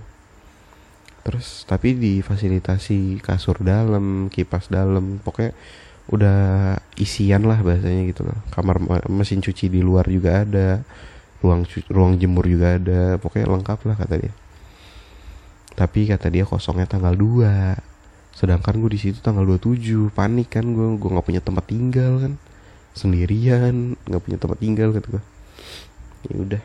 Terus 1.26 1.66
tapi 1.66 1.98
difasilitasi 1.98 3.18
kasur 3.18 3.58
dalam 3.62 4.30
kipas 4.30 4.70
dalam 4.70 5.18
pokoknya 5.18 5.54
udah 6.06 6.38
isian 7.02 7.42
lah 7.50 7.58
bahasanya 7.66 8.06
gitu 8.06 8.22
loh. 8.26 8.38
Kamar 8.54 8.78
mesin 9.10 9.42
cuci 9.42 9.66
di 9.66 9.82
luar 9.82 10.06
juga 10.06 10.46
ada 10.46 10.86
ruang 11.42 11.66
ruang 11.90 12.14
jemur 12.18 12.46
juga 12.46 12.78
ada 12.78 13.18
pokoknya 13.18 13.46
lengkap 13.50 13.78
lah 13.90 13.96
kata 13.98 14.14
dia. 14.22 14.34
Tapi 15.76 16.08
kata 16.08 16.30
dia 16.30 16.46
kosongnya 16.46 16.86
tanggal 16.86 17.12
2 17.18 17.95
sedangkan 18.36 18.76
gue 18.84 18.90
di 18.92 19.00
situ 19.00 19.24
tanggal 19.24 19.48
27 19.48 20.12
panik 20.12 20.60
kan 20.60 20.68
gue 20.76 21.00
gue 21.00 21.08
nggak 21.08 21.26
punya 21.26 21.40
tempat 21.40 21.64
tinggal 21.64 22.20
kan. 22.20 22.32
Sendirian 22.92 23.96
nggak 24.04 24.22
punya 24.22 24.36
tempat 24.36 24.58
tinggal 24.60 24.92
kata 24.92 25.08
gue 25.16 25.24
ya 26.26 26.36
udah 26.42 26.62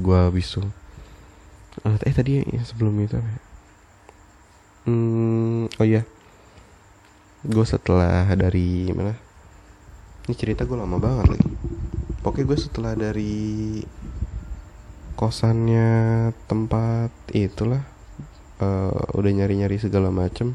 gue 0.00 0.16
habis 0.16 0.50
tuh. 0.50 0.66
Uh, 1.86 1.96
eh 2.02 2.12
tadi 2.12 2.42
ya, 2.42 2.62
sebelum 2.66 2.98
itu 2.98 3.14
apa 3.14 3.30
ya? 3.30 3.40
hmm, 4.90 5.70
oh 5.78 5.86
iya. 5.86 6.02
Gue 7.46 7.64
setelah 7.64 8.28
dari 8.36 8.90
mana? 8.92 9.16
Ini 10.28 10.34
cerita 10.36 10.68
gue 10.68 10.76
lama 10.76 11.00
banget 11.00 11.38
lagi. 11.38 11.50
Pokoknya 12.20 12.46
gue 12.52 12.58
setelah 12.60 12.92
dari 12.92 13.80
kosannya 15.16 15.88
tempat 16.48 17.12
itulah 17.32 17.84
uh, 18.60 19.16
udah 19.16 19.30
nyari-nyari 19.32 19.80
segala 19.80 20.12
macem. 20.12 20.54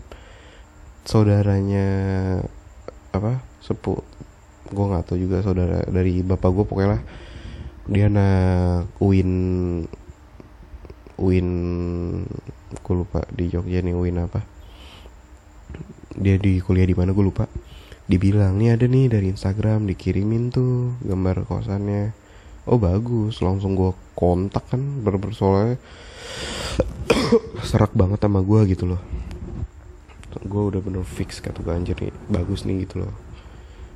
Saudaranya 1.05 1.87
apa 3.13 3.41
sepu 3.61 4.01
gue 4.65 4.85
nggak 4.85 5.05
tahu 5.05 5.17
juga 5.21 5.45
saudara 5.45 5.85
dari 5.85 6.25
bapak 6.25 6.49
gue 6.53 6.65
pokoknya 6.65 6.89
lah. 6.97 7.01
Dia 7.85 8.09
anak 8.09 8.89
Uin 8.97 9.31
Uin 11.21 11.49
gue 12.75 12.95
lupa 12.95 13.21
di 13.29 13.49
Jogja 13.49 13.81
nih 13.81 13.93
Uin 13.93 14.17
apa. 14.21 14.41
Dia 16.15 16.39
di 16.39 16.57
kuliah 16.61 16.87
di 16.87 16.97
mana 16.97 17.13
gue 17.13 17.25
lupa. 17.25 17.45
Dibilang 18.05 18.57
nih 18.61 18.77
ada 18.77 18.85
nih 18.85 19.09
dari 19.09 19.33
Instagram 19.33 19.89
dikirimin 19.89 20.53
tuh 20.53 20.97
gambar 21.05 21.45
kosannya. 21.45 22.13
Oh 22.65 22.81
bagus 22.81 23.45
langsung 23.45 23.77
gue 23.77 23.93
kontak 24.17 24.65
kan 24.73 24.81
bener 25.05 25.21
soalnya 25.37 25.77
serak 27.61 27.93
banget 27.93 28.21
sama 28.21 28.41
gue 28.41 28.61
gitu 28.71 28.85
loh. 28.89 29.01
Gue 30.45 30.61
udah 30.73 30.81
bener 30.83 31.05
fix 31.05 31.39
kata 31.39 31.61
gue 31.61 31.73
anjir 31.73 31.97
nih 31.97 32.13
bagus 32.29 32.65
nih 32.65 32.85
gitu 32.85 33.05
loh. 33.05 33.13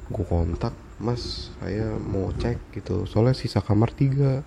Gue 0.10 0.26
kontak 0.26 0.74
mas 0.99 1.53
saya 1.60 1.95
mau 1.97 2.30
cek 2.36 2.76
gitu. 2.76 3.07
Soalnya 3.10 3.36
sisa 3.38 3.64
kamar 3.64 3.93
tiga. 3.93 4.45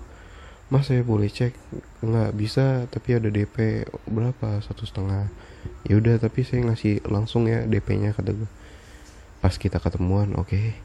Mas 0.72 0.88
saya 0.88 1.04
boleh 1.04 1.28
cek? 1.28 1.52
Nggak 2.00 2.30
bisa 2.32 2.88
tapi 2.88 3.18
ada 3.18 3.28
DP 3.28 3.84
berapa? 4.08 4.62
Satu 4.64 4.88
setengah. 4.88 5.28
Ya 5.86 6.00
udah 6.00 6.16
tapi 6.16 6.42
saya 6.42 6.64
ngasih 6.64 7.04
langsung 7.06 7.46
ya 7.46 7.68
DP-nya 7.68 8.16
kata 8.16 8.34
gue 8.34 8.50
pas 9.42 9.54
kita 9.54 9.82
ketemuan 9.82 10.38
oke. 10.38 10.48
Okay. 10.48 10.78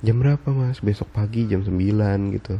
jam 0.00 0.16
berapa 0.16 0.48
mas? 0.50 0.80
Besok 0.80 1.12
pagi 1.12 1.44
jam 1.44 1.60
9 1.60 1.76
gitu 2.36 2.56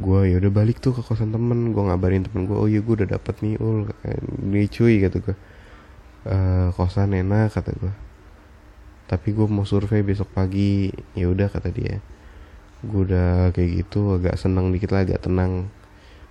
gue 0.00 0.20
ya 0.32 0.36
udah 0.40 0.52
balik 0.52 0.80
tuh 0.80 0.96
ke 0.96 1.04
kosan 1.04 1.30
temen. 1.30 1.76
Gue 1.76 1.82
ngabarin 1.84 2.24
temen 2.24 2.48
gue 2.48 2.56
oh 2.56 2.66
iya 2.66 2.80
gue 2.80 2.94
udah 3.04 3.08
dapet 3.14 3.36
nih 3.44 3.54
ul. 3.60 3.86
Nih 4.42 4.66
cuy 4.72 5.04
kata 5.04 5.16
gue 5.20 5.36
uh, 6.26 6.68
kosan 6.74 7.12
enak 7.14 7.52
kata 7.52 7.72
gue 7.76 7.92
tapi 9.10 9.34
gue 9.34 9.46
mau 9.50 9.66
survei 9.66 10.06
besok 10.06 10.30
pagi. 10.30 10.88
Ya 11.18 11.28
udah 11.28 11.50
kata 11.50 11.68
dia. 11.74 11.98
Gue 12.80 13.10
udah 13.10 13.50
kayak 13.52 13.70
gitu 13.84 14.16
agak 14.16 14.38
senang 14.38 14.70
dikit 14.72 14.94
lah 14.94 15.04
agak 15.04 15.26
tenang. 15.26 15.66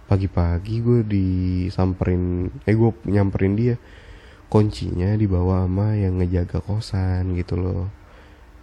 Pagi-pagi 0.09 0.81
gue 0.81 0.99
disamperin 1.05 2.49
eh 2.65 2.73
gue 2.73 2.91
nyamperin 3.05 3.53
dia. 3.59 3.75
Kuncinya 4.49 5.13
dibawa 5.13 5.69
sama 5.69 5.93
yang 5.93 6.17
ngejaga 6.17 6.63
kosan 6.63 7.37
gitu 7.37 7.59
loh. 7.59 7.91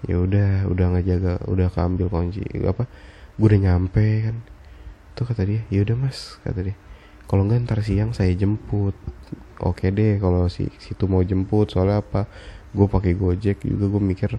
Ya 0.08 0.16
udah 0.16 0.70
udah 0.70 0.86
ngejaga 0.96 1.44
udah 1.50 1.68
keambil 1.72 2.06
kunci 2.12 2.44
apa 2.62 2.84
gue 3.36 3.46
udah 3.52 3.60
nyampe 3.60 4.06
kan 4.24 4.36
tuh 5.16 5.24
kata 5.24 5.42
dia. 5.48 5.60
Ya 5.72 5.80
udah 5.82 5.96
mas 5.96 6.36
kata 6.44 6.60
dia. 6.60 6.76
Kalau 7.26 7.42
enggak 7.48 7.64
ntar 7.64 7.80
siang 7.82 8.12
saya 8.12 8.30
jemput. 8.36 8.94
Oke 9.58 9.88
deh 9.88 10.20
kalau 10.20 10.46
si 10.52 10.68
situ 10.76 11.08
mau 11.08 11.24
jemput 11.24 11.72
soalnya 11.72 12.04
apa? 12.04 12.28
Gue 12.76 12.86
pakai 12.86 13.16
gojek 13.16 13.64
juga 13.64 13.88
gue 13.88 14.02
mikir 14.04 14.36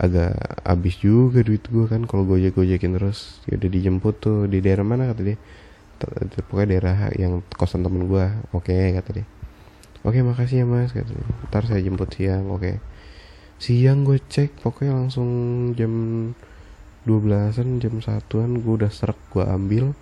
agak 0.00 0.32
habis 0.64 0.96
juga 0.96 1.44
duit 1.44 1.60
gue 1.66 1.84
kan 1.90 2.06
kalau 2.06 2.22
gojek 2.24 2.54
gojekin 2.54 2.94
terus. 2.96 3.42
Ya 3.50 3.58
udah 3.58 3.70
dijemput 3.74 4.14
tuh. 4.22 4.46
Di 4.46 4.62
daerah 4.62 4.86
mana 4.86 5.10
kata 5.10 5.20
dia? 5.26 5.36
Pokoknya 6.48 6.78
daerah 6.78 6.96
yang 7.18 7.44
kosan 7.58 7.84
temen 7.84 8.08
gue 8.08 8.24
oke 8.56 8.72
kata 8.72 9.10
dia. 9.20 9.26
Oke 10.00 10.24
makasih 10.24 10.62
ya 10.62 10.66
mas 10.70 10.96
kata 10.96 11.12
dia. 11.12 11.26
ntar 11.50 11.68
saya 11.68 11.82
jemput 11.84 12.08
siang 12.14 12.48
oke. 12.48 12.80
Siang 13.60 14.08
gue 14.08 14.16
cek 14.16 14.64
pokoknya 14.64 14.96
langsung 14.96 15.28
jam 15.76 15.92
12an 17.04 17.80
jam 17.80 18.00
satuan 18.00 18.60
gue 18.60 18.74
udah 18.80 18.88
serak 18.88 19.20
gue 19.28 19.44
ambil 19.44 19.92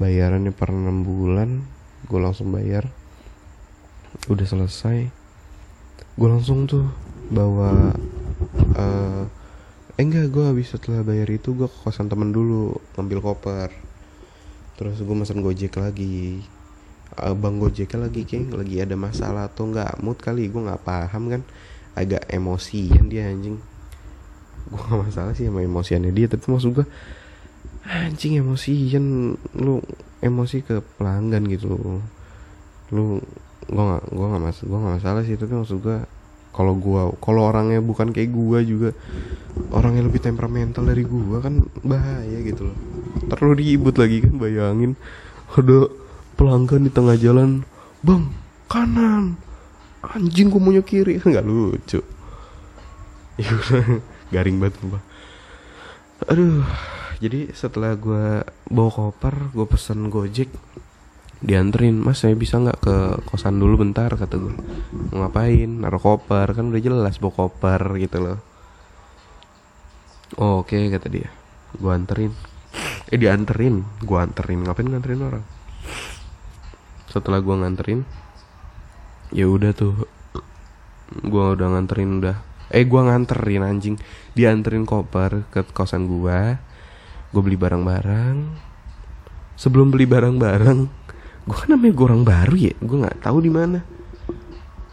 bayarannya 0.00 0.56
per 0.56 0.72
6 0.72 1.04
bulan 1.04 1.60
gue 2.08 2.20
langsung 2.20 2.48
bayar. 2.48 2.88
Udah 4.32 4.48
selesai. 4.48 5.12
Gue 6.16 6.28
langsung 6.32 6.64
tuh 6.64 6.88
bawa 7.28 7.92
uh, 8.74 9.24
eh 9.94 10.02
enggak 10.02 10.32
gue 10.32 10.44
habis 10.48 10.72
setelah 10.72 11.04
bayar 11.04 11.28
itu 11.28 11.52
gue 11.52 11.68
ke 11.68 11.78
kosan 11.84 12.08
temen 12.08 12.32
dulu 12.32 12.80
ngambil 12.96 13.20
koper. 13.20 13.70
Terus 14.80 15.04
gue 15.04 15.16
mesen 15.16 15.44
gojek 15.44 15.76
lagi. 15.76 16.40
Uh, 17.20 17.36
bang 17.36 17.60
gojeknya 17.60 18.08
lagi 18.08 18.22
kayak 18.24 18.56
lagi 18.56 18.76
ada 18.80 18.96
masalah 18.96 19.52
atau 19.52 19.68
enggak 19.68 19.98
mood 20.00 20.16
kali 20.16 20.48
gue 20.48 20.62
nggak 20.64 20.80
paham 20.80 21.28
kan. 21.28 21.42
Agak 21.92 22.24
emosian 22.32 23.12
dia 23.12 23.28
anjing. 23.28 23.60
Gue 24.72 24.80
gak 24.80 25.00
masalah 25.12 25.32
sih 25.36 25.44
sama 25.44 25.60
emosiannya 25.60 26.14
dia 26.14 26.26
tapi 26.30 26.48
maksud 26.48 26.72
gue 26.72 26.86
anjing 27.86 28.40
emosian 28.40 29.36
lu 29.56 29.80
emosi 30.20 30.60
ke 30.60 30.84
pelanggan 31.00 31.48
gitu 31.48 32.00
lu 32.92 33.22
gue 33.70 33.84
gak 33.84 34.04
gue 34.10 34.26
gak 34.26 34.42
mas 34.42 34.58
gue 34.60 34.78
gak 34.78 34.94
masalah 35.00 35.22
sih 35.24 35.36
tapi 35.38 35.52
maksud 35.56 35.80
gue 35.80 35.98
kalau 36.50 36.74
gua 36.74 37.14
kalau 37.22 37.46
orangnya 37.46 37.78
bukan 37.78 38.10
kayak 38.10 38.34
gua 38.34 38.58
juga 38.58 38.90
orang 39.70 40.02
yang 40.02 40.10
lebih 40.10 40.18
temperamental 40.18 40.82
dari 40.82 41.06
gua 41.06 41.38
kan 41.38 41.62
bahaya 41.86 42.42
gitu 42.42 42.66
loh. 42.66 42.76
Terlalu 43.30 43.62
ribut 43.62 43.94
lagi 43.94 44.18
kan 44.18 44.34
bayangin. 44.34 44.98
Ada 45.54 45.86
pelanggan 46.34 46.82
di 46.82 46.90
tengah 46.90 47.14
jalan 47.14 47.62
bang 48.02 48.26
kanan. 48.66 49.38
Anjing 50.02 50.50
gua 50.50 50.58
maunya 50.58 50.82
kiri. 50.82 51.22
Kan 51.22 51.30
nggak 51.38 51.46
lucu. 51.46 52.02
Garing 54.34 54.58
banget 54.58 54.74
gua 54.82 55.00
aduh 56.28 56.60
jadi 57.20 57.52
setelah 57.52 57.94
gua 58.00 58.42
bawa 58.66 58.90
koper 58.90 59.52
gua 59.52 59.68
pesen 59.68 60.08
gojek 60.08 60.48
dianterin 61.40 61.96
mas 61.96 62.20
saya 62.20 62.36
bisa 62.36 62.60
nggak 62.60 62.78
ke 62.84 62.96
kosan 63.24 63.56
dulu 63.56 63.80
bentar? 63.80 64.12
kata 64.12 64.36
gue 64.36 64.54
ngapain? 65.16 65.70
Naruh 65.80 66.00
koper. 66.00 66.52
Kan 66.52 66.68
udah 66.68 66.82
jelas 66.84 67.16
bawa 67.16 67.32
koper 67.32 67.82
gitu 67.96 68.20
loh. 68.20 68.38
Oh, 70.36 70.62
oke 70.62 70.76
okay, 70.76 70.92
kata 70.92 71.08
dia. 71.08 71.28
Gue 71.80 71.90
anterin. 71.90 72.32
Eh 73.08 73.16
dianterin. 73.16 73.82
Gue 74.04 74.18
anterin. 74.20 74.68
Ngapain 74.68 74.86
nganterin 74.86 75.20
orang? 75.24 75.44
Setelah 77.08 77.40
gue 77.40 77.56
nganterin 77.56 78.00
ya 79.32 79.48
udah 79.48 79.72
tuh. 79.72 79.96
Gue 81.24 81.44
udah 81.56 81.68
nganterin 81.72 82.20
udah. 82.20 82.36
Eh 82.68 82.84
gue 82.84 83.00
nganterin 83.00 83.64
anjing. 83.64 83.96
Dianterin 84.36 84.84
koper 84.84 85.48
ke 85.48 85.64
kosan 85.72 86.04
gue 86.04 86.60
gue 87.30 87.42
beli 87.42 87.58
barang-barang. 87.58 88.36
Sebelum 89.54 89.92
beli 89.92 90.08
barang-barang 90.08 90.78
gue 91.40 91.56
kan 91.56 91.68
namanya 91.72 91.92
gue 91.96 92.06
orang 92.06 92.24
baru 92.26 92.54
ya. 92.58 92.74
Gue 92.78 92.98
nggak 93.02 93.22
tahu 93.24 93.38
di 93.42 93.50
mana. 93.50 93.80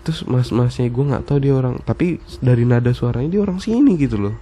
Terus 0.06 0.24
mas 0.24 0.50
masnya 0.56 0.88
gue 0.88 1.04
nggak 1.04 1.26
tahu 1.28 1.38
dia 1.44 1.52
orang 1.52 1.84
tapi 1.84 2.24
dari 2.40 2.64
nada 2.64 2.96
suaranya 2.96 3.28
dia 3.38 3.42
orang 3.44 3.60
sini 3.60 4.00
gitu 4.00 4.16
loh. 4.16 4.36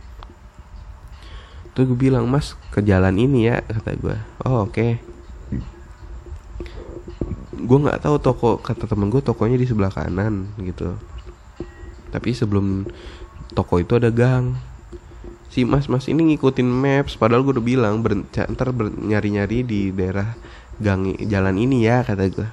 Tuh 1.73 1.89
gue 1.89 1.97
bilang 1.97 2.29
mas 2.29 2.53
ke 2.71 2.79
jalan 2.85 3.15
ini 3.17 3.49
ya 3.49 3.63
kata 3.65 3.91
gue 3.97 4.15
oh 4.45 4.69
oke. 4.69 4.75
Okay. 4.75 4.91
gue 7.55 7.79
nggak 7.81 8.05
tahu 8.05 8.21
toko 8.21 8.61
kata 8.61 8.85
temen 8.85 9.09
gue 9.09 9.25
tokonya 9.25 9.57
di 9.57 9.65
sebelah 9.65 9.89
kanan 9.89 10.53
gitu. 10.61 10.93
Tapi 12.13 12.29
sebelum 12.35 12.85
toko 13.57 13.81
itu 13.81 13.97
ada 13.97 14.13
gang 14.13 14.53
si 15.55 15.63
mas 15.63 15.87
mas 15.87 16.03
ini 16.11 16.35
ngikutin 16.35 16.67
maps 16.67 17.15
padahal 17.15 17.47
gue 17.47 17.55
udah 17.55 17.63
bilang 17.63 18.03
ber, 18.03 18.27
ntar 18.27 18.75
nyari 18.75 19.39
nyari 19.39 19.63
di 19.63 19.87
daerah 19.95 20.35
gang 20.83 21.15
jalan 21.31 21.55
ini 21.55 21.87
ya 21.87 22.03
kata 22.03 22.27
gue 22.27 22.43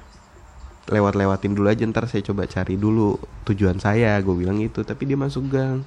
lewat 0.87 1.19
lewatin 1.19 1.51
dulu 1.51 1.67
aja 1.67 1.83
ntar 1.83 2.07
saya 2.07 2.23
coba 2.23 2.47
cari 2.47 2.79
dulu 2.79 3.19
tujuan 3.43 3.75
saya 3.83 4.15
gue 4.23 4.31
bilang 4.31 4.63
itu 4.63 4.87
tapi 4.87 5.03
dia 5.03 5.19
masuk 5.19 5.51
gang. 5.51 5.83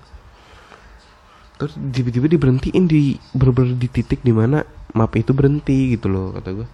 Terus 1.57 1.73
tiba-tiba 1.73 2.29
diberhentiin 2.29 2.85
di 2.85 3.17
berber 3.33 3.73
di 3.73 3.89
titik 3.89 4.21
di 4.21 4.37
mana 4.37 4.61
map 4.93 5.17
itu 5.17 5.33
berhenti 5.33 5.97
gitu 5.97 6.12
loh 6.12 6.37
kata 6.37 6.53
gue 6.53 6.69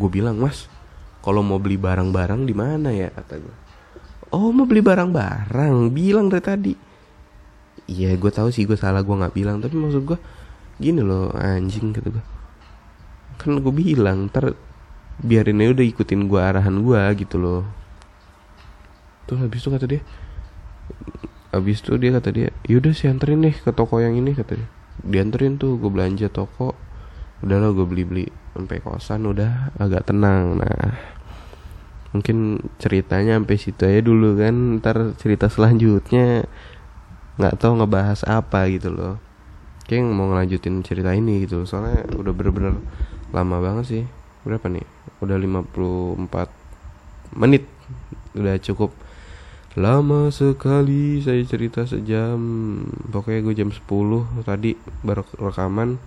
gue 0.00 0.08
bilang 0.08 0.40
mas 0.40 0.72
kalau 1.20 1.44
mau 1.44 1.60
beli 1.60 1.76
barang-barang 1.76 2.48
di 2.48 2.56
mana 2.56 2.96
ya? 2.96 3.12
kata 3.12 3.44
gue 3.44 3.56
oh 4.32 4.48
mau 4.56 4.64
beli 4.64 4.80
barang-barang 4.80 5.92
bilang 5.92 6.32
dari 6.32 6.44
tadi 6.44 6.72
iya 7.90 8.16
gue 8.16 8.30
tahu 8.32 8.48
sih 8.48 8.64
gue 8.64 8.76
salah 8.78 9.04
gue 9.04 9.14
nggak 9.14 9.34
bilang. 9.34 9.60
Tapi 9.60 9.74
maksud 9.76 10.02
gue 10.04 10.18
gini 10.80 11.00
loh 11.00 11.30
anjing 11.34 11.94
kata 11.94 12.10
gue 12.10 12.24
kan 13.38 13.58
gue 13.58 13.74
bilang 13.74 14.30
ntar 14.30 14.54
biarin 15.22 15.62
aja 15.62 15.70
udah 15.78 15.86
ikutin 15.86 16.26
gue 16.26 16.40
arahan 16.40 16.82
gue 16.82 17.00
gitu 17.22 17.36
loh. 17.38 17.62
Tuh 19.30 19.38
habis 19.38 19.62
itu 19.62 19.70
kata 19.70 19.86
dia 19.86 20.02
habis 21.54 21.78
itu 21.78 21.94
dia 21.94 22.10
kata 22.18 22.28
dia 22.34 22.48
yaudah 22.66 22.90
sih 22.90 23.06
anterin 23.06 23.46
deh 23.46 23.54
ke 23.54 23.70
toko 23.70 24.02
yang 24.02 24.18
ini 24.18 24.34
kata 24.34 24.58
dia. 24.58 24.68
Dianterin 25.04 25.58
tuh 25.58 25.78
gue 25.78 25.90
belanja 25.90 26.26
toko. 26.30 26.74
Udah 27.44 27.60
lo 27.60 27.76
gue 27.76 27.86
beli 27.86 28.04
beli 28.06 28.26
sampai 28.54 28.78
kosan 28.82 29.26
udah 29.30 29.74
agak 29.78 30.10
tenang. 30.10 30.58
Nah 30.58 30.94
mungkin 32.14 32.62
ceritanya 32.78 33.34
sampai 33.42 33.58
situ 33.58 33.82
aja 33.82 33.98
dulu 33.98 34.38
kan 34.38 34.78
ntar 34.78 35.18
cerita 35.18 35.50
selanjutnya 35.50 36.46
nggak 37.34 37.58
tahu 37.58 37.82
ngebahas 37.82 38.22
apa 38.26 38.70
gitu 38.70 38.94
loh. 38.94 39.18
Kayak 39.84 40.14
mau 40.14 40.32
ngelanjutin 40.32 40.80
cerita 40.80 41.12
ini 41.12 41.44
gitu 41.44 41.68
soalnya 41.68 42.08
udah 42.16 42.32
bener-bener 42.32 42.80
lama 43.34 43.56
banget 43.60 43.84
sih. 43.84 44.04
Berapa 44.46 44.70
nih? 44.70 44.86
Udah 45.20 45.36
54 45.36 47.36
menit. 47.36 47.66
Udah 48.38 48.56
cukup 48.62 48.94
lama 49.74 50.30
sekali 50.30 51.18
saya 51.20 51.42
cerita 51.42 51.82
sejam. 51.84 52.38
Pokoknya 53.10 53.42
gue 53.42 53.54
jam 53.58 53.70
10 53.74 54.46
tadi 54.46 54.78
baru 55.02 55.26
rekaman. 55.36 55.98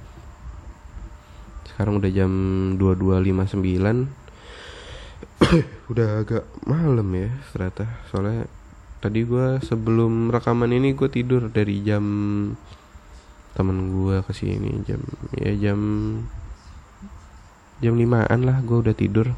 Sekarang 1.67 1.99
udah 2.01 2.09
jam 2.09 2.31
22.59 2.79 4.07
udah 5.91 6.07
agak 6.23 6.47
malam 6.65 7.07
ya 7.13 7.29
ternyata. 7.53 7.85
Soalnya 8.09 8.49
tadi 9.07 9.23
gue 9.23 9.63
sebelum 9.63 10.27
rekaman 10.27 10.67
ini 10.75 10.91
gue 10.91 11.07
tidur 11.07 11.47
dari 11.47 11.79
jam 11.79 12.03
temen 13.55 13.87
gue 13.95 14.19
ke 14.19 14.35
sini 14.35 14.83
jam 14.83 14.99
ya 15.31 15.55
jam 15.55 15.79
jam 17.79 17.95
limaan 17.95 18.43
lah 18.43 18.59
gue 18.59 18.83
udah 18.83 18.91
tidur. 18.91 19.31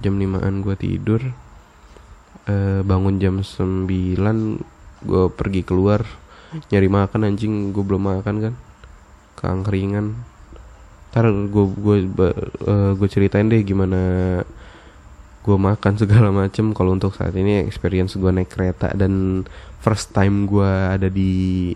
Jam 0.00 0.16
limaan 0.16 0.64
gue 0.64 0.72
tidur 0.80 1.20
uh, 2.48 2.80
bangun 2.80 3.20
jam 3.20 3.44
9 3.44 3.84
gue 5.04 5.24
pergi 5.32 5.62
keluar 5.64 6.04
nyari 6.72 6.88
makan 6.88 7.20
anjing 7.28 7.76
gue 7.76 7.84
belum 7.84 8.16
makan 8.16 8.36
kan 8.48 8.54
keangkringan. 9.36 10.16
Ntar 11.12 11.32
gue 11.52 11.64
gue 11.68 11.96
uh, 12.64 12.92
gue 12.96 13.08
ceritain 13.12 13.44
deh 13.44 13.60
gimana 13.60 14.40
gue 15.46 15.54
makan 15.54 15.94
segala 16.02 16.34
macem. 16.34 16.74
Kalau 16.74 16.98
untuk 16.98 17.14
saat 17.14 17.32
ini 17.38 17.62
experience 17.62 18.18
gue 18.18 18.28
naik 18.34 18.50
kereta 18.50 18.90
dan 18.98 19.46
first 19.78 20.10
time 20.10 20.50
gue 20.50 20.66
ada 20.66 21.06
di 21.06 21.70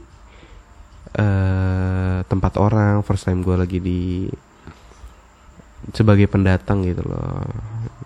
uh, 1.14 2.26
tempat 2.26 2.58
orang 2.58 3.06
first 3.06 3.30
time 3.30 3.46
gue 3.46 3.54
lagi 3.54 3.78
di 3.78 4.26
sebagai 5.94 6.26
pendatang 6.26 6.82
gitu 6.82 7.06
loh. 7.06 7.46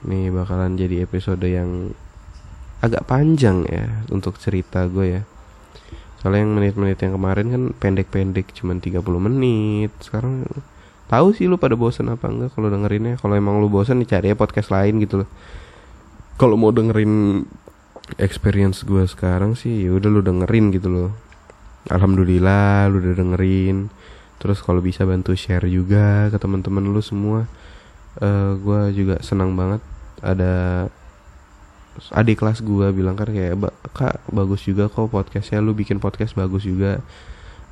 Ini 0.04 0.28
bakalan 0.28 0.76
jadi 0.76 1.08
episode 1.08 1.42
yang 1.48 1.96
agak 2.84 3.08
panjang 3.08 3.64
ya 3.64 4.04
untuk 4.12 4.36
cerita 4.36 4.84
gue 4.84 5.20
ya. 5.20 5.22
Soalnya 6.20 6.44
yang 6.44 6.52
menit-menit 6.56 6.98
yang 7.00 7.16
kemarin 7.16 7.46
kan 7.48 7.62
pendek-pendek 7.76 8.52
cuman 8.52 8.80
30 8.80 9.00
menit. 9.00 9.92
Sekarang 10.00 10.44
tahu 11.14 11.30
sih 11.30 11.46
lu 11.46 11.56
pada 11.56 11.78
bosen 11.78 12.10
apa 12.10 12.26
enggak 12.26 12.50
kalau 12.58 12.66
dengerinnya. 12.66 13.14
Kalau 13.22 13.38
emang 13.38 13.62
lu 13.62 13.70
bosen 13.70 14.02
dicari 14.02 14.34
ya 14.34 14.36
podcast 14.36 14.74
lain 14.74 14.98
gitu 14.98 15.22
loh. 15.22 15.30
Kalau 16.34 16.58
mau 16.58 16.74
dengerin 16.74 17.46
experience 18.18 18.82
gue 18.82 19.06
sekarang 19.06 19.54
sih 19.54 19.86
ya 19.86 19.94
udah 19.94 20.10
lu 20.10 20.20
dengerin 20.20 20.74
gitu 20.74 20.90
loh. 20.90 21.10
Alhamdulillah 21.86 22.90
lu 22.90 22.98
udah 22.98 23.14
dengerin. 23.14 23.88
Terus 24.42 24.58
kalau 24.60 24.82
bisa 24.82 25.06
bantu 25.06 25.32
share 25.38 25.64
juga 25.70 26.28
ke 26.28 26.36
teman-teman 26.42 26.82
lu 26.82 27.00
semua. 27.00 27.46
Uh, 28.18 28.26
eh, 28.26 28.50
gue 28.58 28.80
juga 29.04 29.16
senang 29.22 29.54
banget 29.54 29.82
ada 30.22 30.86
adik 32.10 32.42
kelas 32.42 32.62
gue 32.62 32.90
bilang 32.90 33.14
kan 33.14 33.30
kayak 33.30 33.54
kak 33.94 34.18
bagus 34.34 34.66
juga 34.66 34.90
kok 34.90 35.14
podcastnya. 35.14 35.62
Lu 35.62 35.78
bikin 35.78 36.02
podcast 36.02 36.34
bagus 36.34 36.66
juga 36.66 36.98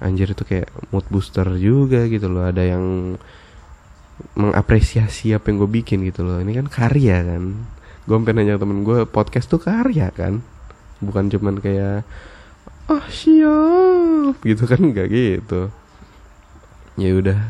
anjir 0.02 0.34
itu 0.34 0.42
kayak 0.42 0.68
mood 0.90 1.06
booster 1.08 1.46
juga 1.56 2.10
gitu 2.10 2.26
loh. 2.26 2.44
Ada 2.44 2.74
yang 2.74 3.16
mengapresiasi 4.34 5.34
apa 5.34 5.50
yang 5.50 5.62
gue 5.62 5.70
bikin 5.82 6.02
gitu 6.06 6.26
loh. 6.26 6.42
Ini 6.42 6.52
kan 6.62 6.66
karya 6.68 7.22
kan. 7.22 7.42
Gue 8.02 8.14
sampai 8.18 8.34
nanya 8.34 8.58
temen 8.58 8.82
gue 8.82 9.06
podcast 9.06 9.46
tuh 9.46 9.62
karya 9.62 10.10
kan? 10.10 10.42
Bukan 10.98 11.30
cuman 11.30 11.62
kayak 11.62 12.02
oh 12.90 13.04
siap 13.06 14.42
gitu 14.42 14.64
kan 14.66 14.80
nggak 14.82 15.08
gitu. 15.10 15.70
Ya 16.98 17.10
udah 17.16 17.40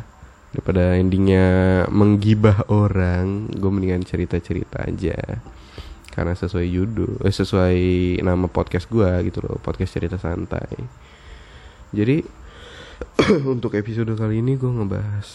daripada 0.52 1.00
endingnya 1.00 1.46
menggibah 1.88 2.68
orang 2.68 3.48
gue 3.48 3.70
mendingan 3.72 4.04
cerita 4.04 4.36
cerita 4.38 4.84
aja. 4.84 5.40
Karena 6.12 6.36
sesuai 6.36 6.68
judul 6.68 7.24
eh, 7.24 7.32
sesuai 7.32 7.80
nama 8.20 8.44
podcast 8.52 8.92
gue 8.92 9.32
gitu 9.32 9.40
loh 9.40 9.56
podcast 9.60 9.96
cerita 9.96 10.20
santai. 10.20 10.76
Jadi 11.92 12.41
untuk 13.52 13.74
episode 13.74 14.14
kali 14.14 14.42
ini 14.42 14.54
gue 14.58 14.68
ngebahas 14.68 15.28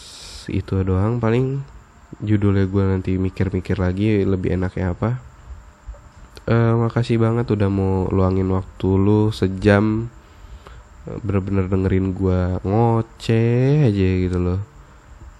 itu 0.48 0.72
doang. 0.84 1.20
Paling 1.20 1.60
judulnya 2.24 2.64
gue 2.66 2.84
nanti 2.84 3.12
mikir-mikir 3.20 3.76
lagi 3.76 4.24
lebih 4.24 4.56
enaknya 4.56 4.96
apa. 4.96 5.20
Uh, 6.48 6.88
makasih 6.88 7.20
banget 7.20 7.52
udah 7.52 7.68
mau 7.68 8.08
luangin 8.08 8.48
waktu 8.48 8.88
lu 8.96 9.28
sejam 9.28 10.08
eh, 11.04 11.18
bener-bener 11.20 11.68
dengerin 11.68 12.16
gue 12.16 12.40
ngoceh 12.64 13.84
aja 13.84 14.08
gitu 14.24 14.38
loh. 14.40 14.60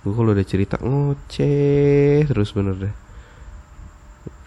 Gue 0.04 0.12
kalau 0.12 0.36
udah 0.36 0.46
cerita 0.46 0.76
ngoceh 0.84 2.28
terus 2.28 2.52
bener 2.52 2.76
deh. 2.76 2.94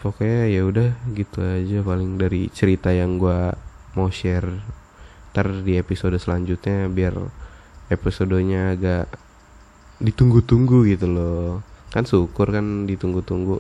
Pokoknya 0.02 0.50
ya 0.50 0.62
udah 0.66 0.90
gitu 1.14 1.42
aja 1.42 1.82
paling 1.82 2.18
dari 2.18 2.50
cerita 2.54 2.94
yang 2.94 3.18
gue 3.18 3.54
mau 3.98 4.10
share 4.10 4.50
ntar 5.32 5.64
di 5.64 5.80
episode 5.80 6.20
selanjutnya 6.20 6.92
biar 6.92 7.16
episodenya 7.92 8.80
agak 8.80 9.12
ditunggu-tunggu 10.00 10.88
gitu 10.88 11.06
loh. 11.12 11.60
Kan 11.92 12.08
syukur 12.08 12.50
kan 12.50 12.88
ditunggu-tunggu. 12.88 13.60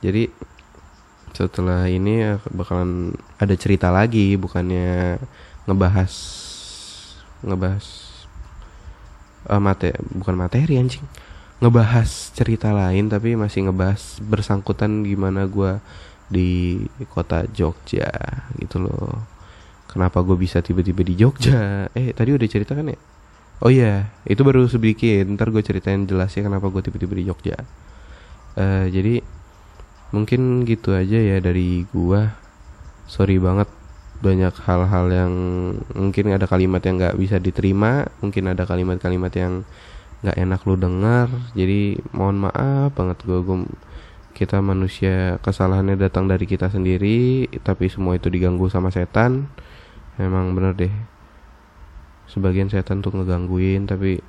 Jadi 0.00 0.32
setelah 1.36 1.86
ini 1.86 2.40
bakalan 2.50 3.14
ada 3.38 3.54
cerita 3.54 3.94
lagi 3.94 4.34
bukannya 4.34 5.22
ngebahas 5.70 6.12
ngebahas 7.46 7.86
uh, 9.46 9.60
mate 9.62 9.94
bukan 10.16 10.34
materi 10.34 10.80
anjing. 10.80 11.04
Ngebahas 11.62 12.34
cerita 12.34 12.74
lain 12.74 13.12
tapi 13.12 13.36
masih 13.38 13.68
ngebahas 13.68 14.18
bersangkutan 14.24 15.04
gimana 15.06 15.46
gue 15.46 15.78
di 16.28 16.82
kota 17.12 17.44
Jogja 17.50 18.10
gitu 18.60 18.84
loh 18.84 19.37
kenapa 19.98 20.22
gue 20.22 20.38
bisa 20.38 20.62
tiba-tiba 20.62 21.02
di 21.02 21.18
Jogja? 21.18 21.90
Eh 21.98 22.14
tadi 22.14 22.30
udah 22.30 22.46
cerita 22.46 22.78
kan 22.78 22.86
ya? 22.86 22.98
Oh 23.58 23.74
iya 23.74 24.14
itu 24.22 24.38
baru 24.46 24.70
sedikit 24.70 25.26
ntar 25.34 25.50
gue 25.50 25.58
ceritain 25.58 26.06
jelas 26.06 26.30
ya 26.38 26.46
kenapa 26.46 26.70
gue 26.70 26.78
tiba-tiba 26.86 27.18
di 27.18 27.26
Jogja. 27.26 27.58
Uh, 28.54 28.86
jadi 28.86 29.26
mungkin 30.14 30.62
gitu 30.62 30.94
aja 30.94 31.18
ya 31.18 31.42
dari 31.42 31.82
gue 31.90 32.20
sorry 33.10 33.42
banget 33.42 33.66
banyak 34.22 34.54
hal-hal 34.62 35.06
yang 35.10 35.32
mungkin 35.98 36.30
ada 36.30 36.46
kalimat 36.46 36.78
yang 36.86 37.02
nggak 37.02 37.18
bisa 37.18 37.42
diterima. 37.42 38.06
Mungkin 38.22 38.54
ada 38.54 38.62
kalimat-kalimat 38.70 39.34
yang 39.34 39.66
nggak 40.22 40.38
enak 40.38 40.60
lu 40.62 40.78
dengar. 40.78 41.26
Jadi 41.58 41.98
mohon 42.14 42.38
maaf 42.46 42.94
banget 42.94 43.18
gue 43.26 43.38
gue 43.42 43.66
kita 44.38 44.62
manusia 44.62 45.42
kesalahannya 45.42 45.98
datang 45.98 46.30
dari 46.30 46.46
kita 46.46 46.70
sendiri 46.70 47.50
tapi 47.66 47.90
semua 47.90 48.14
itu 48.14 48.30
diganggu 48.30 48.70
sama 48.70 48.94
setan 48.94 49.50
memang 50.18 50.52
bener 50.52 50.74
deh. 50.76 50.94
Sebagian 52.28 52.68
setan 52.68 53.00
tuh 53.00 53.14
ngegangguin 53.16 53.88
tapi 53.88 54.20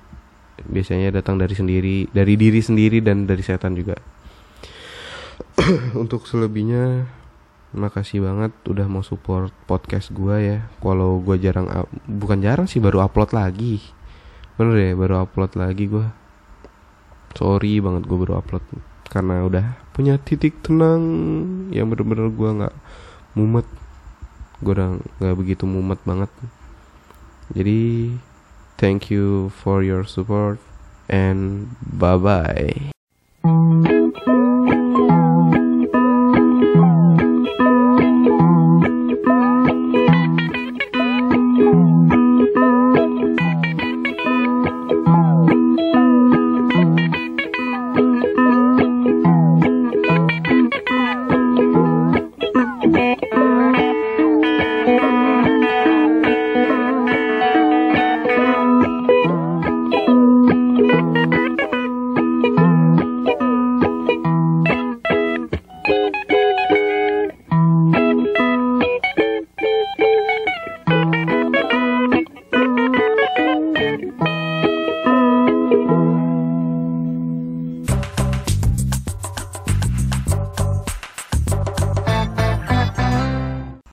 biasanya 0.59 1.11
datang 1.11 1.39
dari 1.39 1.55
sendiri 1.55 2.07
dari 2.11 2.35
diri 2.39 2.61
sendiri 2.63 3.03
dan 3.03 3.27
dari 3.27 3.43
setan 3.43 3.75
juga. 3.75 3.99
Untuk 6.01 6.29
selebihnya 6.29 7.09
makasih 7.69 8.25
banget 8.25 8.55
udah 8.65 8.87
mau 8.87 9.03
support 9.03 9.51
podcast 9.67 10.15
gue 10.15 10.35
ya. 10.39 10.57
Kalau 10.79 11.19
gue 11.19 11.35
jarang 11.41 11.67
bukan 12.07 12.39
jarang 12.39 12.65
sih 12.71 12.79
baru 12.79 13.03
upload 13.03 13.35
lagi. 13.35 13.83
Bener 14.55 14.73
deh 14.79 14.93
baru 14.95 15.27
upload 15.27 15.59
lagi 15.59 15.89
gue 15.89 16.07
sorry 17.37 17.77
banget 17.79 18.03
gue 18.09 18.17
baru 18.17 18.41
upload 18.41 18.63
karena 19.09 19.45
udah 19.45 19.65
punya 19.93 20.21
titik 20.21 20.61
tenang 20.61 21.01
yang 21.73 21.89
bener-bener 21.89 22.29
gue 22.29 22.49
nggak 22.61 22.75
mumet 23.37 23.67
gue 24.59 24.73
udah 24.75 24.99
nggak 25.19 25.37
begitu 25.39 25.63
mumet 25.63 25.99
banget. 26.03 26.31
Jadi 27.55 28.13
thank 28.79 29.11
you 29.11 29.51
for 29.51 29.83
your 29.83 30.07
support 30.07 30.61
and 31.09 31.67
bye 31.81 32.15
bye 32.15 32.93